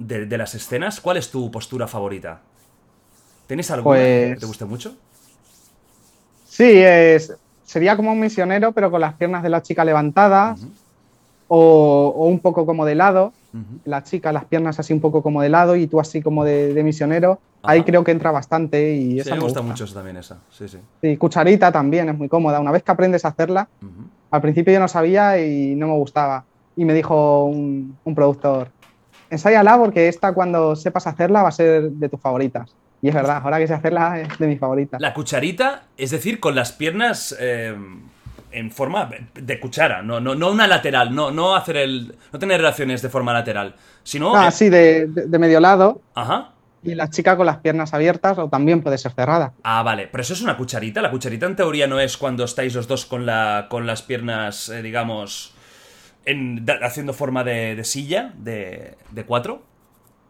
[0.00, 2.40] de, de las escenas, ¿cuál es tu postura favorita?
[3.46, 4.96] ¿Tienes alguna Pues- que te guste mucho?
[6.46, 10.60] Sí, es, sería como un misionero, pero con las piernas de la chica levantadas
[11.48, 13.32] o, o un poco como de lado.
[13.84, 16.72] La chica, las piernas así un poco como de lado y tú así como de,
[16.72, 17.40] de misionero.
[17.62, 20.38] Ahí creo que entra bastante y Sí, esa me gusta mucho eso también, esa.
[20.50, 20.78] Sí, sí.
[21.02, 22.60] Sí, cucharita también es muy cómoda.
[22.60, 23.68] Una vez que aprendes a hacerla,
[24.30, 26.44] al principio yo no sabía y no me gustaba.
[26.76, 28.68] Y me dijo un, un productor,
[29.30, 32.74] ensáyala porque esta cuando sepas hacerla va a ser de tus favoritas.
[33.02, 35.00] Y es verdad, ahora que sé hacerla es de mis favoritas.
[35.00, 37.74] La cucharita, es decir, con las piernas eh,
[38.52, 42.14] en forma de cuchara, no, no, no una lateral, no, no hacer el.
[42.32, 44.34] no tener relaciones de forma lateral, sino.
[44.36, 46.50] Ah, eh, sí, de, de- de medio lado Ajá.
[46.82, 49.52] y la chica con las piernas abiertas o también puede ser cerrada.
[49.62, 51.00] Ah, vale, pero eso es una cucharita.
[51.00, 54.68] La cucharita en teoría no es cuando estáis los dos con, la, con las piernas,
[54.68, 55.54] eh, digamos,
[56.24, 59.62] en- da- haciendo forma de, de silla, de, de cuatro.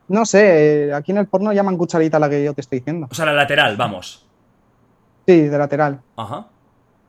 [0.09, 3.07] No sé, eh, aquí en el porno llaman cucharita la que yo te estoy diciendo.
[3.11, 4.27] O sea, la lateral, vamos.
[5.27, 6.01] Sí, de lateral.
[6.17, 6.47] Ajá.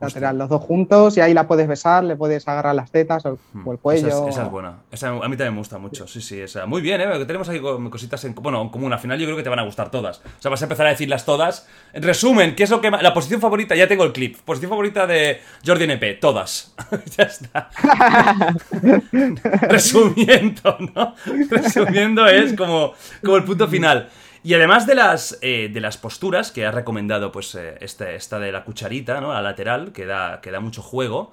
[0.01, 3.37] Lateral, los dos juntos y ahí la puedes besar, le puedes agarrar las tetas o,
[3.53, 4.07] Hmm, o el cuello.
[4.07, 4.73] Esa es, esa es buena.
[4.91, 6.07] Esa a mí también me gusta mucho.
[6.07, 6.65] Sí, sí, esa.
[6.65, 7.25] Muy bien, ¿eh?
[7.25, 8.91] Tenemos co- cositas en, bueno, en común.
[8.91, 10.19] Al final yo creo que te van a gustar todas.
[10.19, 11.67] O sea, vas a empezar a decirlas todas.
[11.93, 14.37] En resumen, ¿qué es lo que La posición favorita, ya tengo el clip.
[14.45, 16.73] Posición favorita de Jordi NP, todas.
[17.17, 17.69] ya está.
[19.69, 21.15] Resumiendo, ¿no?
[21.49, 24.09] Resumiendo es como, como el punto final.
[24.43, 28.39] Y además de las, eh, de las posturas que has recomendado, pues eh, esta, esta
[28.39, 29.33] de la cucharita, ¿no?
[29.33, 31.31] La lateral, que da, que da mucho juego.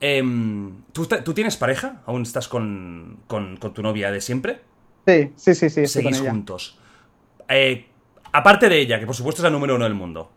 [0.00, 2.02] Em, ¿tú, tú tienes pareja?
[2.06, 4.60] ¿Aún estás con, con- con tu novia de siempre?
[5.06, 6.40] Sí, sí, sí, sí, con Seguís ella.
[6.42, 6.78] juntos.
[7.48, 7.86] Eh,
[8.32, 10.32] aparte de ella, que por supuesto es la número uno del mundo,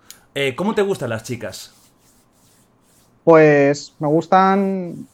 [0.56, 1.74] ¿cómo te gustan las chicas?
[3.24, 5.08] Pues me gustan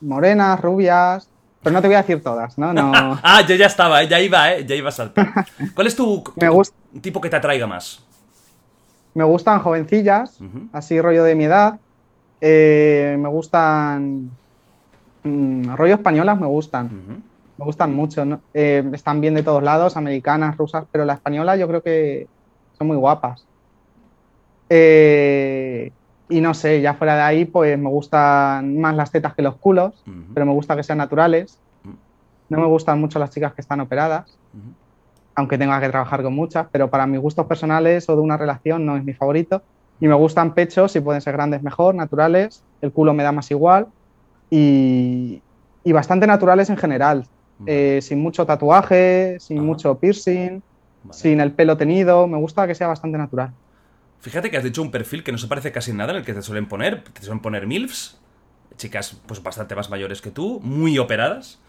[0.00, 1.27] morenas, rubias,
[1.62, 2.72] pero no te voy a decir todas, ¿no?
[2.72, 2.92] No.
[3.22, 4.08] Ah, yo ya estaba, ¿eh?
[4.08, 4.64] ya iba, ¿eh?
[4.66, 5.32] ya iba a saltar.
[5.74, 8.04] ¿Cuál es tu, Me gusta- tu tipo que te atraiga más?
[9.14, 10.38] Me gustan jovencillas,
[10.72, 11.78] así rollo de mi edad.
[12.40, 14.30] Eh, me gustan
[15.24, 17.22] mm, rollo españolas, me gustan.
[17.58, 18.24] Me gustan mucho.
[18.24, 18.40] ¿no?
[18.54, 22.28] Eh, están bien de todos lados, americanas, rusas, pero la española yo creo que
[22.76, 23.44] son muy guapas.
[24.70, 25.90] Eh,
[26.28, 29.56] y no sé, ya fuera de ahí, pues me gustan más las tetas que los
[29.56, 31.58] culos, pero me gusta que sean naturales.
[32.48, 34.38] No me gustan mucho las chicas que están operadas,
[35.34, 38.84] aunque tenga que trabajar con muchas, pero para mis gustos personales o de una relación
[38.84, 39.62] no es mi favorito.
[40.00, 42.62] Y me gustan pechos, si pueden ser grandes mejor, naturales.
[42.80, 43.88] El culo me da más igual.
[44.48, 45.42] Y,
[45.82, 47.24] y bastante naturales en general.
[47.66, 50.62] Eh, sin mucho tatuaje, sin mucho piercing,
[51.02, 51.18] vale.
[51.18, 52.28] sin el pelo tenido.
[52.28, 53.52] Me gusta que sea bastante natural.
[54.20, 56.34] Fíjate que has dicho un perfil que no se parece casi nada en el que
[56.34, 57.02] te suelen poner.
[57.04, 58.18] Te suelen poner MILFs,
[58.76, 61.60] chicas pues bastante más mayores que tú, muy operadas.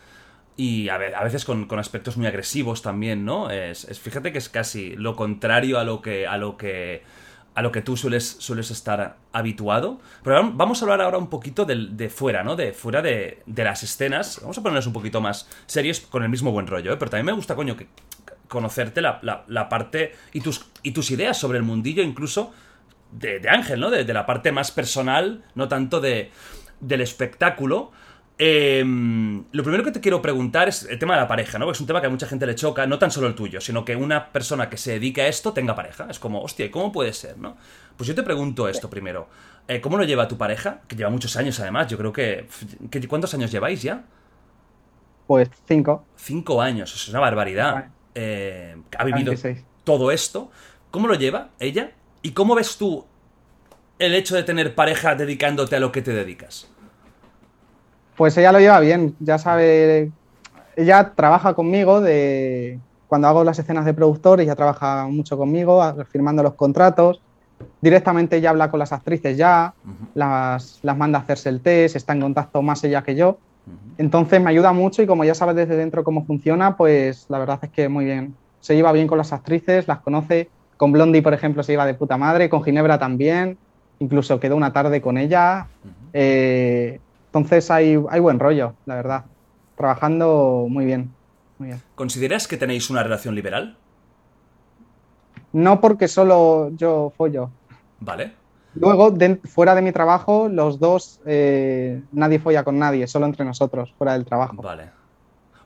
[0.57, 3.49] Y a, ve- a veces con, aspectos muy agresivos también, ¿no?
[3.51, 6.27] Es, fíjate que es casi lo contrario a lo que.
[6.27, 7.03] a lo que.
[7.55, 9.99] a lo que tú sueles, sueles estar habituado.
[10.23, 12.55] Pero vam- vamos a hablar ahora un poquito de, fuera, ¿no?
[12.57, 14.39] De fuera de, de las escenas.
[14.41, 16.97] Vamos a ponernos un poquito más serios con el mismo buen rollo, ¿eh?
[16.97, 17.87] Pero también me gusta, coño, que
[18.49, 22.51] conocerte la, la- la parte y tus, y tus ideas sobre el mundillo, incluso
[23.13, 23.89] de, de Ángel, ¿no?
[23.89, 26.31] De, de la parte más personal, no tanto de,
[26.81, 27.91] del espectáculo.
[28.41, 28.83] Eh,
[29.51, 31.65] lo primero que te quiero preguntar es el tema de la pareja, ¿no?
[31.65, 33.59] Porque es un tema que a mucha gente le choca, no tan solo el tuyo,
[33.61, 36.07] sino que una persona que se dedique a esto tenga pareja.
[36.09, 37.57] Es como, hostia, ¿y ¿cómo puede ser, no?
[37.97, 39.27] Pues yo te pregunto esto primero.
[39.67, 40.81] Eh, ¿Cómo lo lleva tu pareja?
[40.87, 42.47] Que lleva muchos años además, yo creo que...
[42.89, 44.05] que- ¿Cuántos años lleváis ya?
[45.27, 47.91] Pues cinco, Cinco años, eso es una barbaridad.
[48.21, 49.63] Eh, ha vivido 26.
[49.85, 50.51] todo esto.
[50.91, 51.91] ¿Cómo lo lleva ella?
[52.21, 53.05] ¿Y cómo ves tú
[53.97, 56.69] el hecho de tener pareja dedicándote a lo que te dedicas?
[58.17, 60.11] Pues ella lo lleva bien, ya sabe.
[60.75, 65.81] Ella trabaja conmigo de cuando hago las escenas de productor, ella trabaja mucho conmigo,
[66.11, 67.21] firmando los contratos.
[67.79, 69.73] Directamente ella habla con las actrices ya,
[70.13, 73.37] las, las manda a hacerse el test, está en contacto más ella que yo.
[73.97, 77.59] Entonces me ayuda mucho y como ya sabes desde dentro cómo funciona, pues la verdad
[77.61, 78.33] es que muy bien.
[78.61, 80.49] Se lleva bien con las actrices, las conoce.
[80.77, 83.57] Con Blondie, por ejemplo, se lleva de puta madre, con Ginebra también.
[83.99, 85.67] Incluso quedó una tarde con ella.
[86.13, 89.25] Eh, entonces hay, hay buen rollo, la verdad.
[89.75, 91.11] Trabajando muy bien.
[91.57, 91.81] muy bien.
[91.95, 93.75] ¿Consideras que tenéis una relación liberal?
[95.51, 97.49] No porque solo yo follo.
[97.99, 98.38] Vale.
[98.79, 103.45] Luego, de- fuera de mi trabajo, los dos, eh, nadie folla con nadie, solo entre
[103.45, 104.55] nosotros, fuera del trabajo.
[104.61, 104.89] Vale.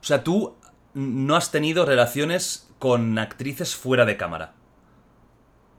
[0.00, 0.54] O sea, tú
[0.94, 4.52] no has tenido relaciones con actrices fuera de cámara.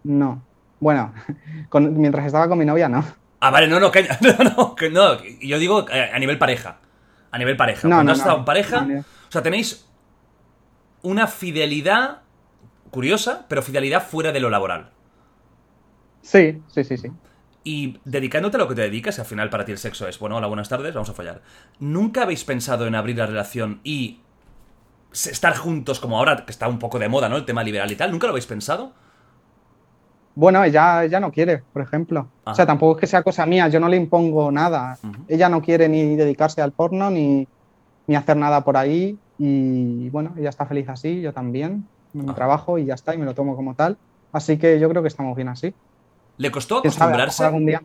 [0.03, 0.41] No.
[0.79, 1.13] Bueno,
[1.69, 3.03] con- mientras estaba con mi novia, no.
[3.39, 5.17] Ah, vale, no, no, que, no, no, que no.
[5.41, 6.77] Yo digo eh, a nivel pareja.
[7.31, 7.87] A nivel pareja.
[7.87, 8.87] No, Cuando no, has estado en pareja,
[9.27, 9.87] o sea, tenéis
[11.01, 12.21] una fidelidad
[12.91, 14.89] curiosa, pero fidelidad fuera de lo laboral.
[16.21, 17.11] Sí, sí, sí, sí.
[17.67, 20.37] Y dedicándote a lo que te dedicas, al final para ti el sexo es, bueno,
[20.37, 21.41] hola, buenas tardes, vamos a fallar.
[21.79, 24.19] ¿Nunca habéis pensado en abrir la relación y
[25.11, 27.37] estar juntos como ahora, que está un poco de moda, ¿no?
[27.37, 28.11] El tema liberal y tal.
[28.11, 28.91] ¿Nunca lo habéis pensado?
[30.35, 32.27] Bueno, ella, ella no quiere, por ejemplo.
[32.45, 32.51] Ah.
[32.51, 34.99] O sea, tampoco es que sea cosa mía, yo no le impongo nada.
[35.27, 37.47] Ella no quiere ni dedicarse al porno, ni,
[38.05, 39.17] ni hacer nada por ahí.
[39.39, 41.87] Y bueno, ella está feliz así, yo también.
[42.13, 42.35] Mi Ah.
[42.35, 43.97] trabajo y ya está, y me lo tomo como tal.
[44.33, 45.73] Así que yo creo que estamos bien así.
[46.37, 47.13] ¿Le costó ¿Quién sabe?
[47.13, 47.43] Acostumbrarse?
[47.43, 47.81] mejor algún día.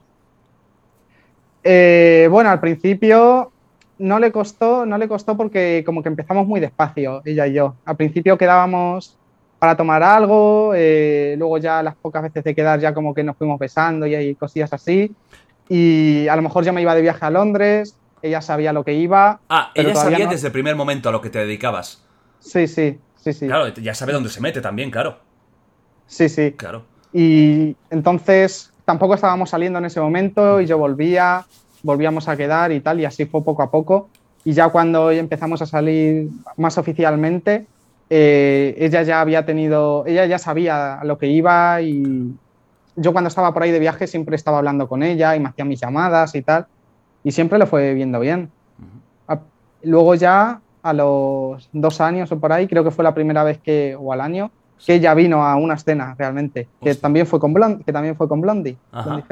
[1.63, 3.53] Eh, bueno, al principio
[3.99, 7.77] no le costó, no le costó porque como que empezamos muy despacio, ella y yo.
[7.85, 9.17] Al principio quedábamos
[9.59, 13.37] para tomar algo, eh, luego ya las pocas veces de quedar ya como que nos
[13.37, 15.15] fuimos besando y hay cosillas así.
[15.69, 18.95] Y a lo mejor yo me iba de viaje a Londres, ella sabía lo que
[18.95, 19.41] iba.
[19.51, 22.03] Ah, pero ella sabía no- desde el primer momento a lo que te dedicabas.
[22.41, 23.47] Sí, sí, sí, sí.
[23.47, 25.19] Claro, ya sabe dónde se mete también, claro.
[26.07, 26.53] Sí, sí.
[26.53, 26.90] Claro.
[27.13, 31.45] Y entonces tampoco estábamos saliendo en ese momento y yo volvía,
[31.83, 34.09] volvíamos a quedar y tal, y así fue poco a poco.
[34.45, 37.67] Y ya cuando empezamos a salir más oficialmente,
[38.09, 42.35] eh, ella ya había tenido, ella ya sabía a lo que iba y
[42.97, 45.65] yo cuando estaba por ahí de viaje siempre estaba hablando con ella y me hacía
[45.65, 46.67] mis llamadas y tal,
[47.23, 48.51] y siempre le fue viendo bien.
[49.83, 53.59] Luego ya a los dos años o por ahí, creo que fue la primera vez
[53.59, 54.51] que, o al año,
[54.87, 58.29] que ella vino a una escena realmente, que también fue con Blondie, que también fue
[58.29, 58.77] con Blondie.
[58.93, 59.25] Blondie.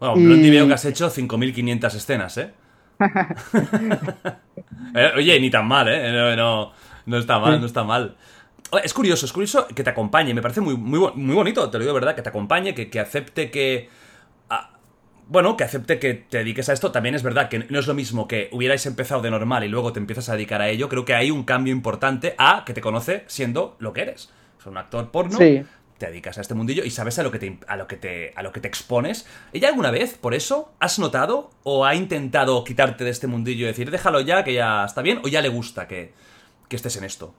[0.00, 2.50] Bueno, Y- Blondie veo que has hecho 5.500 escenas, ¿eh?
[4.94, 6.12] Eh, Oye, ni tan mal, ¿eh?
[6.12, 6.72] No, no,
[7.06, 8.16] no está mal, no está mal.
[8.82, 10.32] Es curioso, es curioso que te acompañe.
[10.34, 12.88] Me parece muy, muy, muy bonito, te lo digo de verdad, que te acompañe, que,
[12.90, 13.88] que acepte que...
[15.28, 16.92] bueno, que acepte que te dediques a esto.
[16.92, 19.92] También es verdad que no es lo mismo que hubierais empezado de normal y luego
[19.92, 20.88] te empiezas a dedicar a ello.
[20.88, 24.30] Creo que hay un cambio importante a que te conoce siendo lo que eres.
[24.60, 25.64] Es un actor porno, Sí.
[25.98, 28.32] te dedicas a este mundillo y sabes a lo que te, a lo que te,
[28.36, 29.26] a lo que te expones.
[29.52, 33.68] ¿Ella alguna vez, por eso, has notado o ha intentado quitarte de este mundillo y
[33.68, 36.12] decir, déjalo ya, que ya está bien, o ya le gusta que,
[36.68, 37.34] que estés en esto?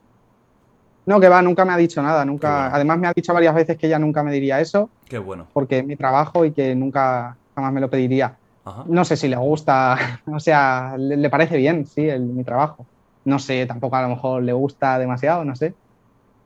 [1.05, 2.49] No, que va, nunca me ha dicho nada, nunca.
[2.61, 2.75] Bueno.
[2.75, 5.47] Además me ha dicho varias veces que ella nunca me diría eso, Qué bueno.
[5.53, 8.36] porque es mi trabajo y que nunca jamás me lo pediría.
[8.65, 8.84] Ajá.
[8.88, 12.86] No sé si le gusta, o sea, le, le parece bien, sí, el- mi trabajo.
[13.23, 15.73] No sé, tampoco a lo mejor le gusta demasiado, no sé.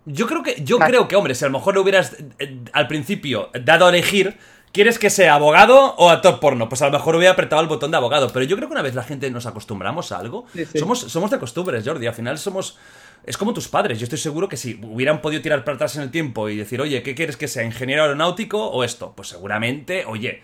[0.06, 0.91] Yo creo que, yo Claro.
[0.91, 4.38] creo que, hombre, si a lo mejor le hubieras eh, al principio dado a elegir,
[4.72, 6.69] ¿quieres que sea abogado o actor porno?
[6.69, 8.30] Pues a lo mejor hubiera apretado el botón de abogado.
[8.34, 10.80] Pero yo creo que una vez la gente nos acostumbramos a algo, Sí, sí.
[10.80, 12.07] Somos, somos de costumbres, Jordi.
[12.07, 12.77] Al final somos.
[13.26, 13.99] Es como tus padres.
[13.99, 16.80] Yo estoy seguro que si hubieran podido tirar para atrás en el tiempo y decir,
[16.81, 17.64] oye, ¿qué quieres que sea?
[17.64, 19.11] ¿Ingeniero aeronáutico o esto?
[19.15, 20.41] Pues seguramente, oye.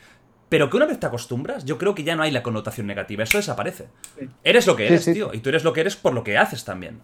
[0.55, 3.23] Pero que una vez te acostumbras, yo creo que ya no hay la connotación negativa.
[3.23, 3.87] Eso desaparece.
[4.17, 4.29] Sí.
[4.41, 5.11] Eres lo que eres, sí.
[5.11, 5.33] tío.
[5.33, 7.01] Y tú eres lo que eres por lo que haces también.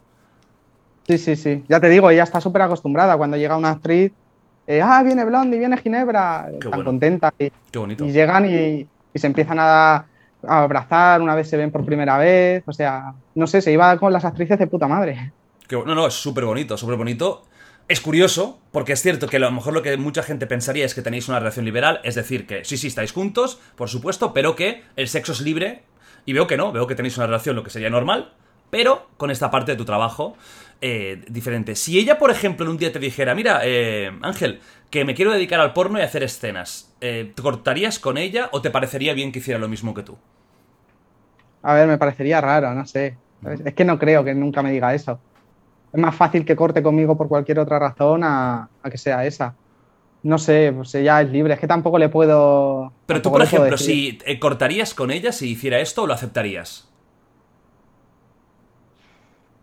[1.06, 1.66] Sí, sí, sí.
[1.68, 3.18] Ya te digo, ella está súper acostumbrada.
[3.18, 4.14] Cuando llega una actriz,
[4.68, 6.86] eh, ah, viene Blondie, viene Ginebra, Qué tan bueno.
[6.86, 7.34] contenta.
[7.38, 8.06] Y, Qué bonito.
[8.06, 10.06] y llegan y, y se empiezan a, a
[10.64, 12.64] abrazar, una vez se ven por primera vez.
[12.68, 15.34] O sea, no sé, se iba con las actrices de puta madre.
[15.68, 17.44] Que- no, no, es súper bonito, súper bonito.
[17.92, 20.96] Es curioso, porque es cierto que a lo mejor lo que mucha gente pensaría es
[20.96, 24.56] que tenéis una relación liberal, es decir, que sí, sí, estáis juntos, por supuesto, pero
[24.56, 25.84] que el sexo es libre,
[26.26, 28.32] y veo que no, veo que tenéis una relación lo que sería normal,
[28.70, 30.38] pero con esta parte de tu trabajo
[30.80, 31.76] eh, diferente.
[31.76, 35.34] Si ella, por ejemplo, en un día te dijera, mira, eh, Ángel, que me quiero
[35.34, 39.34] dedicar al porno y hacer escenas, eh, ¿te cortarías con ella o te parecería bien
[39.34, 40.18] que hiciera lo mismo que tú?
[41.62, 43.18] A ver, me parecería raro, no sé.
[43.66, 45.20] Es que no creo que nunca me diga eso.
[45.94, 49.54] Es más fácil que corte conmigo por cualquier otra razón a, a que sea esa.
[50.24, 51.54] No sé, pues ella es libre.
[51.56, 52.94] Es que tampoco le puedo.
[53.08, 56.88] Pero tú, por ejemplo, si eh, cortarías con ella si hiciera esto o lo aceptarías.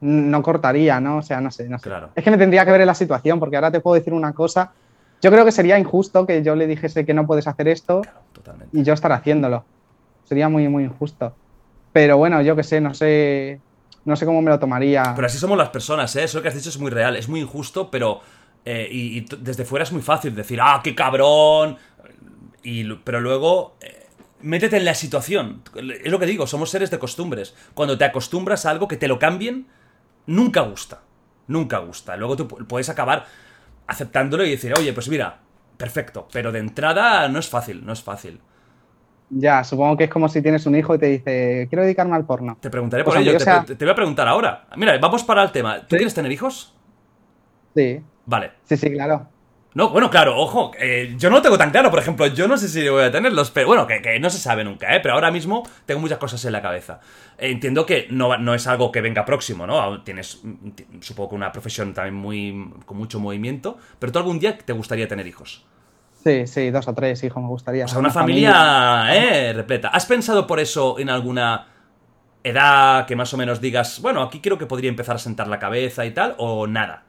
[0.01, 1.19] No cortaría, ¿no?
[1.19, 1.89] O sea, no sé, no sé.
[1.89, 2.11] Claro.
[2.15, 4.33] Es que me tendría que ver en la situación, porque ahora te puedo decir una
[4.33, 4.73] cosa.
[5.21, 8.21] Yo creo que sería injusto que yo le dijese que no puedes hacer esto Claro,
[8.33, 8.79] totalmente.
[8.79, 9.65] y yo estar haciéndolo.
[10.25, 11.35] Sería muy, muy injusto.
[11.93, 13.61] Pero bueno, yo qué sé, no sé.
[14.05, 15.13] No sé cómo me lo tomaría.
[15.15, 16.25] Pero así somos las personas, ¿eh?
[16.25, 18.21] Eso que has dicho es muy real, es muy injusto, pero...
[18.65, 21.77] eh, y, desde fuera es muy fácil decir, ¡ah, qué cabrón!
[22.63, 23.77] Y, pero luego...
[23.81, 24.07] eh,
[24.41, 25.63] métete en la situación.
[26.05, 27.55] Es lo que digo, somos seres de costumbres.
[27.75, 29.67] Cuando te acostumbras a algo que te lo cambien,
[30.27, 31.03] nunca gusta.
[31.49, 32.17] Nunca gusta.
[32.17, 33.27] Luego tú pu- puedes acabar
[33.87, 35.41] aceptándolo y decir, oye, pues mira,
[35.77, 36.29] perfecto.
[36.33, 38.41] Pero de entrada no es fácil, no es fácil.
[39.31, 42.25] Ya, supongo que es como si tienes un hijo y te dice, quiero dedicarme al
[42.25, 42.57] porno.
[42.61, 44.67] Te preguntaré por Pues ello, te, sea- te- te voy a preguntar ahora.
[44.77, 45.81] Mira, vamos para el tema.
[45.81, 45.97] ¿Tú Sí.
[45.97, 46.75] quieres tener hijos?
[47.75, 48.53] Sí, Vale.
[48.65, 49.29] sí, sí, claro.
[49.75, 52.57] No, bueno, claro, ojo, eh, yo no lo tengo tan claro, por ejemplo, yo no
[52.57, 55.01] sé si voy a tenerlos, pero bueno, que, que no se sabe nunca, ¿eh?
[55.01, 56.99] Pero ahora mismo tengo muchas cosas en la cabeza.
[57.37, 60.03] Eh, entiendo que no, es algo que venga próximo, ¿no?
[60.03, 64.57] Tienes, mm, supongo que una profesión también muy, con mucho movimiento, pero tú algún día
[64.57, 65.65] te gustaría tener hijos.
[66.23, 67.85] Sí, sí, dos o tres hijos me gustaría.
[67.85, 69.53] O sea, una familia, ¿eh?
[69.53, 69.89] Repleta.
[69.89, 71.67] ¿Has pensado por eso en alguna
[72.43, 75.59] edad que más o menos digas, bueno, aquí creo que podría empezar a sentar la
[75.59, 77.05] cabeza y tal, o nada?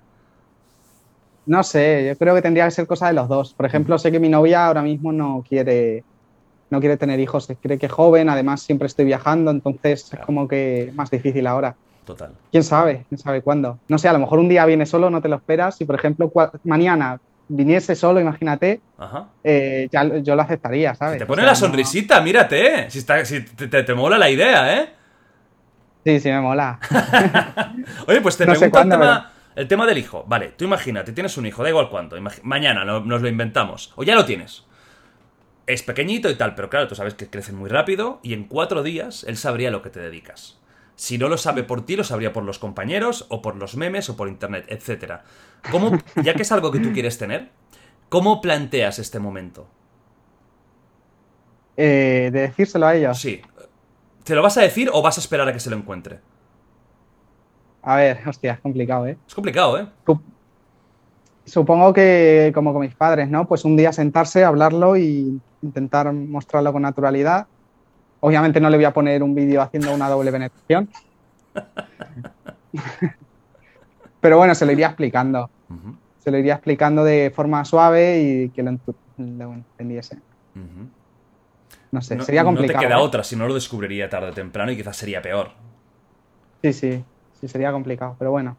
[1.46, 3.54] No sé, yo creo que tendría que ser cosa de los dos.
[3.56, 6.04] Por ejemplo, sé que mi novia ahora mismo no quiere,
[6.70, 10.22] no quiere tener hijos, cree que es joven, además siempre estoy viajando, entonces Claro.
[10.22, 11.76] es como que más difícil ahora.
[12.06, 12.32] Total.
[12.52, 13.06] ¿Quién sabe?
[13.10, 13.80] ¿Quién sabe cuándo?
[13.88, 15.96] No sé, a lo mejor un día viene solo, no te lo esperas, y por
[15.96, 16.32] ejemplo
[16.64, 17.20] mañana
[17.50, 19.28] viniese solo, imagínate, Ajá.
[19.44, 21.18] eh, ya, yo lo aceptaría, ¿sabes?
[21.18, 22.90] Te O pone sea, la no- sonrisita, mírate, ¿eh?
[22.90, 24.94] Si, está, si te, te- te mola la idea, ¿eh?
[26.06, 26.80] Sí, sí, me mola.
[28.08, 30.24] Oye, pues te No pregunto cuándo, el, tema, el tema del hijo.
[30.28, 32.16] Vale, tú imagínate, tienes un hijo, da igual cuánto.
[32.44, 33.92] mañana lo- nos lo inventamos.
[33.96, 34.64] O ya lo tienes.
[35.68, 38.82] Es pequeñito y tal, pero claro, tú sabes que crecen muy rápido y en cuatro
[38.84, 40.59] días él sabría lo que te dedicas.
[41.00, 44.10] Si no lo sabe por ti, lo sabría por los compañeros, o por los memes,
[44.10, 45.22] o por internet, etc.
[45.72, 47.52] ¿Cómo, ya que es algo que tú quieres tener,
[48.10, 49.66] ¿cómo planteas este momento?
[51.78, 53.18] Eh, de decírselo a ellos.
[53.18, 53.42] Sí.
[54.26, 56.20] ¿Te lo vas a decir o vas a esperar a que se lo encuentre?
[57.82, 59.18] A ver, hostia, es complicado, ¿eh?
[59.26, 59.88] Es complicado, ¿eh?
[60.06, 60.22] Sup-
[61.46, 63.48] Supongo que como con mis padres, ¿no?
[63.48, 67.48] Pues un día sentarse, hablarlo y intentar mostrarlo con naturalidad.
[68.22, 70.90] Obviamente no le voy a poner un vídeo haciendo una doble penetración.
[74.20, 75.50] Pero bueno, se lo iría explicando.
[76.20, 78.72] Se lo iría explicando de forma suave y que lo,
[79.18, 80.20] entendiese.
[81.92, 82.74] No sé, No- sería complicado.
[82.74, 83.04] No te queda ¿eh?
[83.04, 85.52] otra, si no lo descubriría tarde o temprano y quizás sería peor.
[86.62, 87.04] Sí, sí,
[87.40, 88.16] sí, sería complicado.
[88.20, 88.58] Pero bueno.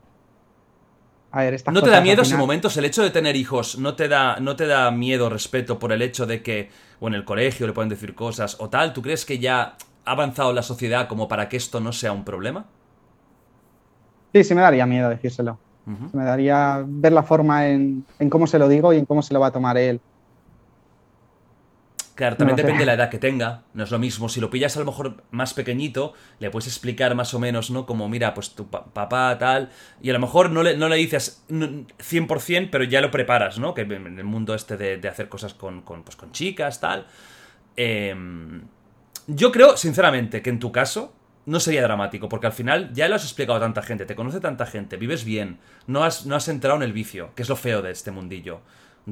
[1.32, 2.69] A ver, ¿No te da miedo ese final- momento?
[2.74, 6.02] ¿El hecho de tener hijos no te da, no te da miedo respeto por el
[6.02, 8.93] hecho de que, o en el colegio le pueden decir cosas o tal?
[8.93, 12.24] ¿Tú crees que ya ha avanzado la sociedad como para que esto no sea un
[12.24, 12.65] problema?
[14.32, 15.59] Sí, sí me daría miedo decírselo.
[16.12, 19.35] Me daría ver la forma en, en cómo se lo digo y en cómo se
[19.35, 20.01] lo va a tomar él.
[22.20, 23.62] Claro, también No depende de la edad que tenga.
[23.72, 24.28] No es lo mismo.
[24.28, 27.86] Si lo pillas a lo mejor más pequeñito, le puedes explicar más o menos, ¿no?
[27.86, 29.70] Como, mira, pues tu pa- papá, tal.
[30.02, 33.59] Y a lo mejor no le, no le dices n- 100%, pero ya lo preparas,
[33.59, 33.72] ¿no?
[33.72, 37.06] Que en el mundo este de, de hacer cosas con, con, pues, con chicas, tal.
[37.76, 38.64] Em,
[39.26, 41.14] yo creo, sinceramente, que en tu caso
[41.47, 44.40] no sería dramático, porque al final ya lo has explicado a tanta gente, te conoce
[44.40, 47.56] tanta gente, vives bien, no has, no has entrado en el vicio, que es lo
[47.56, 48.60] feo de este mundillo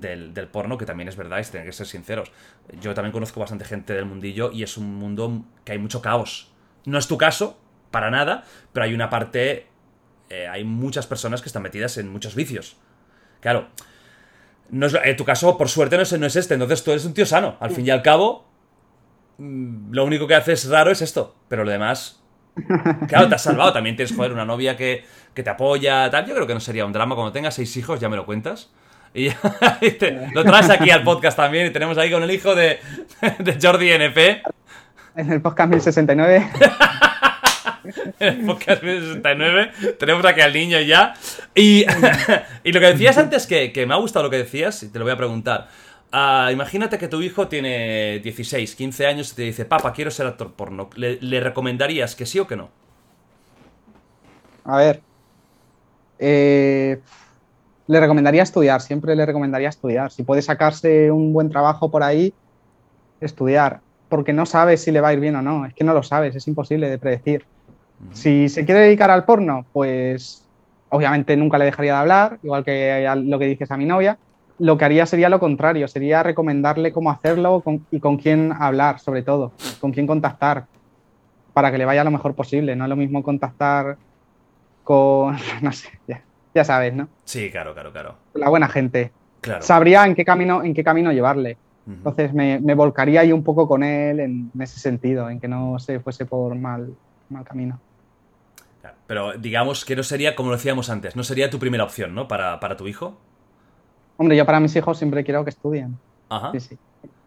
[0.00, 2.32] del, del porno, que también es verdad, y tienen que ser sinceros.
[2.80, 6.52] Yo también conozco bastante gente del mundillo y es un mundo que hay mucho caos.
[6.84, 7.58] No es tu caso,
[7.90, 9.66] para nada, pero hay una parte,
[10.30, 12.76] eh, hay muchas personas que están metidas en muchos vicios.
[13.40, 13.68] Claro,
[14.70, 17.14] no es, tu caso, por suerte, no es, no es este, entonces tú eres un
[17.14, 17.56] tío sano.
[17.60, 18.46] Al fin y al cabo,
[19.38, 22.22] mm, lo único que haces raro es esto, pero lo demás...
[23.06, 23.72] Claro, te has salvado.
[23.72, 26.26] También tienes, joder, una novia que, que te apoya, tal.
[26.26, 27.14] Yo creo que no sería un drama.
[27.14, 28.70] Cuando tengas seis hijos, ya me lo cuentas.
[29.14, 29.30] Y
[29.98, 31.66] te- lo traes aquí al podcast también.
[31.66, 32.78] Y tenemos ahí con el hijo de,
[33.38, 34.42] de Jordi NP.
[35.16, 36.50] En el podcast 1069.
[38.20, 39.70] En el podcast 69.
[39.98, 41.14] Tenemos aquí al niño ya.
[41.54, 41.86] Y,
[42.64, 44.98] y lo que decías antes, que, que me ha gustado lo que decías, y te
[44.98, 45.68] lo voy a preguntar.
[46.12, 50.26] Ah, imagínate que tu hijo tiene 16, 15 años y te dice, papá, quiero ser
[50.26, 50.90] actor porno.
[50.96, 52.70] ¿Le, le recomendarías que sí o que no?
[54.64, 55.00] A ver.
[56.18, 57.00] eh,
[57.88, 60.10] le recomendaría estudiar, siempre le recomendaría estudiar.
[60.12, 62.32] Si puede sacarse un buen trabajo por ahí,
[63.20, 63.80] estudiar.
[64.08, 65.66] Porque no sabes si le va a ir bien o no.
[65.66, 67.44] Es que no lo sabes, es imposible de predecir.
[68.12, 70.46] Si se quiere dedicar al porno, pues
[70.90, 74.18] obviamente nunca le dejaría de hablar, igual que lo que dices a mi novia.
[74.58, 78.98] Lo que haría sería lo contrario, sería recomendarle cómo hacerlo con- y con quién hablar,
[78.98, 80.66] sobre todo, con quién contactar,
[81.52, 82.74] para que le vaya lo mejor posible.
[82.76, 83.96] No es lo mismo contactar
[84.84, 86.22] con, no sé, ya,
[86.54, 87.08] ya sabes, ¿no?
[87.24, 88.14] Sí, claro, claro, claro.
[88.34, 89.12] La buena gente.
[89.40, 89.62] Claro.
[89.62, 91.56] Sabría en qué camino, en qué camino llevarle.
[91.86, 95.48] Entonces me, me volcaría ahí un poco con él en, en ese sentido, en que
[95.48, 96.94] no se fuese por mal,
[97.30, 97.80] mal camino.
[99.06, 102.28] Pero digamos que no sería, como lo decíamos antes, no sería tu primera opción, ¿no?
[102.28, 103.16] Para, para tu hijo.
[104.18, 105.96] Hombre, yo para mis hijos siempre quiero que estudien.
[106.28, 106.52] Ajá.
[106.52, 106.78] Sí, sí.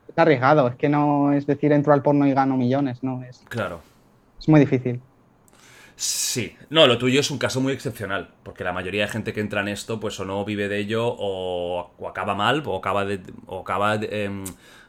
[0.07, 3.43] Es arriesgado, es que no es decir entro al porno y gano millones, no, es,
[3.49, 3.80] Claro.
[4.39, 5.02] es muy difícil.
[6.02, 9.40] Sí, no, lo tuyo es un caso muy excepcional, porque la mayoría de gente que
[9.40, 13.22] entra en esto, pues o no vive de ello, o, acaba mal, o acaba, de,
[13.45, 14.44] o acaba em,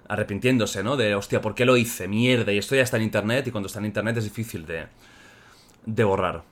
[0.09, 0.97] arrepintiéndose, ¿no?
[0.97, 2.09] De, hostia, ¿por qué lo hice?
[2.09, 4.87] Mierda, y esto ya está en internet, y cuando está en internet es difícil de,
[5.85, 6.45] de borrar.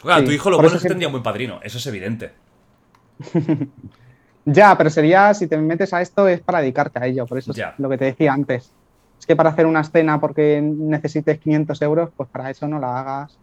[0.00, 2.32] Claro, tu hijo lo bueno es que tendría un buen padrino, eso es evidente.
[4.46, 7.52] ya, pero sería, si te metes a esto, es para dedicarte a ello, por eso
[7.52, 8.72] es lo que te decía antes.
[9.28, 13.38] Que para hacer una escena porque necesites 500 euros, pues para eso no la hagas.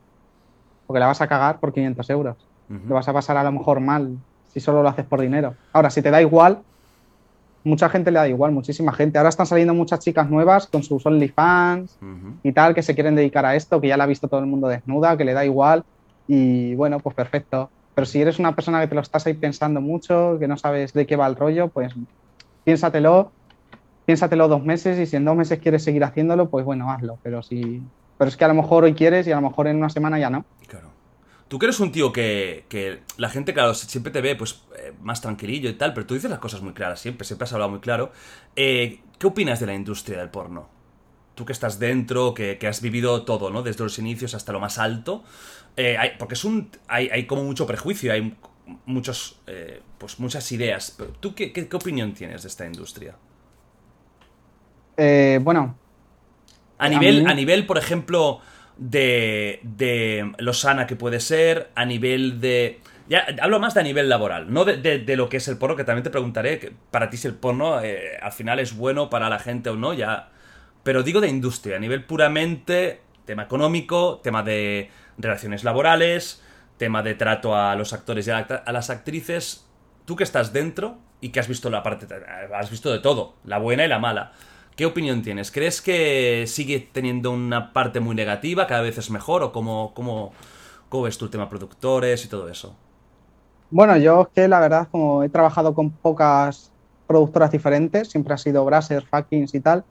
[0.88, 2.36] Porque la vas a cagar por 500 euros.
[2.68, 4.18] Lo vas a pasar a lo mejor mal
[4.52, 5.54] si solo lo haces por dinero.
[5.72, 6.60] Ahora, si te da igual,
[7.64, 9.18] mucha gente le da igual, muchísima gente.
[9.18, 11.98] Ahora están saliendo muchas chicas nuevas con sus OnlyFans
[12.42, 14.46] y tal, que se quieren dedicar a esto, que ya la ha visto todo el
[14.48, 15.84] mundo desnuda, que le da igual.
[16.28, 17.70] Y bueno, pues perfecto.
[17.94, 20.94] Pero si eres una persona que te lo estás ahí pensando mucho, que no sabes
[20.94, 21.94] de qué va el rollo, pues
[22.64, 23.32] piénsatelo
[24.06, 27.18] piénsatelo dos meses y si en dos meses quieres seguir haciéndolo, pues bueno, hazlo.
[27.24, 27.82] Pero si.
[28.18, 30.18] Pero es que a lo mejor hoy quieres y a lo mejor en una semana
[30.20, 30.46] ya no.
[30.68, 30.90] Claro.
[31.48, 34.94] Tú que eres un tío que, que la gente, claro, siempre te ve pues eh,
[35.02, 37.70] más tranquilillo y tal, pero tú dices las cosas muy claras siempre, siempre has hablado
[37.70, 38.12] muy claro.
[38.56, 40.70] Eh, ¿Qué opinas de la industria del porno?
[41.36, 43.62] Tú que estás dentro, que, has vivido todo, ¿no?
[43.62, 45.24] Desde los inicios hasta lo más alto.
[45.76, 46.72] Eh, porque es un.
[46.88, 48.36] Hay, hay, como mucho prejuicio, hay
[48.86, 49.42] muchos.
[49.98, 50.98] pues muchas ideas.
[51.20, 53.16] ¿Tú qué, qué opinión tienes de esta industria?
[54.98, 55.78] Eh, bueno.
[56.78, 58.42] A nivel, a, nivel, por ejemplo,
[58.78, 62.82] de, de lo sana que puede ser, a nivel de...
[63.08, 65.84] Ya, hablo más de a nivel laboral, no de, lo que es el porno, que
[65.84, 69.30] también te preguntaré, que para ti si el porno eh, al final es bueno para
[69.30, 70.30] la gente o no, ya...
[70.84, 76.44] Pero digo de industria, a nivel puramente tema económico, tema de relaciones laborales,
[76.78, 79.68] tema de trato a los actores y a, a las actrices.
[80.06, 82.08] Tú que estás dentro y que has visto la parte...
[82.54, 84.34] Has visto de todo, la buena y la mala.
[84.76, 85.52] ¿Qué opinión tienes?
[85.52, 89.42] ¿Crees que sigue teniendo una parte muy negativa, cada vez es mejor?
[89.42, 90.34] ¿O cómo, cómo,
[91.04, 92.76] ves tú tema productores y todo eso?
[93.72, 96.72] Bueno, yo es que la verdad, como he trabajado con pocas
[97.08, 99.86] productoras diferentes, siempre ha sido Brazzers, Fuckings y tal,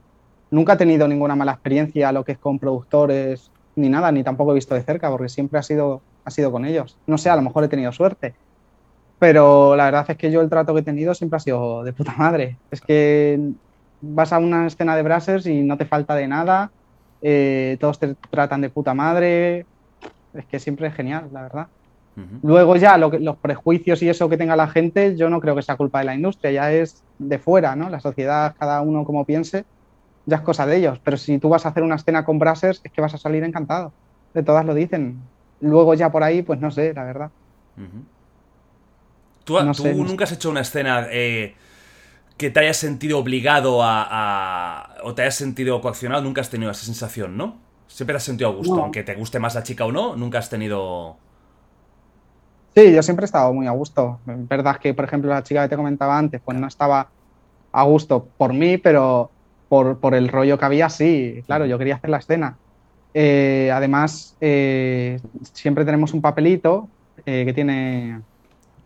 [0.51, 4.51] nunca he tenido ninguna mala experiencia lo que es con productores ni nada, ni tampoco
[4.51, 6.95] he visto de cerca, porque siempre ha sido, ha sido con ellos.
[7.07, 8.35] No sé, a lo mejor he tenido suerte.
[9.17, 11.91] Pero la verdad es que yo el trato que he tenido siempre ha sido de
[11.91, 12.57] puta madre.
[12.69, 13.53] Es que
[14.13, 16.71] vas a una escena de Brazzers y no te falta de nada,
[17.21, 19.65] eh, todos te tratan de puta madre,
[20.33, 21.67] es que siempre es genial, la verdad.
[22.43, 25.75] Luego ya los prejuicios y eso que tenga la gente, yo no creo que sea
[25.75, 27.89] culpa de la industria, ya es de fuera, ¿no?
[27.89, 29.65] La sociedad, cada uno como piense,
[30.25, 30.99] ya es cosa de ellos.
[31.03, 33.43] Pero si tú vas a hacer una escena con Brazzers, es que vas a salir
[33.43, 33.91] encantado.
[34.33, 35.19] De todas lo dicen.
[35.59, 37.31] Luego ya por ahí, pues no sé, la verdad.
[39.43, 41.53] ¿Tú, nunca has hecho una escena eh,
[42.37, 46.85] que te hayas sentido obligado a, o te hayas sentido coaccionado, nunca has tenido esa
[46.85, 47.57] sensación, ¿no?
[47.87, 50.39] Siempre te has sentido a gusto, aunque te guste más la chica o no, nunca
[50.39, 51.17] has tenido...
[52.75, 54.19] Sí, yo siempre he estado muy a gusto.
[54.25, 57.07] Verdad que, por ejemplo, la chica que te comentaba antes, pues no estaba
[57.71, 59.31] a gusto por mí, pero
[59.69, 62.57] por, el rollo que había, sí, claro, yo quería hacer la escena.
[63.13, 65.21] Eh, además, eh,
[65.53, 66.89] siempre tenemos un papelito
[67.25, 68.19] eh, que tiene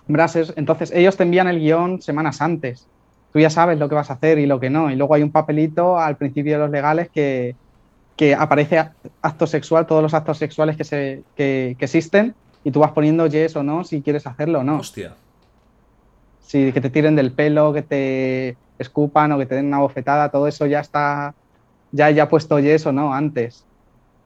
[0.08, 2.88] brases, entonces ellos te envían el guion semanas antes
[3.32, 4.92] tú ya sabes lo que vas a hacer y lo que no.
[4.92, 7.56] Y luego hay un papelito al principio de los legales que,
[8.38, 8.90] aparece
[9.22, 13.56] acto sexual, todos los actos sexuales que, se, que, existen, y tú vas poniendo yes
[13.56, 14.80] o no si quieres hacerlo o no.
[14.80, 15.16] Hostia.
[16.42, 20.30] Sí, que te tiren del pelo, que te escupan o que te den una bofetada,
[20.30, 21.34] todo eso ya está,
[21.92, 23.66] ya ya puesto yes o no antes.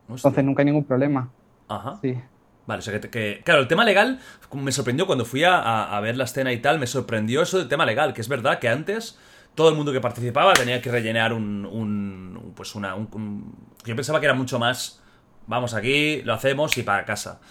[0.10, 1.30] Entonces nunca hay ningún problema.
[1.68, 2.00] Ajá.
[2.02, 2.18] Sí.
[2.66, 4.20] Vale, o sea que, Claro, el tema legal
[4.54, 7.86] me sorprendió cuando fui a, ver la escena y tal, me sorprendió eso del tema
[7.86, 9.18] legal, que es verdad que antes
[9.56, 11.66] todo el mundo que participaba tenía que rellenar un...
[11.66, 12.96] un pues una...
[13.86, 15.02] yo pensaba que era mucho más...
[15.46, 17.42] Vamos aquí, lo hacemos y para casa.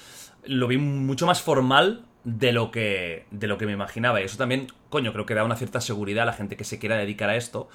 [0.44, 4.38] Lo vi mucho más formal de lo que de lo que me imaginaba y eso
[4.38, 7.28] también, coño, creo que da una cierta seguridad a la gente que se quiera dedicar
[7.28, 7.68] a esto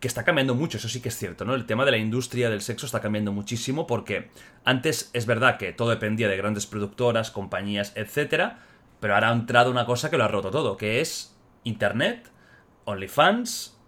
[0.00, 1.54] que está cambiando mucho, eso sí que es cierto, ¿no?
[1.54, 4.30] El tema de la industria del sexo está cambiando muchísimo porque
[4.64, 8.58] antes es verdad que todo dependía de grandes productoras, compañías, etcétera,
[9.00, 12.30] pero ahora ha entrado una cosa que lo ha roto todo, que es Internet,
[12.84, 13.78] OnlyFans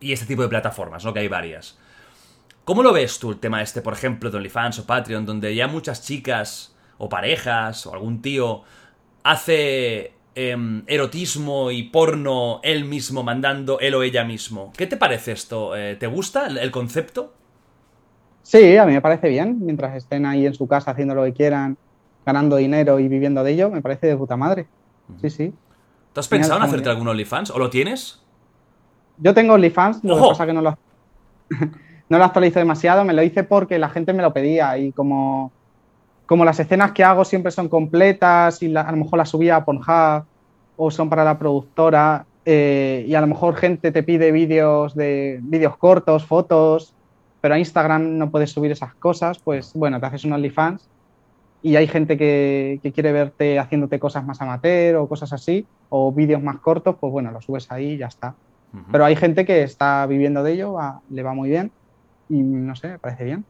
[0.00, 1.12] y este tipo de plataformas, ¿no?
[1.12, 1.78] Que hay varias.
[2.64, 5.66] ¿Cómo lo ves tú el tema este, por ejemplo, de OnlyFans o Patreon, donde ya
[5.68, 8.62] muchas chicas o parejas o algún tío
[9.22, 14.72] hace Em, erotismo y porno él mismo mandando él o ella mismo.
[14.76, 15.74] ¿Qué te parece esto?
[15.74, 17.34] Eh, ¿Te gusta el, concepto?
[18.44, 19.58] Sí, a mí me parece bien.
[19.60, 21.76] Mientras estén ahí en su casa haciendo lo que quieran,
[22.24, 24.68] ganando dinero y viviendo de ello, me parece de puta madre.
[25.20, 25.52] Sí, sí.
[26.12, 27.50] ¿Tú has pensado en hacerte algún OnlyFans?
[27.50, 28.22] ¿O lo tienes?
[29.16, 30.78] Yo tengo OnlyFans, lo que pasa que no lo,
[32.08, 33.04] no lo actualizo demasiado.
[33.04, 35.50] Me lo hice porque la gente me lo pedía y como
[36.28, 39.64] como las escenas que hago siempre son completas y a lo mejor las subía a
[39.64, 40.24] Pornhub
[40.76, 45.38] o son para la productora eh, y a lo mejor gente te pide vídeos de
[45.40, 46.92] vídeos cortos, fotos,
[47.40, 50.86] pero a Instagram no puedes subir esas cosas, pues bueno, te haces un OnlyFans
[51.62, 56.42] y hay gente que, quiere verte haciéndote cosas más amateur o cosas así, o vídeos
[56.42, 58.34] más cortos, pues bueno, lo subes ahí y ya está.
[58.92, 60.76] Pero hay gente que está viviendo de ello,
[61.08, 61.72] le va muy bien
[62.28, 63.46] y no sé, me parece bien.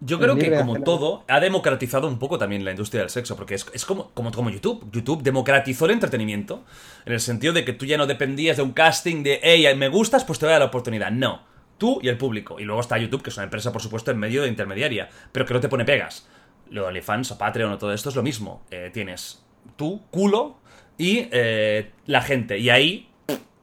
[0.00, 3.54] Yo creo que como todo, ha democratizado un poco también la industria del sexo, porque
[3.54, 4.88] es, como, como, como, YouTube.
[4.92, 6.64] YouTube democratizó el entretenimiento,
[7.04, 9.88] en el sentido de que tú ya no dependías de un casting de, hey, me
[9.88, 11.10] gustas, pues te voy a dar la oportunidad.
[11.10, 11.42] No,
[11.78, 12.60] tú y el público.
[12.60, 15.44] Y luego está YouTube, que es una empresa, por supuesto, en medio de intermediaria, pero
[15.46, 16.28] que no te pone pegas.
[16.70, 18.62] Lo de OnlyFans o Patreon o todo esto es lo mismo.
[18.70, 19.44] Eh, tienes
[19.76, 20.58] tú, culo,
[20.96, 22.58] y eh, la gente.
[22.58, 23.08] Y ahí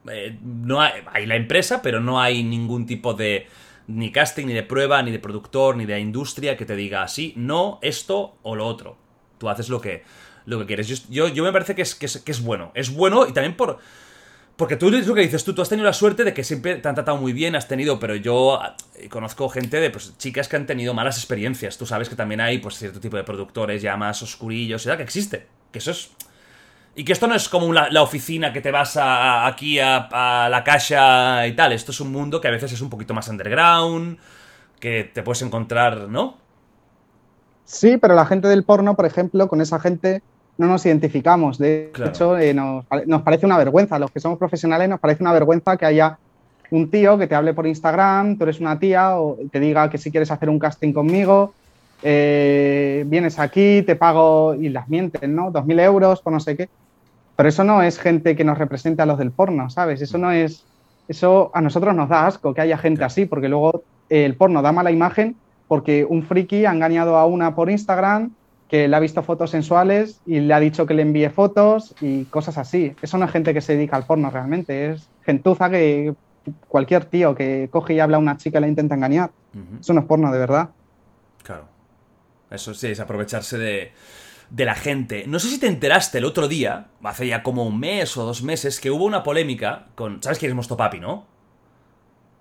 [0.09, 3.47] eh, no hay, hay la empresa, pero no hay ningún tipo de
[3.87, 7.33] ni casting, ni de prueba, ni de productor, ni de industria que te diga así,
[7.35, 8.97] no, esto o lo otro.
[9.37, 10.03] Tú haces lo que,
[10.45, 11.07] lo que quieres.
[11.09, 12.71] Yo, yo, me parece que es, que es, bueno.
[12.73, 13.79] Es bueno y también por...
[14.55, 16.87] Porque tú lo que dices tú, tú has tenido la suerte de que siempre te
[16.87, 18.61] han tratado muy bien, has tenido, pero yo
[18.95, 21.77] eh, conozco gente de pues, chicas que han tenido malas experiencias.
[21.77, 25.03] Tú sabes que también hay pues cierto tipo de productores ya más oscurillos, sea que
[25.03, 25.47] existe.
[25.73, 26.11] Que eso es
[26.95, 30.63] y que esto no es como la, oficina que te vas a, aquí a, la
[30.63, 31.73] caja y tal.
[31.73, 34.17] Esto es un mundo que a veces es un poquito más underground,
[34.79, 36.37] que te puedes encontrar, ¿no?
[37.65, 40.21] Sí, pero la gente del porno, por ejemplo, con esa gente
[40.57, 41.57] no nos identificamos.
[41.57, 43.99] De hecho, eh, nos, nos, parece una vergüenza.
[43.99, 46.17] Los que somos profesionales nos parece una vergüenza que haya
[46.71, 49.97] un tío que te hable por Instagram, tú eres una tía, o te diga que
[49.97, 51.53] si quieres hacer un casting conmigo,
[52.03, 55.51] eh, vienes aquí, te pago y las mienten, ¿no?
[55.51, 56.69] Dos mil euros por no sé qué.
[57.35, 60.01] Pero eso no es gente que nos represente a los del porno, ¿sabes?
[60.01, 60.63] Eso no es.
[61.07, 64.71] Eso a nosotros nos da asco que haya gente así, porque luego el porno da
[64.71, 65.35] mala imagen
[65.67, 68.31] porque un friki ha engañado a una por Instagram
[68.69, 72.25] que le ha visto fotos sensuales y le ha dicho que le envíe fotos y
[72.25, 72.95] cosas así.
[73.01, 76.13] Eso no es gente que se dedica al porno realmente, es gentuza que
[76.67, 79.31] cualquier tío que coge y habla a una chica y la intenta engañar.
[79.79, 80.69] Eso no es porno de verdad.
[81.43, 81.65] Claro.
[82.49, 83.91] Eso sí, es aprovecharse de,
[84.55, 85.25] de la gente.
[85.27, 88.41] No sé si te enteraste el otro día, hace ya como un mes o dos
[88.41, 90.23] meses, que hubo una polémica con.
[90.23, 91.27] ¿Sabes quién es Mostopapi, no?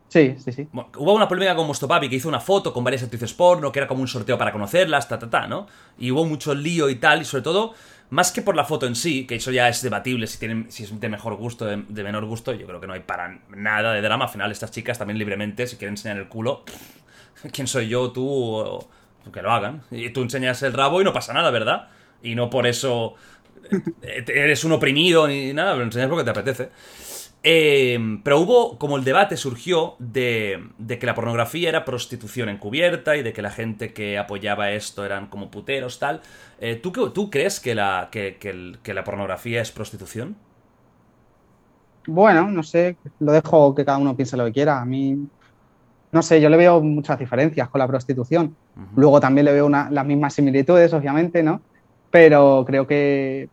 [0.07, 0.69] Sí, sí, sí.
[0.73, 3.89] hubo una polémica con Mostopapi que hizo una foto con varias actrices porno, que era
[3.89, 5.67] como un sorteo para conocerlas, ta, ta, ta, ¿no?
[5.99, 7.75] Y hubo mucho lío y tal, y sobre todo,
[8.11, 10.85] más que por la foto en sí, que eso ya es debatible si, tienen, si
[10.85, 13.93] es de mejor gusto, de, de menor gusto, yo creo que no hay para nada
[13.93, 14.27] de drama.
[14.27, 16.63] Al final, estas chicas también libremente, si quieren enseñar el culo,
[17.53, 18.87] ¿quién soy yo, tú?
[19.33, 19.83] que lo hagan.
[19.91, 21.89] Y tú enseñas el rabo y no pasa nada, ¿verdad?
[22.25, 23.15] Y no por eso
[24.03, 26.71] eh, eres un oprimido ni nada, lo enseñas porque te apetece.
[27.47, 33.17] Eh, pero hubo, como el debate surgió de, de, que la pornografía era prostitución encubierta
[33.17, 36.23] y de que la gente que apoyaba esto eran como puteros, tal.
[36.59, 40.37] Eh, ¿tú, ¿tú, crees que la, que, que la pornografía es prostitución?
[42.07, 44.81] Bueno, no sé, lo dejo que cada uno piense lo que quiera.
[44.81, 45.29] A mí
[46.15, 48.55] no sé, yo le veo muchas diferencias con la prostitución.
[48.95, 51.61] Luego también le veo las mismas similitudes, obviamente, ¿no?
[52.15, 53.49] Pero creo que,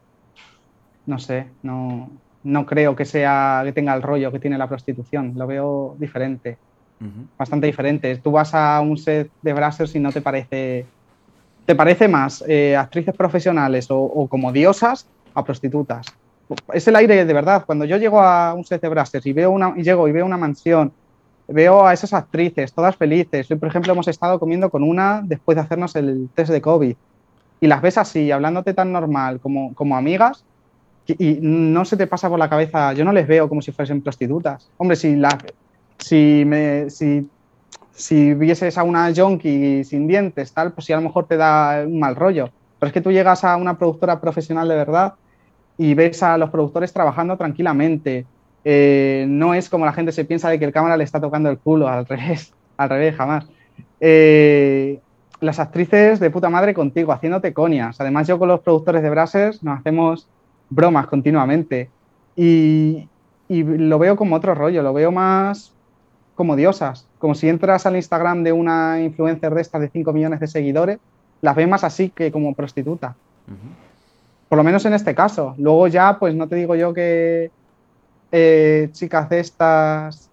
[1.07, 2.11] no sé, no,
[2.43, 5.33] no creo que sea que tenga el rollo que tiene la prostitución.
[5.35, 6.59] Lo veo diferente,
[7.39, 8.15] bastante diferente.
[8.17, 10.85] Tú vas a un set de brasers y no te parece,
[11.65, 16.05] te parece más eh, actrices profesionales o, como diosas a prostitutas.
[16.71, 17.63] Es el aire de verdad.
[17.65, 20.23] Cuando yo llego a un set de brasers y veo una, y llego y veo
[20.23, 20.93] una mansión
[21.47, 23.49] veo a esas actrices, todas felices.
[23.49, 26.95] Hoy, por ejemplo, hemos estado comiendo con una después de hacernos el test de COVID.
[27.61, 30.43] Y las ves así, hablándote tan normal como, como amigas,
[31.07, 34.01] y, no se te pasa por la cabeza, yo no les veo como si fuesen
[34.01, 34.69] prostitutas.
[34.77, 35.37] Hombre, si, la,
[35.99, 37.29] si, me, si,
[37.91, 41.83] si vieses a una junkie sin dientes, tal, pues sí a lo mejor te da
[41.85, 42.49] un mal rollo.
[42.79, 45.13] Pero es que tú llegas a una productora profesional de verdad
[45.77, 48.25] y ves a los productores trabajando tranquilamente,
[48.63, 51.49] eh, no es como la gente se piensa de que el cámara le está tocando
[51.49, 53.45] el culo, al revés, al revés, jamás.
[53.99, 54.99] Eh,
[55.41, 57.99] las actrices de puta madre contigo, haciéndote conias.
[57.99, 60.27] Además, yo con los productores de Brazzers nos hacemos
[60.69, 61.89] bromas continuamente.
[62.35, 63.07] Y,
[63.49, 65.73] lo veo como otro rollo, lo veo más
[66.35, 67.07] como diosas.
[67.19, 70.99] Como si entras al Instagram de una influencer de estas de 5 millones de seguidores,
[71.41, 73.15] las ves más así que como prostituta.
[74.47, 75.55] Por lo menos en este caso.
[75.57, 77.51] Luego ya, pues no te digo yo que,
[78.31, 80.29] eh, chicas de estas,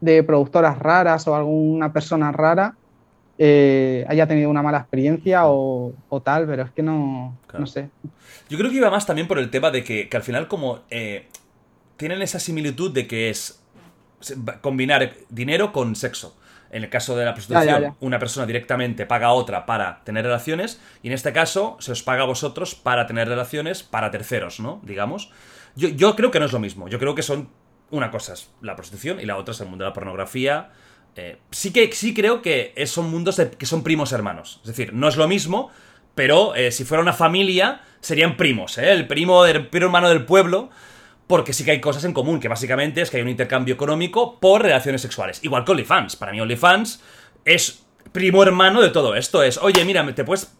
[0.00, 2.74] de productoras raras o alguna persona rara,
[3.38, 5.94] eh, haya tenido una mala experiencia o,
[6.24, 7.90] tal, pero es que no, no sé.
[8.48, 11.28] Yo creo que iba más también por el tema de que, al final como eh,
[11.96, 13.62] tienen esa similitud de que es
[14.60, 16.36] combinar dinero con sexo.
[16.70, 17.94] En el caso de la prostitución, Ya, ya, ya.
[18.00, 22.02] una persona directamente paga a otra para tener relaciones y en este caso se os
[22.02, 24.80] paga a vosotros para tener relaciones para terceros, ¿no?
[24.82, 25.30] Digamos.
[25.76, 26.88] Yo, yo creo que no es lo mismo.
[26.88, 27.50] Yo creo que son
[27.90, 30.70] una cosa es la prostitución y la otra es el mundo de la pornografía.
[31.16, 34.60] Eh, sí que sí creo que son mundos que son primos hermanos.
[34.62, 35.70] Es decir, no es lo mismo,
[36.14, 38.92] pero eh, si fuera una familia serían primos, ¿eh?
[38.92, 40.70] El primo del primo hermano del pueblo.
[41.26, 44.38] Porque sí que hay cosas en común, que básicamente es que hay un intercambio económico
[44.38, 45.42] por relaciones sexuales.
[45.42, 46.14] Igual que OnlyFans.
[46.14, 47.02] Para mí OnlyFans
[47.44, 49.42] es primo hermano de todo esto.
[49.42, 50.52] Es, oye, mira, te puedes...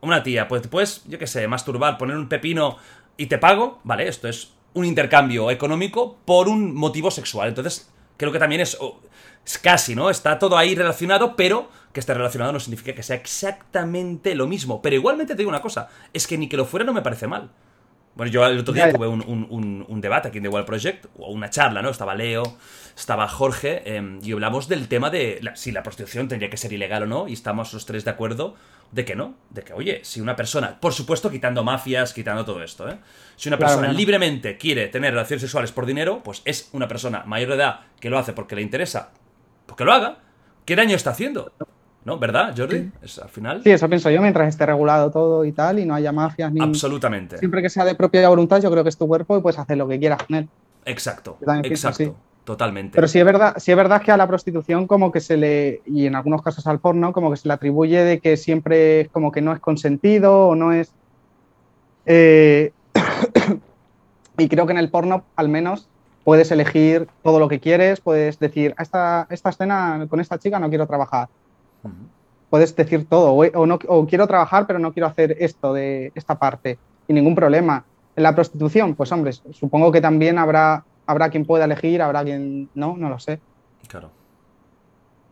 [0.00, 2.78] Una tía, pues te puedes, yo qué sé, masturbar, poner un pepino
[3.16, 3.80] y te pago.
[3.84, 7.48] Vale, esto es un intercambio económico por un motivo sexual.
[7.48, 8.76] Entonces, creo que también es
[9.56, 10.10] casi, ¿no?
[10.10, 14.82] Está todo ahí relacionado, pero que esté relacionado no significa que sea exactamente lo mismo.
[14.82, 17.26] Pero igualmente te digo una cosa, es que ni que lo fuera no me parece
[17.26, 17.50] mal.
[18.14, 20.66] Bueno, yo el otro día tuve un, un- un- un debate aquí en The Wild
[20.66, 21.88] Project, o una charla, ¿no?
[21.88, 22.42] Estaba Leo,
[22.96, 26.72] estaba Jorge, eh, y hablamos del tema de la- si la prostitución tendría que ser
[26.72, 28.56] ilegal o no, y estamos los tres de acuerdo
[28.90, 32.60] de que no, de que, oye, si una persona, por supuesto quitando mafias, quitando todo
[32.64, 32.98] esto, ¿eh?
[33.36, 33.96] Si una persona claro.
[33.96, 38.10] libremente quiere tener relaciones sexuales por dinero, pues es una persona mayor de edad que
[38.10, 39.10] lo hace porque le interesa,
[39.68, 40.18] pues que lo haga.
[40.64, 41.52] ¿Qué daño está haciendo?
[42.04, 42.18] ¿No?
[42.18, 42.90] ¿Verdad, Jordi?
[43.02, 45.94] Es, al final, Sí, eso pienso yo, mientras esté regulado todo y tal, y no
[45.94, 46.60] haya mafias ni.
[46.62, 47.36] absolutamente.
[47.36, 49.76] Siempre que sea de propia voluntad, yo creo que es tu cuerpo y puedes hacer
[49.76, 50.48] lo que quieras con él.
[50.86, 52.94] Exacto, exacto, totalmente.
[52.94, 55.82] Pero sí es verdad, sí es verdad que a la prostitución como que se le,
[55.84, 59.08] y en algunos casos al porno, como que se le atribuye de que siempre es
[59.10, 60.92] como que no es consentido o no es...
[62.06, 62.72] eh,
[64.38, 65.88] y creo que en el porno al menos
[66.28, 70.58] puedes elegir todo lo que quieres, puedes decir, "A esta, esta escena con esta chica
[70.58, 71.28] no quiero trabajar.
[72.50, 76.12] Puedes decir todo, o, o no, o quiero trabajar pero no quiero hacer esto de
[76.14, 77.82] esta parte, y ningún problema.
[78.14, 82.68] En la prostitución, pues hombre, supongo que también habrá, habrá quien pueda elegir, habrá quien
[82.74, 83.40] no, no lo sé.
[83.86, 84.10] Claro.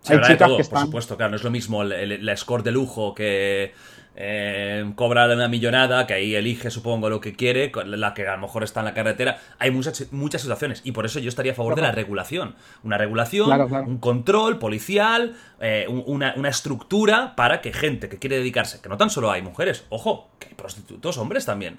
[0.00, 1.30] Sí, Hay chicas todo, que por están- supuesto, claro.
[1.32, 3.74] No es lo mismo el, el- la score de lujo que
[4.18, 8.38] eh, cobra una millonada, que ahí elige, supongo, lo que quiere, la que a lo
[8.42, 9.38] mejor está en la carretera.
[9.58, 12.54] Hay muchas, muchas situaciones y por eso yo estaría a favor de la regulación.
[12.82, 13.86] Una regulación, Claro, claro.
[13.86, 18.88] un control policial, eh, un- una, una estructura para que gente que quiere dedicarse, que
[18.88, 21.78] no tan solo hay mujeres, ojo, que hay prostitutos, hombres también.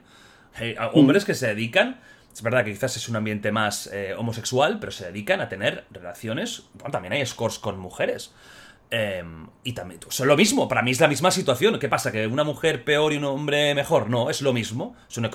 [0.55, 1.99] Hay a- hombres que se dedican,
[2.31, 5.85] es verdad que quizás es un ambiente más eh, homosexual, pero se dedican a tener
[5.89, 6.63] relaciones.
[6.75, 8.31] Bueno, también hay scores con mujeres.
[8.89, 9.23] Eh,
[9.63, 11.77] y también son lo mismo, para mí es la misma situación.
[11.77, 12.11] ¿Qué pasa?
[12.11, 14.09] ¿Que una mujer peor y un hombre mejor?
[14.09, 14.95] No, es lo mismo.
[15.09, 15.25] Es un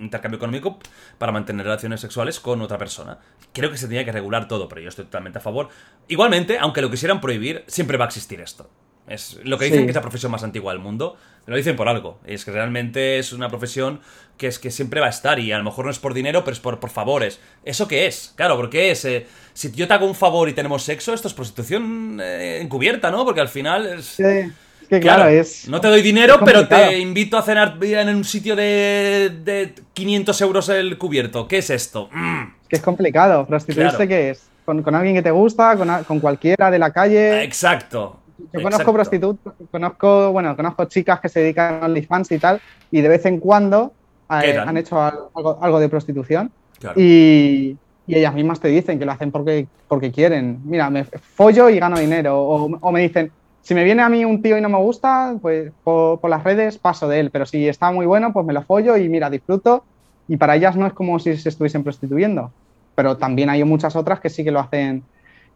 [0.00, 0.78] intercambio económico
[1.16, 3.18] para mantener relaciones sexuales con otra persona.
[3.52, 5.68] Creo que se tenía que regular todo, pero yo estoy totalmente a favor.
[6.08, 8.68] Igualmente, aunque lo quisieran prohibir, siempre va a existir esto.
[9.08, 9.84] Es lo que dicen Sí.
[9.86, 11.16] que es la profesión más antigua del mundo.
[11.46, 12.18] Lo dicen por algo.
[12.26, 14.00] Es que realmente es una profesión
[14.36, 16.44] que es que siempre va a estar y a lo mejor no es por dinero,
[16.44, 17.40] pero es por, por favores.
[17.64, 18.32] ¿Eso qué es?
[18.36, 19.04] Claro, porque es...
[19.04, 23.10] eh, si yo te hago un favor y tenemos sexo, esto es prostitución eh, encubierta,
[23.10, 23.24] ¿no?
[23.24, 24.04] Porque al final es...
[24.04, 24.52] Sí, es
[24.88, 25.66] que claro, es...
[25.68, 29.74] No te doy dinero, es pero te invito a cenar en un sitio de, de
[29.94, 31.48] 500 euros el cubierto.
[31.48, 32.08] ¿Qué es esto?
[32.12, 33.46] Mm, que es complicado.
[33.46, 34.08] Prostituirse, Claro.
[34.08, 34.42] ¿qué es?
[34.64, 37.42] Con, con alguien que te gusta, con, con cualquiera de la calle.
[37.42, 38.20] exacto.
[38.52, 42.60] Yo conozco prostitutas, conozco, bueno, conozco chicas que se dedican a OnlyFans y tal,
[42.90, 43.94] y de vez en cuando
[44.30, 47.00] eh, han hecho al- algo, algo de prostitución Claro.
[47.00, 50.60] y, y ellas mismas te dicen que lo hacen porque, porque quieren.
[50.64, 52.38] Mira, me follo y gano dinero.
[52.40, 55.36] O, o me dicen, si me viene a mí un tío y no me gusta,
[55.42, 58.52] pues por, por las redes paso de él, pero si está muy bueno, pues me
[58.52, 59.84] lo follo y mira, disfruto.
[60.28, 62.52] Y para ellas no es como si se estuviesen prostituyendo,
[62.94, 65.02] pero también hay muchas otras que sí que lo hacen.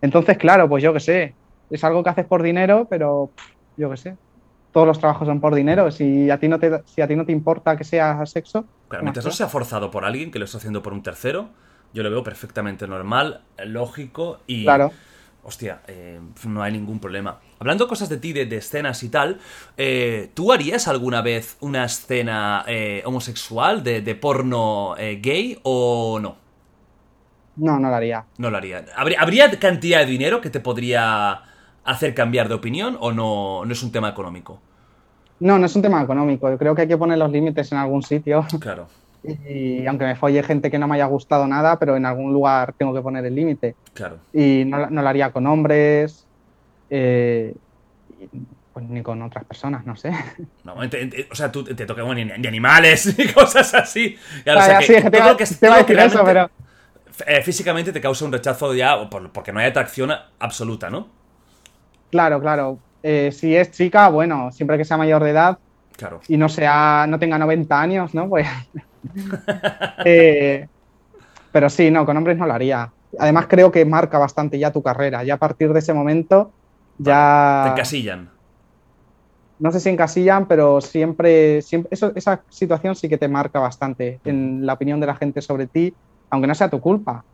[0.00, 1.36] Entonces, claro, pues yo qué sé,
[1.72, 3.44] es algo que haces por dinero, pero pff,
[3.76, 4.16] yo qué sé.
[4.72, 5.90] Todos los trabajos son por dinero.
[5.90, 9.04] Si a ti no te, si a ti no te importa que sea sexo, Claro,
[9.04, 11.50] mientras no sea forzado por alguien que lo está haciendo por un tercero,
[11.94, 14.64] yo lo veo perfectamente normal, lógico y.
[14.64, 14.92] claro.
[15.44, 17.40] Hostia, eh, no hay ningún problema.
[17.58, 19.40] Hablando cosas de ti, de, de escenas y tal,
[19.76, 26.36] eh, ¿tú harías alguna vez una escena eh, homosexual de, de porno gay o no?
[27.56, 28.24] No, no lo haría.
[28.38, 28.84] No lo haría.
[28.96, 31.42] ¿Habría, habría cantidad de dinero que te podría
[31.84, 34.60] hacer cambiar de opinión o no, no es un tema económico?
[35.40, 36.48] No, no es un tema económico.
[36.50, 38.46] Yo creo que hay que poner los límites en algún sitio.
[38.60, 38.86] Claro,
[39.24, 42.72] Y aunque me folle gente que no me haya gustado nada, pero en algún lugar
[42.76, 43.76] tengo que poner el límite.
[43.94, 44.18] claro.
[44.32, 46.26] Y no, no lo haría con hombres,
[46.90, 47.54] eh,
[48.72, 50.10] pues ni con otras personas, no sé.
[50.64, 54.16] No, o sea, tú te toca bueno, ni, ni animales y cosas así.
[54.44, 56.50] Claro, o sea, ya, que sí, que te que- te a decir eso, pero
[57.26, 61.08] eh, físicamente te causa un rechazo ya por- porque no hay atracción absoluta, ¿no?
[62.12, 62.78] Claro, claro.
[63.02, 65.58] Eh, si es chica, bueno, siempre que sea mayor de edad
[65.96, 66.20] Claro.
[66.28, 68.28] y no sea, no tenga 90 años, ¿no?
[68.28, 68.46] Pues.
[70.04, 70.68] Eh,
[71.50, 72.88] pero sí, no, con hombres no lo haría.
[73.18, 75.24] Además, creo que marca bastante ya tu carrera.
[75.24, 76.52] Ya a partir de ese momento,
[76.98, 77.62] Ya.
[77.64, 78.30] Te encasillan.
[79.58, 84.20] No sé si encasillan, pero siempre, siempre eso, esa situación sí que te marca bastante
[84.24, 85.94] en la opinión de la gente sobre ti,
[86.30, 87.24] aunque no sea tu culpa.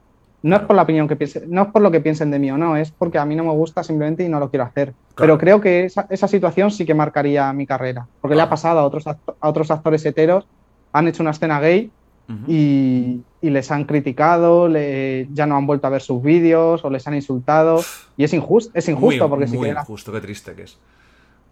[0.42, 2.50] No es por la opinión que piense, no es por lo que piensen de mí
[2.50, 4.94] o no, es porque a mí no me gusta simplemente y no lo quiero hacer.
[5.16, 8.78] Pero creo que esa, esa, situación sí que marcaría mi carrera, porque le ha pasado
[8.78, 10.46] a otros, a otros actores heteros,
[10.92, 11.90] han hecho una escena gay
[12.28, 12.44] uh -huh.
[12.46, 16.90] y, y, les han criticado, le, ya no han vuelto a ver sus vídeos o
[16.90, 17.82] les han insultado
[18.16, 20.78] y es injusto, es injusto muy, porque muy si quieren, injusto, qué triste que es.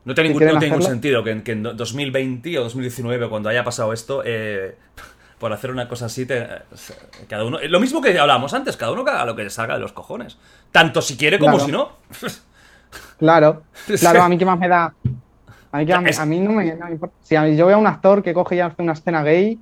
[0.05, 3.49] No tiene ningún, no tiene ningún sentido que en, que en 2020 o 2019, cuando
[3.49, 4.77] haya pasado esto, eh,
[5.39, 6.47] por hacer una cosa así, te,
[7.29, 7.59] cada uno.
[7.69, 10.39] Lo mismo que hablábamos antes, cada uno haga lo que le salga de los cojones.
[10.73, 11.67] Tanto si quiere como Claro.
[11.67, 11.91] si no.
[13.19, 13.63] Claro,
[14.01, 14.95] claro, a mí qué más me da.
[15.73, 17.15] A mí, a mí no, me, no me importa.
[17.23, 19.59] Si a mí- yo veo a un actor que coge y hace una escena gay,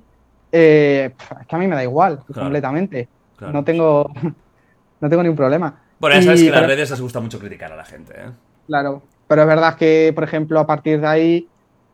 [0.51, 3.09] eh, es que a mí me da igual, completamente.
[3.37, 3.53] Claro.
[3.53, 4.11] No tengo
[5.01, 5.81] no tengo ningún problema.
[5.99, 8.13] Bueno, ya sabes Y, que en las redes les gusta mucho criticar a la gente,
[8.17, 8.29] ¿eh?
[8.67, 11.47] Claro, pero es verdad que, por ejemplo, a partir de ahí,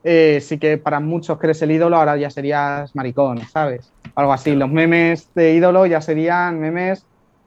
[0.03, 3.91] eh, sí que para muchos que eres el ídolo, ahora ya serías maricón, ¿sabes?
[4.15, 4.55] Algo así.
[4.55, 7.05] Los memes de ídolo ya serían memes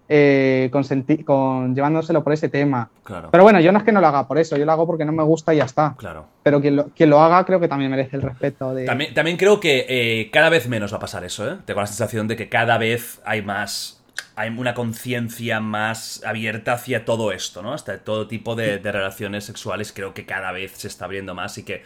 [0.08, 0.84] eh, con,
[1.24, 2.90] con llevándoselo por ese tema.
[3.02, 3.30] Claro.
[3.30, 5.04] Pero bueno, yo no es que no lo haga por eso, yo lo hago porque
[5.04, 5.94] no me gusta y ya está.
[5.96, 6.26] Claro.
[6.42, 8.84] Pero quien lo, quien lo haga creo que también merece el respeto de...
[8.84, 11.56] También, también creo que eh, cada vez menos va a pasar eso, ¿eh?
[11.64, 14.03] Tengo la sensación de que cada vez hay más.
[14.36, 17.72] Hay una conciencia más abierta hacia todo esto, ¿no?
[17.72, 19.92] Hasta todo tipo de, de relaciones sexuales.
[19.92, 21.84] Creo que cada vez se está abriendo más y que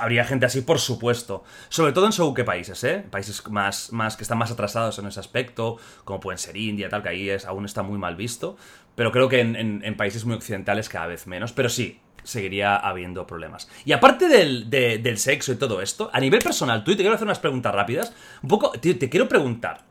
[0.00, 1.44] habría gente así, por supuesto.
[1.68, 3.04] Sobre todo en según qué países, ¿eh?
[3.10, 7.02] Países más, más que están más atrasados en ese aspecto, como pueden ser India, tal,
[7.02, 8.56] que ahí es, aún está muy mal visto.
[8.96, 11.52] Pero creo que en, en- en países muy occidentales cada vez menos.
[11.52, 13.68] Pero sí, seguiría habiendo problemas.
[13.84, 17.02] Y aparte del, de- del sexo y todo esto, a nivel personal, tú, y te
[17.02, 18.12] quiero hacer unas preguntas rápidas.
[18.42, 19.86] Un poco, tío, te quiero preguntar.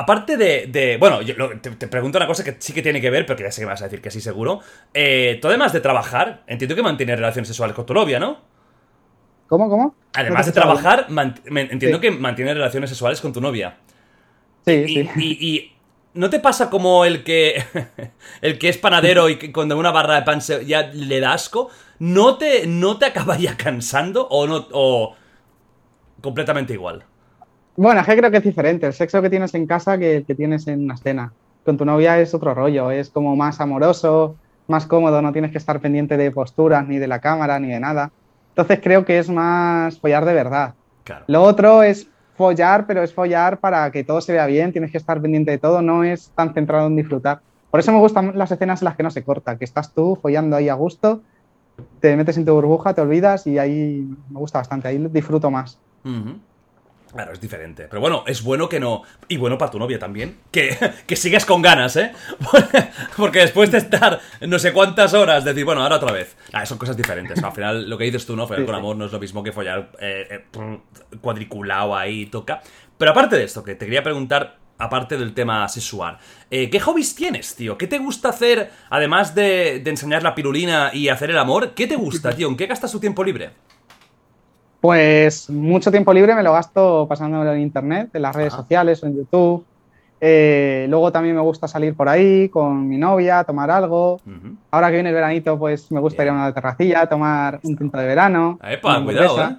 [0.00, 0.66] Aparte de.
[0.68, 3.26] de- bueno, yo lo- te, te pregunto una cosa que sí que tiene que ver,
[3.26, 4.60] pero que ya sé que vas a decir que sí, seguro.
[4.94, 8.38] Eh, tú, además de trabajar, entiendo que mantienes relaciones sexuales con tu novia, ¿no?
[9.48, 9.94] ¿Cómo, cómo?
[10.14, 12.02] Además de trabajar, me- entiendo Sí.
[12.02, 13.76] que mantienes relaciones sexuales con tu novia.
[14.66, 14.84] bien.
[14.88, 15.20] Y, Sí, sí.
[15.40, 15.72] y- y
[16.14, 17.64] ¿no te pasa como el que
[18.42, 21.32] el que es panadero y que cuando una barra de pan se- ya le da
[21.32, 21.70] asco?
[21.98, 25.16] ¿No te, ¿No te acaba ya cansando o no o
[26.20, 27.04] completamente igual?
[27.78, 28.86] Bueno, es que creo que es diferente.
[28.86, 31.32] El sexo que tienes en casa que el que tienes en una escena.
[31.64, 34.34] Con tu novia es otro rollo, es como más amoroso,
[34.66, 37.78] más cómodo, no tienes que estar pendiente de posturas, ni de la cámara, ni de
[37.78, 38.10] nada.
[38.48, 40.74] Entonces creo que es más follar de verdad.
[41.04, 41.24] Claro.
[41.28, 44.98] Lo otro es follar, pero es follar para que todo se vea bien, tienes que
[44.98, 47.42] estar pendiente de todo, no es tan centrado en disfrutar.
[47.70, 50.18] Por eso me gustan las escenas en las que no se corta, que estás tú
[50.20, 51.22] follando ahí a gusto,
[52.00, 55.78] te metes en tu burbuja, te olvidas y ahí me gusta bastante, ahí disfruto más.
[56.04, 56.40] Ujú.
[57.12, 57.86] Claro, es diferente.
[57.88, 59.02] Pero bueno, es bueno que no.
[59.28, 60.38] Y bueno para tu novia también.
[60.50, 60.76] Que,
[61.06, 62.12] que sigas con ganas, ¿eh?
[63.16, 66.36] Porque después de estar no sé cuántas horas, decir, bueno, ahora otra vez.
[66.52, 67.42] Ah, son cosas diferentes.
[67.42, 68.46] Al final, lo que dices tú, ¿no?
[68.46, 70.78] Follar con amor no es lo mismo que follar eh, eh,
[71.20, 72.60] cuadriculado ahí, toca.
[72.96, 76.18] Pero aparte de esto, que te quería preguntar, aparte del tema sexual,
[76.50, 77.78] eh, ¿qué hobbies tienes, tío?
[77.78, 81.74] ¿Qué te gusta hacer, además de, de enseñar la pirulina y hacer el amor?
[81.74, 82.48] ¿Qué te gusta, tío?
[82.48, 83.50] ¿En qué gastas tu tiempo libre?
[84.80, 88.62] Pues mucho tiempo libre me lo gasto pasándolo en internet, en las redes Ajá.
[88.62, 89.66] sociales o en YouTube.
[90.20, 94.20] Eh, luego también me gusta salir por ahí con mi novia, tomar algo.
[94.70, 97.98] Ahora que viene el veranito, pues me gusta ir a una terracilla, tomar un tinto
[97.98, 98.58] de verano.
[98.62, 99.56] Epa, cuidado, ¿eh?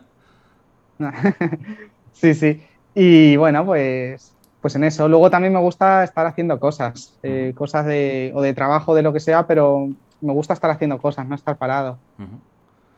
[2.14, 2.64] sí, sí.
[2.94, 5.08] Y bueno, pues, pues en eso.
[5.08, 9.14] Luego también me gusta estar haciendo cosas, eh, cosas de, o de trabajo, de lo
[9.14, 9.88] que sea, pero
[10.22, 12.00] me gusta estar haciendo cosas, no estar parado.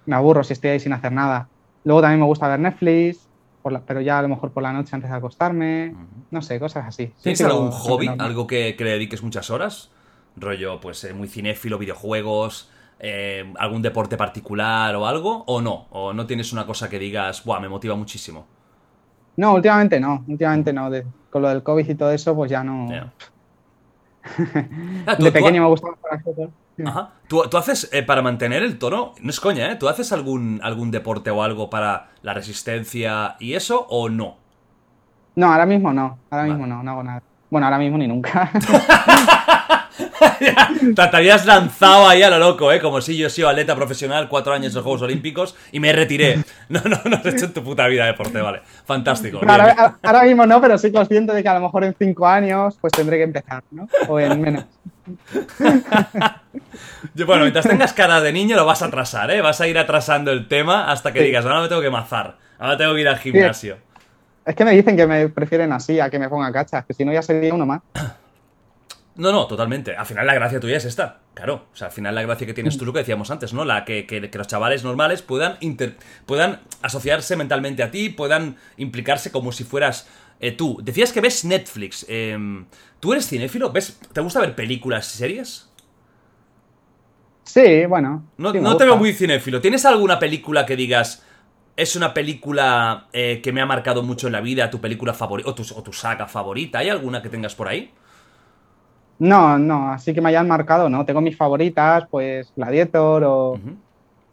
[0.06, 1.50] Me aburro si estoy ahí sin hacer nada.
[1.84, 3.30] Luego también me gusta ver Netflix,
[3.62, 5.96] por la- pero ya a lo mejor por la noche antes de acostarme.
[6.30, 7.08] No sé, cosas así.
[7.08, 8.08] Sí, ¿Tienes sí, algún hobby?
[8.20, 9.92] ¿Algo que, que le dediques muchas horas?
[10.38, 16.14] Rollo, pues eh, muy cinéfilo, videojuegos, eh, algún deporte particular o algo, o no, o
[16.14, 18.46] no tienes una cosa que digas, buah, me motiva muchísimo.
[19.38, 20.90] No, últimamente no, últimamente no.
[20.90, 22.88] De- con lo del COVID y todo eso, pues ya no.
[25.08, 26.50] Ah, De pequeño me gustaba jugar.
[26.86, 27.12] Ajá.
[27.28, 29.76] ¿Tú, tú haces, eh, para mantener el tono, no es coña, ¿eh?
[29.76, 34.38] ¿Tú haces algún, algún deporte o algo para la resistencia y eso, o no?
[35.36, 36.50] No, ahora mismo no, ahora Vale.
[36.50, 37.24] mismo no, no hago nada.
[37.50, 38.52] Bueno, ahora mismo ni nunca.
[40.40, 42.80] Te te habías lanzado ahí a lo loco, ¿eh?
[42.80, 45.92] Como si yo he sido atleta profesional, cuatro años en los Juegos Olímpicos y me
[45.94, 46.44] retiré.
[46.70, 48.62] No, no, no has hecho en tu puta vida deporte, vale.
[48.86, 49.42] Fantástico.
[49.46, 52.94] ahora mismo no, pero soy consciente de que a lo mejor en cinco años pues
[52.94, 53.88] tendré que empezar, ¿no?
[54.08, 54.66] O en menos.
[57.26, 59.42] Bueno, mientras tengas cara de niño lo vas a atrasar, ¿eh?
[59.42, 61.26] Vas a ir atrasando el tema hasta que Sí.
[61.26, 63.78] digas, ahora me tengo que mazar, ahora tengo que ir al gimnasio.
[64.46, 67.06] Es que me dicen que me prefieren así, a que me ponga cachas, que si
[67.06, 67.82] no ya sería uno más.
[69.16, 69.96] No, no, totalmente.
[69.96, 71.20] Al final la gracia tuya es esta.
[71.34, 71.66] Claro.
[71.72, 73.66] O sea, al final la gracia que tienes tú, lo que decíamos antes, ¿no?
[73.66, 75.96] La que, que- que los chavales normales puedan, inter-
[76.26, 80.08] puedan asociarse mentalmente a ti, puedan implicarse como si fueras
[80.42, 80.80] eh, tú.
[80.84, 82.06] Decías que ves Netflix.
[82.10, 82.66] em,
[83.00, 83.72] ¿Tú eres cinéfilo?
[83.72, 85.70] ¿Ves, ¿Te gusta ver películas y series?
[87.44, 88.24] Sí, bueno.
[88.38, 89.62] No, sí, no te veo muy cinéfilo.
[89.62, 91.24] ¿Tienes alguna película que digas
[91.78, 95.50] es una película eh, que me ha marcado mucho en la vida, tu película favorita
[95.50, 96.80] o tu, o tu saga favorita?
[96.80, 97.92] ¿Hay alguna que tengas por ahí?
[99.20, 101.06] No, no, así que me hayan marcado, ¿no?
[101.06, 103.60] Tengo mis favoritas, pues Gladiator o.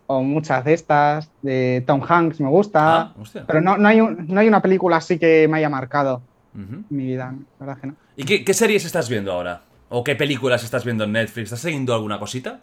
[0.09, 1.31] o muchas de estas.
[1.43, 3.01] De Tom Hanks me gusta.
[3.01, 3.15] Ah,
[3.47, 6.23] pero no, no, hay un- no hay una película así que me haya marcado
[6.55, 7.95] en mi vida, verdad que no.
[8.17, 9.61] ¿Y qué, qué series estás viendo ahora?
[9.91, 11.45] ¿O qué películas estás viendo en Netflix?
[11.45, 12.59] ¿Estás siguiendo alguna cosita?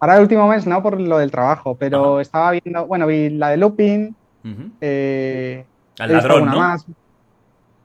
[0.00, 2.22] Ahora el último mes no por lo del trabajo, pero Ajá.
[2.22, 4.16] estaba viendo, bueno, vi la de Lupin,
[4.80, 5.64] eh,
[5.98, 6.58] Al he visto ladrón, ¿no?
[6.60, 6.84] más.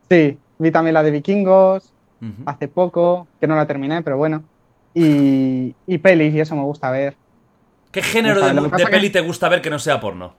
[0.10, 1.94] Sí, vi también la de Vikingos
[2.46, 4.44] hace poco, que no la terminé, pero bueno.
[4.94, 7.18] Y, y pelis, y eso me gusta ver.
[7.94, 10.34] ¿Qué género de, que- peli te gusta ver que no sea porno?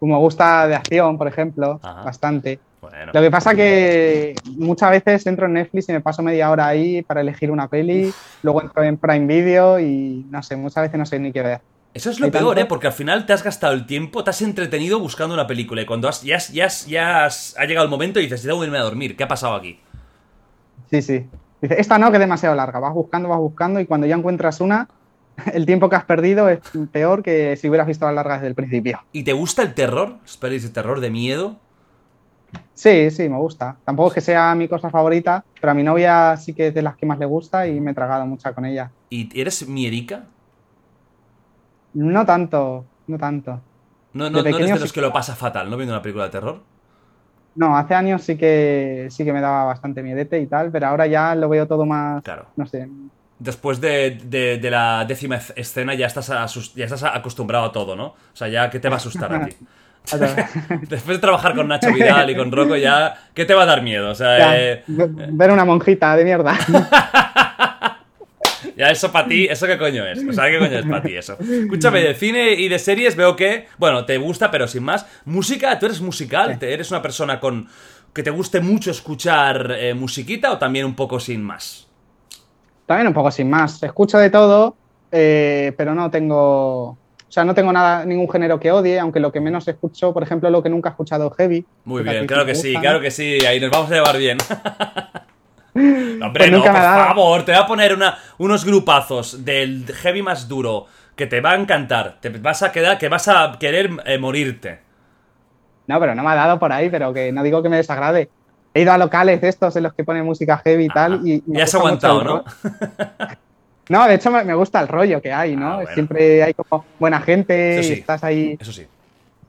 [0.00, 2.02] Como me gusta de acción, por ejemplo, Ajá.
[2.02, 2.58] bastante.
[2.80, 3.12] Bueno.
[3.12, 7.02] Lo que pasa que muchas veces entro en Netflix y me paso media hora ahí
[7.02, 8.10] para elegir una peli,
[8.42, 11.60] luego entro en Prime Video y no sé, muchas veces no sé ni qué ver.
[11.92, 12.64] Eso es lo peor, tanto- ¿eh?
[12.64, 15.86] Porque al final te has gastado el tiempo, te has entretenido buscando una película y
[15.86, 18.60] cuando has, ya, has- ya, has- ya has- ha llegado el momento y dices, tengo
[18.60, 19.78] que irme a dormir, ¿qué ha pasado aquí?
[20.88, 21.26] Sí, sí.
[21.60, 22.78] Dice, esta no, que es demasiado larga.
[22.78, 24.88] Vas buscando, vas buscando y cuando ya encuentras una,
[25.54, 26.60] el tiempo que has perdido es
[26.92, 29.00] peor que si hubieras visto las largas desde el principio.
[29.12, 30.18] ¿Y te gusta el terror?
[30.40, 31.60] ¿Pelis de terror, de miedo?
[32.74, 33.80] Sí, sí, me gusta.
[33.84, 36.82] Tampoco es que sea mi cosa favorita, pero a mi novia sí que es de
[36.82, 38.92] las que más le gusta y me he tragado mucha con ella.
[39.10, 40.26] ¿Y eres miedica?
[41.92, 43.60] No tanto, no tanto.
[44.12, 45.76] No, De no, no eres de los sí que lo pasa fatal, ¿no?
[45.76, 46.62] Viendo una película de terror.
[47.54, 51.06] No, hace años sí que sí que me daba bastante miedete y tal, pero ahora
[51.06, 52.48] ya lo veo todo más, Claro.
[52.56, 52.88] no sé.
[53.40, 56.28] Después de, de- de la décima es- escena ya estás,
[56.74, 58.04] ya estás acostumbrado a todo, ¿no?
[58.06, 59.56] O sea, ya, ¿qué te va a asustar a ti?
[60.88, 63.82] Después de trabajar con Nacho Vidal y con Rocco, ya, ¿qué te va a dar
[63.82, 64.10] miedo?
[64.10, 66.56] O sea, Ya, eh, ve- ver una monjita de mierda.
[68.76, 70.22] ya eso para ti, ¿eso qué coño es?
[70.26, 71.36] O sea, ¿qué coño es para ti eso?
[71.40, 75.06] Escúchame, de cine y de series veo que, bueno, te gusta, pero sin más.
[75.24, 76.54] Música, ¿tú eres musical?
[76.54, 76.58] Sí.
[76.60, 77.68] ¿Te- ¿Eres una persona con
[78.14, 81.86] que te guste mucho escuchar eh, musiquita o también un poco sin más?
[82.90, 83.80] También un poco sin más.
[83.84, 84.74] Escucho de todo,
[85.12, 86.88] eh, pero no tengo.
[86.88, 86.98] O
[87.28, 90.50] sea, no tengo nada, ningún género que odie, aunque lo que menos escucho, por ejemplo,
[90.50, 91.64] lo que nunca he escuchado es heavy.
[91.84, 94.38] Muy bien, claro que sí, claro que sí, ahí nos vamos a llevar bien.
[95.72, 100.22] No, Hombre, Pues no, por favor, te voy a poner una, unos grupazos del heavy
[100.22, 102.16] más duro que te va a encantar.
[102.20, 104.80] Te vas a quedar, que vas a querer eh, morirte.
[105.86, 108.30] No, pero no me ha dado por ahí, pero que no digo que me desagrade.
[108.72, 111.14] He ido a locales de estos en los que ponen música heavy y tal.
[111.14, 111.22] Ajá.
[111.24, 112.44] Y, y has aguantado, ¿no?
[113.90, 115.66] No, de hecho me, gusta el rollo que hay, ¿no?
[115.66, 115.90] Ah, bueno.
[115.94, 117.94] Siempre hay como buena gente, sí.
[117.94, 118.56] estás ahí.
[118.60, 118.86] Eso sí.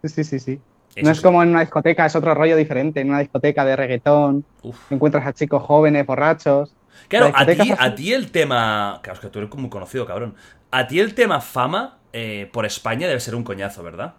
[0.04, 0.60] Sí, sí, sí.
[0.96, 1.24] Eso no es sí.
[1.24, 3.02] como en una discoteca, es otro rollo diferente.
[3.02, 4.92] En una discoteca de reggaetón, Uf.
[4.92, 6.74] encuentras a chicos jóvenes, borrachos.
[7.08, 9.00] Claro, La a ti, a el tema.
[9.04, 10.34] Claro, es que tú eres muy conocido, cabrón.
[10.72, 14.16] A ti el tema fama eh, por España debe ser un coñazo, ¿verdad?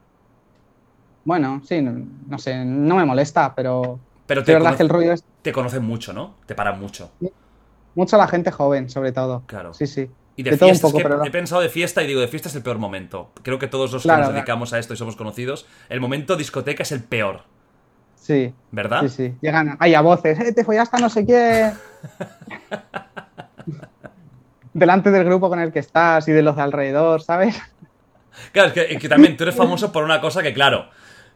[1.24, 4.88] Bueno, sí, no, no sé, no me molesta, pero Pero te, verdad cono- que el
[4.88, 6.36] rollo es te conocen mucho, ¿no?
[6.46, 7.10] Te paran mucho.
[7.94, 9.42] mucho la gente joven, sobre todo.
[9.46, 9.74] Claro.
[9.74, 10.08] Sí, sí.
[10.36, 11.24] Y de, De todo un fiesta, es poco, que pero no.
[11.24, 13.30] he pensado de fiesta y digo, de fiesta es el peor momento.
[13.42, 14.32] Creo que todos los que nos claro.
[14.32, 17.42] dedicamos a esto y somos conocidos, el momento discoteca es el peor,
[18.14, 19.00] Sí, ¿verdad?
[19.02, 19.34] sí, sí.
[19.42, 21.72] Llegan ahí a voces, ¡eh, te follaste a no sé quién!
[24.74, 27.60] Delante del grupo con el que estás y de los de alrededor, ¿sabes?
[28.52, 30.88] Claro, es que, es que también tú eres famoso por una cosa que, claro,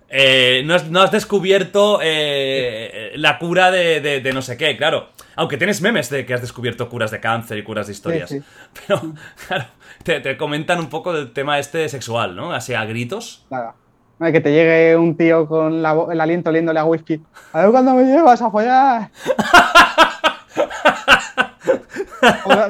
[0.08, 4.76] eh, no, has, no has descubierto eh, la cura de, de- de no sé qué,
[4.76, 5.08] claro.
[5.34, 8.30] Aunque tienes memes de que has descubierto curas de cáncer y curas de historias.
[8.30, 8.40] sí.
[8.86, 9.02] Pero,
[9.46, 9.64] claro,
[10.02, 12.52] te, te comentan un poco del tema este sexual, ¿no?
[12.52, 13.44] Así a gritos.
[13.50, 13.74] Nada.
[14.18, 17.20] No que te llegue un tío con la el aliento oliéndole a whisky.
[17.52, 19.10] A ver cuándo me llevas a follar.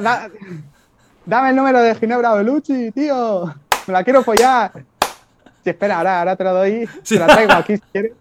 [0.03, 0.29] Da-
[1.25, 3.47] dame el número de Ginebra Belucci, tío.
[3.87, 4.73] Me la quiero follar.
[5.66, 6.88] Sí, espera, ahora, ahora te lo doy.
[7.02, 7.14] Sí.
[7.16, 8.12] Te la traigo aquí si quieres.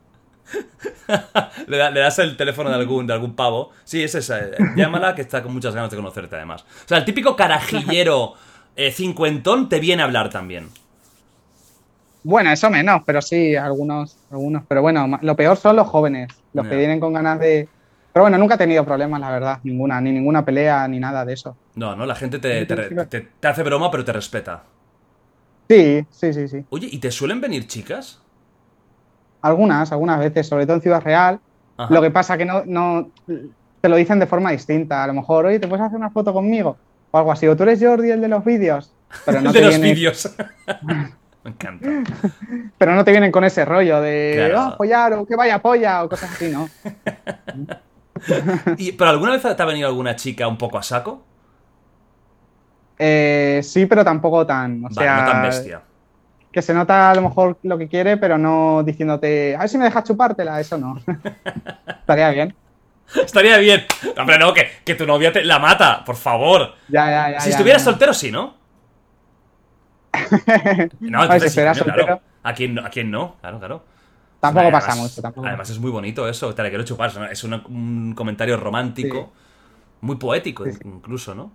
[1.68, 3.70] Le, da- le das el teléfono de algún, de algún pavo.
[3.84, 4.40] Sí, es esa.
[4.40, 6.64] eh, Llámala que está con muchas ganas de conocerte, además.
[6.64, 8.34] O sea, el típico carajillero
[8.76, 10.70] eh, cincuentón te viene a hablar también.
[12.24, 14.64] Bueno, eso menos, pero sí, algunos, algunos.
[14.68, 17.70] Pero bueno, lo peor son los jóvenes, los que vienen con ganas de.
[18.12, 21.34] Pero bueno, nunca he tenido problemas, la verdad, ninguna, ni ninguna pelea, ni nada de
[21.34, 21.56] eso.
[21.76, 24.64] No, no, la gente te, te, te- te hace broma, pero te respeta.
[25.70, 26.66] Sí, sí, sí, sí.
[26.70, 28.22] Oye, ¿y te suelen venir chicas?
[29.42, 31.40] Algunas, algunas veces, sobre todo en Ciudad Real.
[31.78, 31.94] Ajá.
[31.94, 33.10] Lo que pasa que no, no.
[33.82, 35.04] te lo dicen de forma distinta.
[35.04, 36.78] A lo mejor, oye, ¿te puedes hacer una foto conmigo?
[37.12, 37.48] O algo así.
[37.48, 38.92] O tú eres Jordi, el de los vídeos.
[39.26, 40.36] Pero no de te los vídeos.
[41.44, 41.88] Me encanta.
[42.80, 44.60] Pero no te vienen con ese rollo de Claro.
[44.60, 46.68] "Ah, apoyar o que vaya polla o cosas así, ¿no?
[48.78, 51.24] Y- ¿Pero alguna vez te ha venido alguna chica un poco a saco?
[52.98, 54.80] Eh, sí, pero tampoco tan.
[54.80, 55.82] O Vale, sea, no tan bestia.
[56.52, 59.78] que se nota a lo mejor lo que quiere, pero no diciéndote, a ver si
[59.78, 60.98] me dejas chupártela, eso no.
[61.88, 62.56] Estaría bien.
[63.16, 63.84] Estaría bien.
[64.18, 66.74] Hombre, no, que, que tu novia te la mata, por favor.
[66.88, 67.40] Ya, ya, ya.
[67.42, 67.92] si estuvieras ya.
[67.92, 68.56] soltero, sí, ¿no?
[71.02, 71.98] No, si entonces sí, estuviera coño, claro.
[72.08, 72.22] soltero.
[72.44, 72.86] ¿A quién, no?
[72.86, 73.36] ¿A quién no?
[73.42, 73.84] Claro, claro.
[74.40, 75.48] Tampoco Además- pasa mucho, tampoco.
[75.48, 77.12] Además es muy bonito eso, te la quiero chupar.
[77.32, 79.34] es un comentario romántico,
[80.02, 80.78] muy poético sí.
[80.86, 81.52] incluso, ¿no?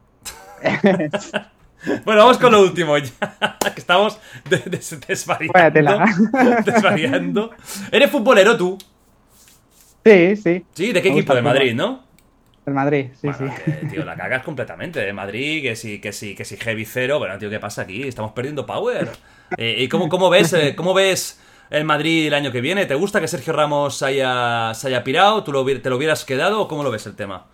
[2.05, 4.19] bueno, vamos con lo último ya, que estamos
[4.49, 4.99] de- des-
[6.65, 7.51] desvariando.
[7.91, 8.78] ¿Eres futbolero tú?
[10.05, 10.65] Sí, sí.
[10.73, 11.35] Sí, ¿de qué Me equipo?
[11.35, 11.43] De.
[11.43, 12.05] Madrid, ¿no?
[12.66, 13.62] El Madrid, sí, Bueno, sí.
[13.65, 15.01] que, tío, la cagas completamente.
[15.01, 17.19] De Madrid, que sí, que sí, que sí, heavy cero.
[17.19, 18.03] Bueno, tío, ¿qué pasa aquí?
[18.07, 19.11] Estamos perdiendo power.
[19.57, 22.87] Eh, ¿Y cómo, cómo ves, eh, cómo ves el Madrid el año que viene?
[22.87, 25.43] ¿Te gusta que Sergio Ramos haya, se haya pirado?
[25.43, 27.47] ¿Tú lo te lo hubieras quedado o cómo lo ves el tema?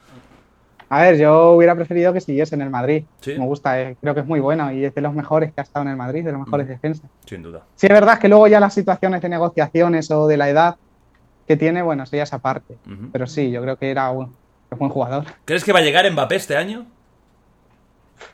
[0.89, 3.05] A ver, yo hubiera preferido que siguiese en el Madrid.
[3.21, 3.35] Sí.
[3.39, 5.65] Me gusta, eh, creo que es muy bueno y es de los mejores que ha
[5.65, 6.71] estado en el Madrid, de los mejores Mm.
[6.71, 7.11] defensas.
[7.25, 7.63] Sin duda.
[7.75, 10.77] Sí, es verdad que luego ya las situaciones de negociaciones o de la edad
[11.49, 12.77] que tiene, bueno, eso ya es aparte.
[13.13, 14.27] Pero sí, yo creo que era un,
[14.71, 15.25] un buen jugador.
[15.45, 16.87] ¿Crees que va a llegar Mbappé este año?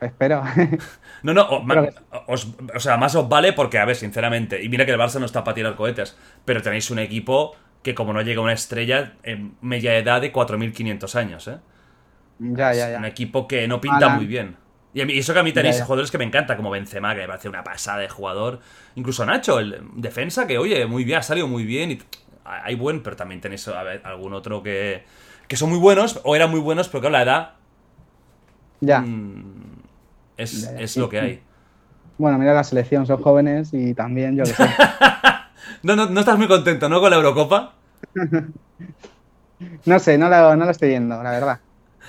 [0.01, 0.43] Espero.
[1.25, 1.63] No, no, o,
[2.27, 5.21] os- o sea, más os vale porque, a ver, sinceramente, y mira que el Barça
[5.21, 7.55] no está para tirar cohetes, pero tenéis un equipo
[7.85, 11.59] que como no llega una estrella en media edad de 4.500 años, ¿eh?
[12.43, 14.57] Ya, un equipo que no pinta muy bien.
[14.95, 17.15] Y, a mí- y eso que a mí tenéis jugadores que me encanta, como Benzema,
[17.15, 18.61] que me parece una pasada de jugador.
[18.95, 21.93] Incluso Nacho, el defensa, que oye, muy bien, ha salido muy bien.
[21.93, 21.99] Y
[22.45, 25.05] hay buen, pero también tenéis a ver, algún otro que,
[25.49, 27.51] que son muy buenos, o eran muy buenos, pero claro, la edad
[28.81, 29.01] Ya.
[29.01, 29.83] mm,
[30.37, 31.41] es, Ya, ya, es lo que hay.
[32.19, 34.65] Bueno, mira la selección, son jóvenes y también, yo que sé.
[35.83, 37.01] No, no, no estás muy contento, ¿no?
[37.01, 37.73] Con la Eurocopa.
[39.87, 41.61] No sé, no lo, no lo estoy viendo, la verdad.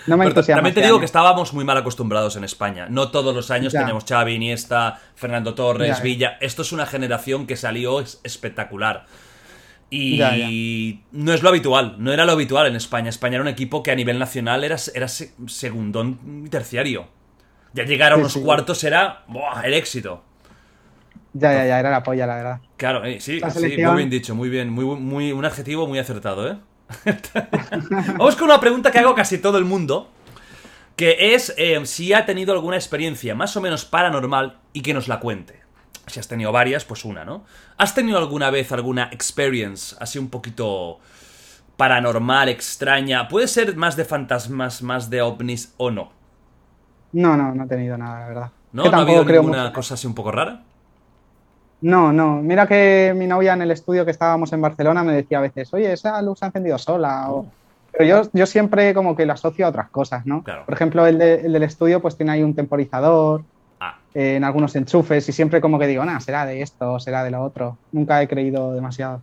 [0.07, 0.57] No me entusiasma.
[0.57, 0.99] también te este digo año.
[1.01, 2.87] que estábamos muy mal acostumbrados en España.
[2.89, 3.81] No todos los años Ya.
[3.81, 6.03] tenemos Xavi, Iniesta, Fernando Torres, Ya.
[6.03, 6.37] Villa.
[6.41, 9.05] Esto es una generación que salió es- espectacular.
[9.89, 13.09] Y Ya, no es lo habitual, no era lo habitual en España.
[13.09, 17.07] España era un equipo que a nivel nacional era, era se- segundón y terciario.
[17.73, 18.41] Ya llegar a unos sí.
[18.41, 19.61] cuartos era ¡buah!
[19.65, 20.23] el éxito.
[21.33, 22.59] Ya, ya, ya, era la polla, la verdad.
[22.77, 26.47] Claro, eh, sí, sí, muy bien dicho, muy bien, muy, muy, un adjetivo muy acertado,
[26.51, 26.57] ¿eh?
[28.17, 30.09] Vamos con una pregunta que hago casi todo el mundo,
[30.95, 35.07] que es eh, si ha tenido alguna experiencia más o menos paranormal y que nos
[35.07, 35.61] la cuente.
[36.07, 37.45] Si has tenido varias, pues una, ¿no?
[37.77, 40.99] ¿Has tenido alguna vez alguna experience así un poquito
[41.77, 43.27] paranormal, extraña?
[43.27, 46.11] Puede ser más de fantasmas, más de ovnis o no.
[47.13, 48.51] No, no, no he tenido nada, la verdad.
[48.73, 48.83] ¿No?
[48.83, 49.73] ¿No ha habido ninguna mucho.
[49.73, 50.63] cosa así un poco rara?
[51.83, 52.41] No, no.
[52.41, 55.73] Mira que mi novia en el estudio que estábamos en Barcelona me decía a veces,
[55.73, 57.29] oye, esa luz se ha encendido sola.
[57.29, 57.45] o-
[57.91, 60.43] Pero yo, yo siempre como que lo asocio a otras cosas, ¿no?
[60.43, 60.63] Claro.
[60.65, 63.43] Por ejemplo, el, de- el del estudio pues tiene ahí un temporizador,
[63.81, 67.21] Ah, eh, en algunos enchufes y siempre como que digo, nada, será de esto, será
[67.23, 67.77] de lo otro.
[67.91, 69.21] Nunca he creído demasiado.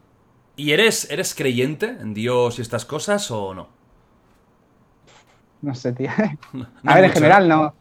[0.55, 3.69] ¿Y eres, eres creyente en Dios y estas cosas o no?
[5.63, 6.11] No sé, tío.
[6.53, 7.73] No A ver, en general no.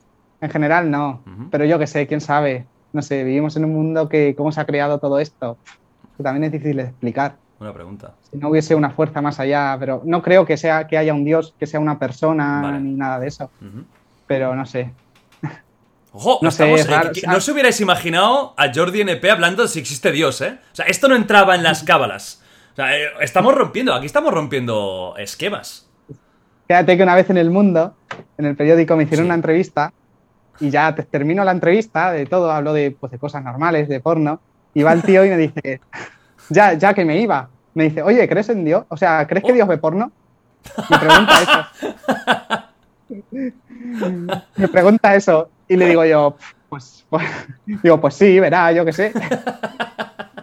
[0.41, 1.21] En general no.
[1.51, 2.65] Pero yo qué sé, quién sabe.
[2.93, 5.57] No sé, vivimos en un mundo que cómo se ha creado todo esto.
[6.17, 7.35] Que también es difícil de explicar.
[7.59, 8.13] Una pregunta.
[8.31, 11.25] Si no hubiese una fuerza más allá, pero no creo que sea que haya un
[11.25, 12.79] dios, que sea una persona Vale.
[12.79, 13.51] ni nada de eso.
[14.27, 14.91] Pero no sé.
[16.11, 17.11] Ojo, No sé, estamos- raro.
[17.13, 20.57] que no os hubierais imaginado a Jordi NP hablando de si existe Dios, ¿eh?
[20.71, 22.41] O sea, esto no entraba en las cábalas.
[22.73, 25.87] O sea, eh, estamos rompiendo, aquí estamos rompiendo esquemas.
[26.67, 27.93] Fíjate que una vez en el mundo,
[28.39, 29.27] en el periódico, me hicieron Sí.
[29.27, 29.93] una entrevista
[30.59, 33.99] y ya te- termino la entrevista de todo, hablo de, pues, de cosas normales, de
[33.99, 34.39] porno,
[34.73, 35.81] y va el tío y me dice,
[36.49, 38.85] ya, ya que me iba, me dice, oye, ¿crees en Dios?
[38.89, 39.55] O sea, ¿crees que Oh.
[39.55, 40.11] Dios ve porno?
[40.89, 41.65] Me pregunta eso.
[44.57, 46.35] me pregunta eso y le digo yo,
[46.69, 47.23] pues, pues-
[47.83, 49.13] digo, pues sí, verá, yo qué sé.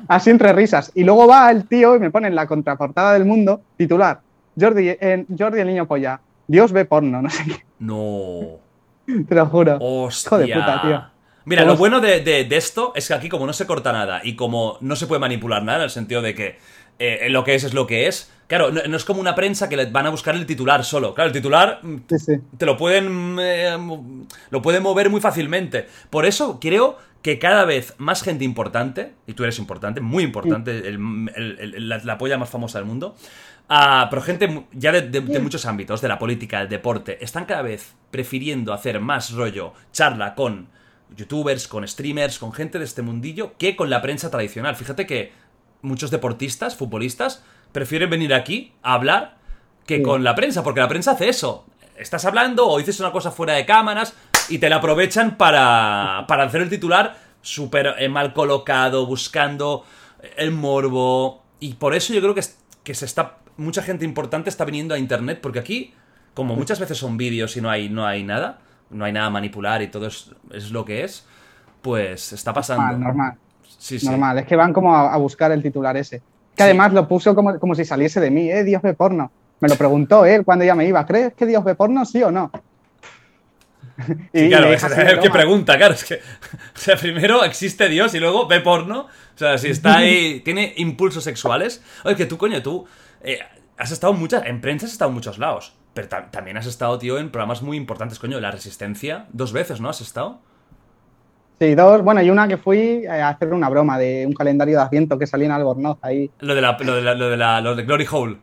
[0.09, 0.93] Así entre risas.
[0.95, 4.21] Y luego va el tío y me pone en la contraportada del mundo, titular,
[4.59, 4.97] Jordi,
[5.39, 8.59] Jordi el niño polla, Dios ve porno, no sé qué, No.
[9.28, 9.78] te lo juro.
[9.81, 10.28] Hostia.
[10.28, 11.05] Hijo de puta, tío.
[11.45, 14.20] Mira, lo bueno de, de- de esto es que aquí como no se corta nada
[14.24, 16.59] y como no se puede manipular nada, en el sentido de que
[16.99, 19.69] eh, lo que es es lo que es, claro, no, no es como una prensa
[19.69, 21.15] que le van a buscar el titular solo.
[21.15, 22.33] Claro, el titular mm, Sí, sí.
[22.59, 23.77] te lo pueden eh,
[24.51, 25.87] lo pueden mover muy fácilmente.
[26.11, 30.70] Por eso creo que cada vez más gente importante, y tú eres importante, muy importante,
[30.86, 31.01] el-
[31.35, 33.16] el- el- la, la polla más famosa del mundo,
[33.69, 37.44] ah, pero gente ya de, de- de muchos ámbitos, de la política, del deporte, están
[37.44, 40.69] cada vez prefiriendo hacer más rollo, charla con
[41.16, 44.77] youtubers, con streamers, con gente de este mundillo, que con la prensa tradicional.
[44.77, 45.32] Fíjate que
[45.82, 47.43] muchos deportistas, futbolistas,
[47.73, 49.39] prefieren venir aquí a hablar
[49.85, 50.03] que Sí.
[50.05, 51.66] con la prensa, porque la prensa hace eso.
[51.98, 54.15] Estás hablando o dices una cosa fuera de cámaras
[54.48, 59.85] y te la aprovechan para, para hacer el titular súper eh, mal colocado, buscando
[60.36, 61.43] el morbo.
[61.60, 63.39] Y por eso yo creo que, es- que se está.
[63.56, 65.94] Mucha gente importante está viniendo a internet, porque aquí,
[66.35, 68.59] como muchas veces son vídeos y no hay, no hay nada,
[68.90, 71.27] no hay nada a manipular y todo es, es lo que es,
[71.82, 72.82] pues está pasando.
[72.82, 73.35] Normal, normal.
[73.78, 74.06] Sí, sí.
[74.06, 76.23] Normal, es que van como a, a buscar el titular ese.
[76.55, 78.64] Que además lo puso como, como si saliese de mí, ¿eh?
[78.64, 79.31] Dios ve porno.
[79.60, 81.05] Me lo preguntó él cuando ya me iba.
[81.06, 82.51] ¿Crees que Dios ve porno, sí o no?
[84.35, 84.85] Sí, claro, es
[85.23, 86.18] que pregunta, claro, es que, o
[86.78, 91.24] sea, primero existe Dios y luego ve porno, o sea, si está ahí, tiene impulsos
[91.24, 91.82] sexuales.
[92.05, 92.86] Oye, que tú, coño, tú
[93.23, 93.39] eh,
[93.78, 96.98] has estado muchas, en prensa has estado en muchos lados, pero ta- también has estado,
[96.98, 99.89] tío, en programas muy importantes, coño, La Resistencia, dos veces, ¿no?
[99.89, 100.40] ¿Has estado?
[101.59, 102.02] Sí, dos.
[102.02, 105.18] Bueno, y una que fui eh, a hacer una broma de un calendario de Adviento
[105.18, 106.31] que salía en Albornoz ahí.
[106.40, 108.36] Lo de la, lo de la- lo de la- lo de Glory Hole.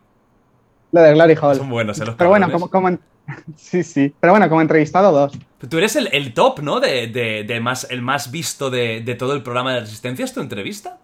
[0.94, 1.56] Lo de Glory Hall.
[1.56, 2.04] Son buenos, ¿eh?
[2.06, 3.00] Los Pero bueno, como, como en-
[3.56, 4.14] Sí, sí.
[4.20, 5.32] Pero bueno, como entrevistado dos.
[5.68, 6.78] Tú eres el, el top, ¿no?
[6.78, 10.32] De, de- de más, el más visto de, de todo el programa de Resistencia, ¿es
[10.32, 10.98] tu entrevista?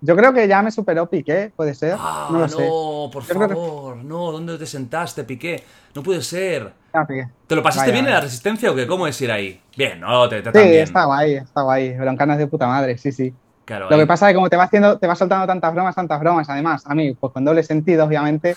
[0.00, 1.94] Yo creo que ya me superó Piqué, puede ser.
[1.96, 2.68] Ah, no no, lo sé.
[3.12, 5.62] por Yo creo que- favor, no, ¿dónde te sentaste, Piqué?
[5.94, 6.72] No puede ser.
[6.92, 7.28] Ah, Piqué.
[7.46, 8.86] ¿Te lo pasaste Vaya, bien en la resistencia o qué?
[8.88, 9.60] ¿Cómo es ir ahí?
[9.76, 11.96] Bien, no, te, te Sí, está guay, está guay.
[11.96, 13.32] Broncanas de puta madre, sí, sí.
[13.64, 14.00] Claro, Lo ahí.
[14.02, 16.48] que pasa es que como te va haciendo, te va soltando tantas bromas, tantas bromas,
[16.48, 18.56] además, a mí, pues con doble sentido, obviamente,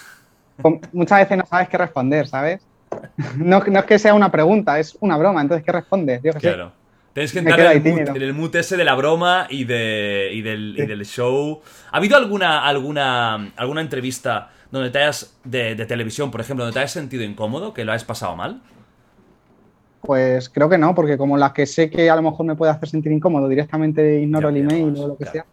[0.91, 2.61] muchas veces no sabes qué responder, ¿sabes?
[3.37, 6.21] No, no es que sea una pregunta, es una broma, entonces, ¿qué respondes?
[6.23, 6.47] Yo qué sé.
[6.53, 6.71] Claro.
[7.13, 8.15] Tienes que entrar en el, tímido.
[8.15, 10.85] en el ese de la broma y, de, y, del, y Sí.
[10.85, 11.61] del show.
[11.91, 16.73] ¿Ha habido alguna, alguna, alguna entrevista donde te hayas, de, de televisión, por ejemplo, donde
[16.73, 18.61] te hayas sentido incómodo, que lo hayas pasado mal?
[20.01, 22.71] Pues creo que no, porque como las que sé que a lo mejor me puede
[22.71, 25.45] hacer sentir incómodo, directamente ignoro Ya, el email o lo que sea.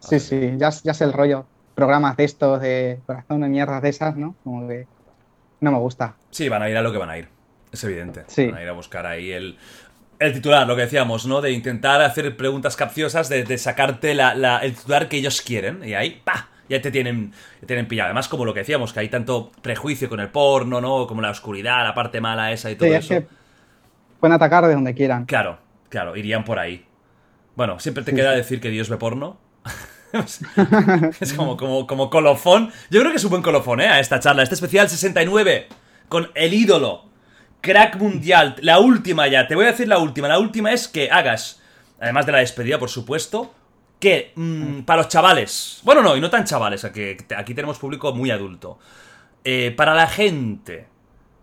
[0.00, 1.46] Sí, sí, ya, ya sé el rollo.
[1.80, 4.34] Programas de estos, de corazón, de mierdas de esas, ¿no?
[4.44, 4.86] Como que
[5.60, 6.14] no me gusta.
[6.30, 7.28] Sí, van a ir a lo que van a ir.
[7.72, 8.24] Es evidente.
[8.26, 8.48] Sí.
[8.48, 9.56] Van a ir a buscar ahí el,
[10.18, 11.40] el titular, lo que decíamos, ¿no?
[11.40, 15.82] De intentar hacer preguntas capciosas, de, de sacarte la- la- el titular que ellos quieren.
[15.82, 16.48] Y ahí, ¡pa!
[16.68, 18.08] Ya te tienen, te tienen pillado.
[18.08, 21.06] Además, como lo que decíamos, que hay tanto prejuicio con el porno, ¿no?
[21.06, 23.14] Como la oscuridad, la parte mala esa y todo Sí, es eso.
[23.14, 23.26] que
[24.20, 25.24] pueden atacar de donde quieran.
[25.24, 25.58] Claro,
[25.88, 26.84] claro, irían por ahí.
[27.56, 28.36] Bueno, siempre te Sí, queda sí.
[28.36, 29.38] decir que Dios ve porno.
[31.20, 32.72] es como, como, como colofón.
[32.90, 33.88] Yo creo que es un buen colofón, ¿eh?
[33.88, 34.42] A esta charla.
[34.42, 35.68] Este especial 69
[36.08, 37.04] con el ídolo.
[37.60, 38.56] Crack mundial.
[38.60, 39.46] La última ya.
[39.46, 40.28] Te voy a decir la última.
[40.28, 41.60] La última es que hagas,
[42.00, 43.54] además de la despedida, por supuesto,
[44.00, 45.80] que mm, para los chavales.
[45.84, 48.78] Bueno, no, y no tan chavales, aquí tenemos público muy adulto.
[49.44, 50.86] Eh, para la gente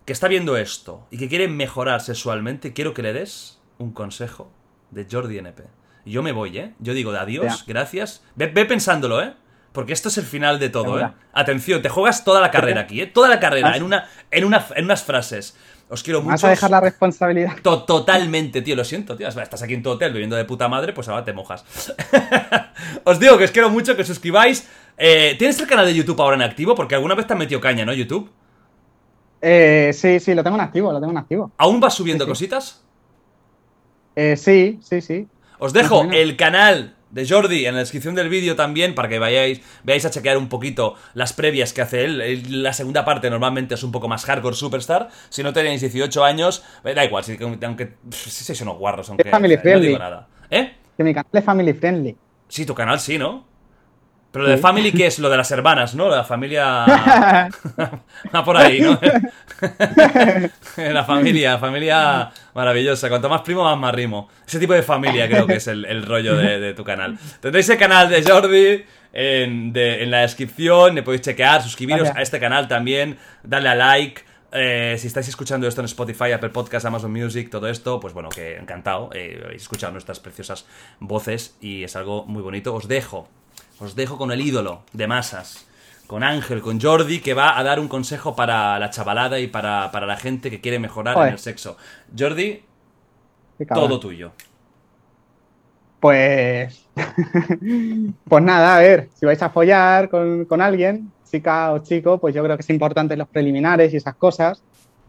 [0.04, 4.50] que está viendo esto y que quiere mejorar sexualmente, quiero que le des un consejo
[4.90, 5.62] de Jordi NP.
[6.08, 6.72] Yo me voy, ¿eh?
[6.80, 7.64] Yo digo de adiós, Ya.
[7.66, 8.22] gracias.
[8.34, 9.34] Ve, ve pensándolo, ¿eh?
[9.72, 11.08] Porque esto es el final de todo, ¿eh?
[11.32, 13.06] Atención, te juegas toda la carrera aquí, ¿eh?
[13.06, 15.56] Toda la carrera, en, una, en, una, en unas frases.
[15.90, 16.32] Os quiero mucho.
[16.32, 17.56] Vas a dejar la responsabilidad.
[17.62, 19.28] To- totalmente, tío, lo siento, tío.
[19.28, 21.64] Estás aquí en tu hotel bebiendo de puta madre, pues ahora te mojas.
[23.04, 24.68] os digo que os quiero mucho, que os suscribáis.
[24.96, 26.74] Eh, ¿Tienes el canal de YouTube ahora en activo?
[26.74, 27.92] Porque alguna vez te han metido caña, ¿no?
[27.92, 28.30] YouTube.
[29.40, 31.52] Eh, sí, sí, lo tengo en activo, lo tengo en activo.
[31.58, 32.32] ¿Aún vas subiendo Sí, sí.
[32.32, 32.82] cositas?
[34.16, 35.28] Eh, sí, sí, sí.
[35.58, 39.18] Os dejo o el canal de Jordi en la descripción del vídeo también para que
[39.18, 42.62] vayáis, veáis a chequear un poquito las previas que hace él.
[42.62, 45.08] La segunda parte normalmente es un poco más hardcore superstar.
[45.28, 49.30] Si no tenéis 18 años, eh, da igual, si, aunque si sois unos guarros, aunque
[49.30, 49.86] family eh, no friendly.
[49.88, 50.28] digo nada.
[50.50, 50.74] ¿Eh?
[50.96, 52.16] Que mi canal es family friendly.
[52.48, 53.46] Sí, tu canal sí, ¿no?
[54.30, 54.58] Pero lo de.
[54.58, 55.18] Family, ¿qué es?
[55.18, 56.08] Lo de las hermanas, ¿no?
[56.10, 56.84] La familia...
[58.34, 58.98] Va por ahí, ¿no?
[60.76, 63.08] la familia, familia maravillosa.
[63.08, 64.28] Cuanto más primo, más más rimo.
[64.46, 67.18] Ese tipo de familia creo que es el, el rollo de, de tu canal.
[67.40, 72.22] Tendréis el canal de Jordi en, de- en la descripción, le podéis chequear, suscribiros a
[72.22, 74.22] este canal también, darle a like.
[74.50, 78.30] Eh, si estáis escuchando esto en Spotify, Apple Podcast, Amazon Music, todo esto, pues bueno,
[78.30, 79.10] que encantado.
[79.14, 80.66] Eh, habéis escuchado nuestras preciosas
[81.00, 82.74] voces y es algo muy bonito.
[82.74, 83.28] Os dejo,
[83.80, 85.66] os dejo con el ídolo de masas,
[86.06, 89.90] con Ángel, con Jordi, que va a dar un consejo para la chavalada y para,
[89.92, 91.76] para la gente que quiere mejorar en el sexo.
[92.16, 92.62] Jordi,
[93.72, 94.32] todo tuyo.
[96.00, 96.86] Pues.
[98.28, 102.34] pues nada, a ver, si vais a follar con, con, alguien, chica o chico, pues
[102.34, 104.62] yo creo que es importante los preliminares y esas cosas.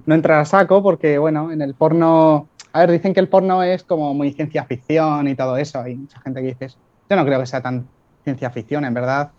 [0.05, 2.47] No entrar a saco, porque, bueno, en el porno.
[2.71, 5.79] A ver, dicen que el porno es como muy ciencia ficción y todo eso.
[5.81, 6.67] Hay mucha gente que dice
[7.09, 7.87] Yo no creo que sea tan
[8.23, 9.31] ciencia ficción, en verdad.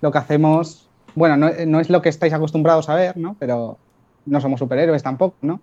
[0.00, 0.88] Lo que hacemos.
[1.14, 3.36] Bueno, no, no es lo que estáis acostumbrados a ver, ¿no?
[3.38, 3.78] Pero
[4.26, 5.60] no somos superhéroes tampoco, ¿no?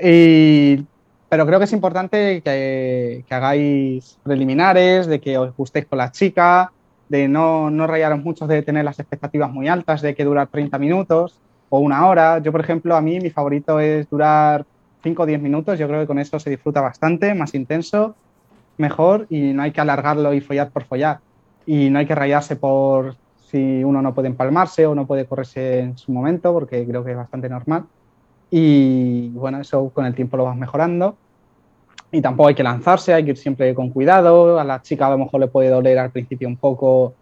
[0.00, 0.84] Y
[1.28, 6.10] pero creo que es importante que, que, hagáis preliminares, de que os gustéis con la
[6.10, 6.72] chica,
[7.08, 10.78] de no, no rayaros mucho de tener las expectativas muy altas, de que durar 30
[10.78, 11.38] minutos
[11.68, 12.38] o una hora.
[12.38, 14.64] Yo, por ejemplo, a mí mi favorito es durar
[15.02, 15.78] 5 o 10 minutos.
[15.78, 18.14] Yo creo que con eso se disfruta bastante, más intenso,
[18.78, 21.20] mejor y no hay que alargarlo y follar por follar.
[21.68, 23.14] Y no hay que rayarse por
[23.50, 27.10] si uno no puede empalmarse o no puede correrse en su momento, porque creo que
[27.10, 27.84] es bastante normal.
[28.50, 31.18] Y bueno, eso con el tiempo lo vas mejorando.
[32.10, 34.58] Y tampoco hay que lanzarse, hay que ir siempre con cuidado.
[34.58, 37.12] A la chica a lo mejor le puede doler al principio un poco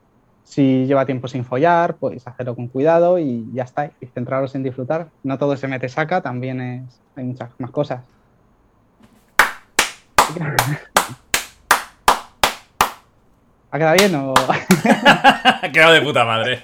[0.44, 3.90] si lleva tiempo sin follar, pues hacerlo con cuidado y ya está.
[4.00, 5.08] Y centraros en disfrutar.
[5.24, 8.04] No todo se mete saca, también es, hay muchas más cosas.
[13.76, 14.32] ¿Ha quedado bien o...?
[15.04, 16.62] ha quedado de puta madre.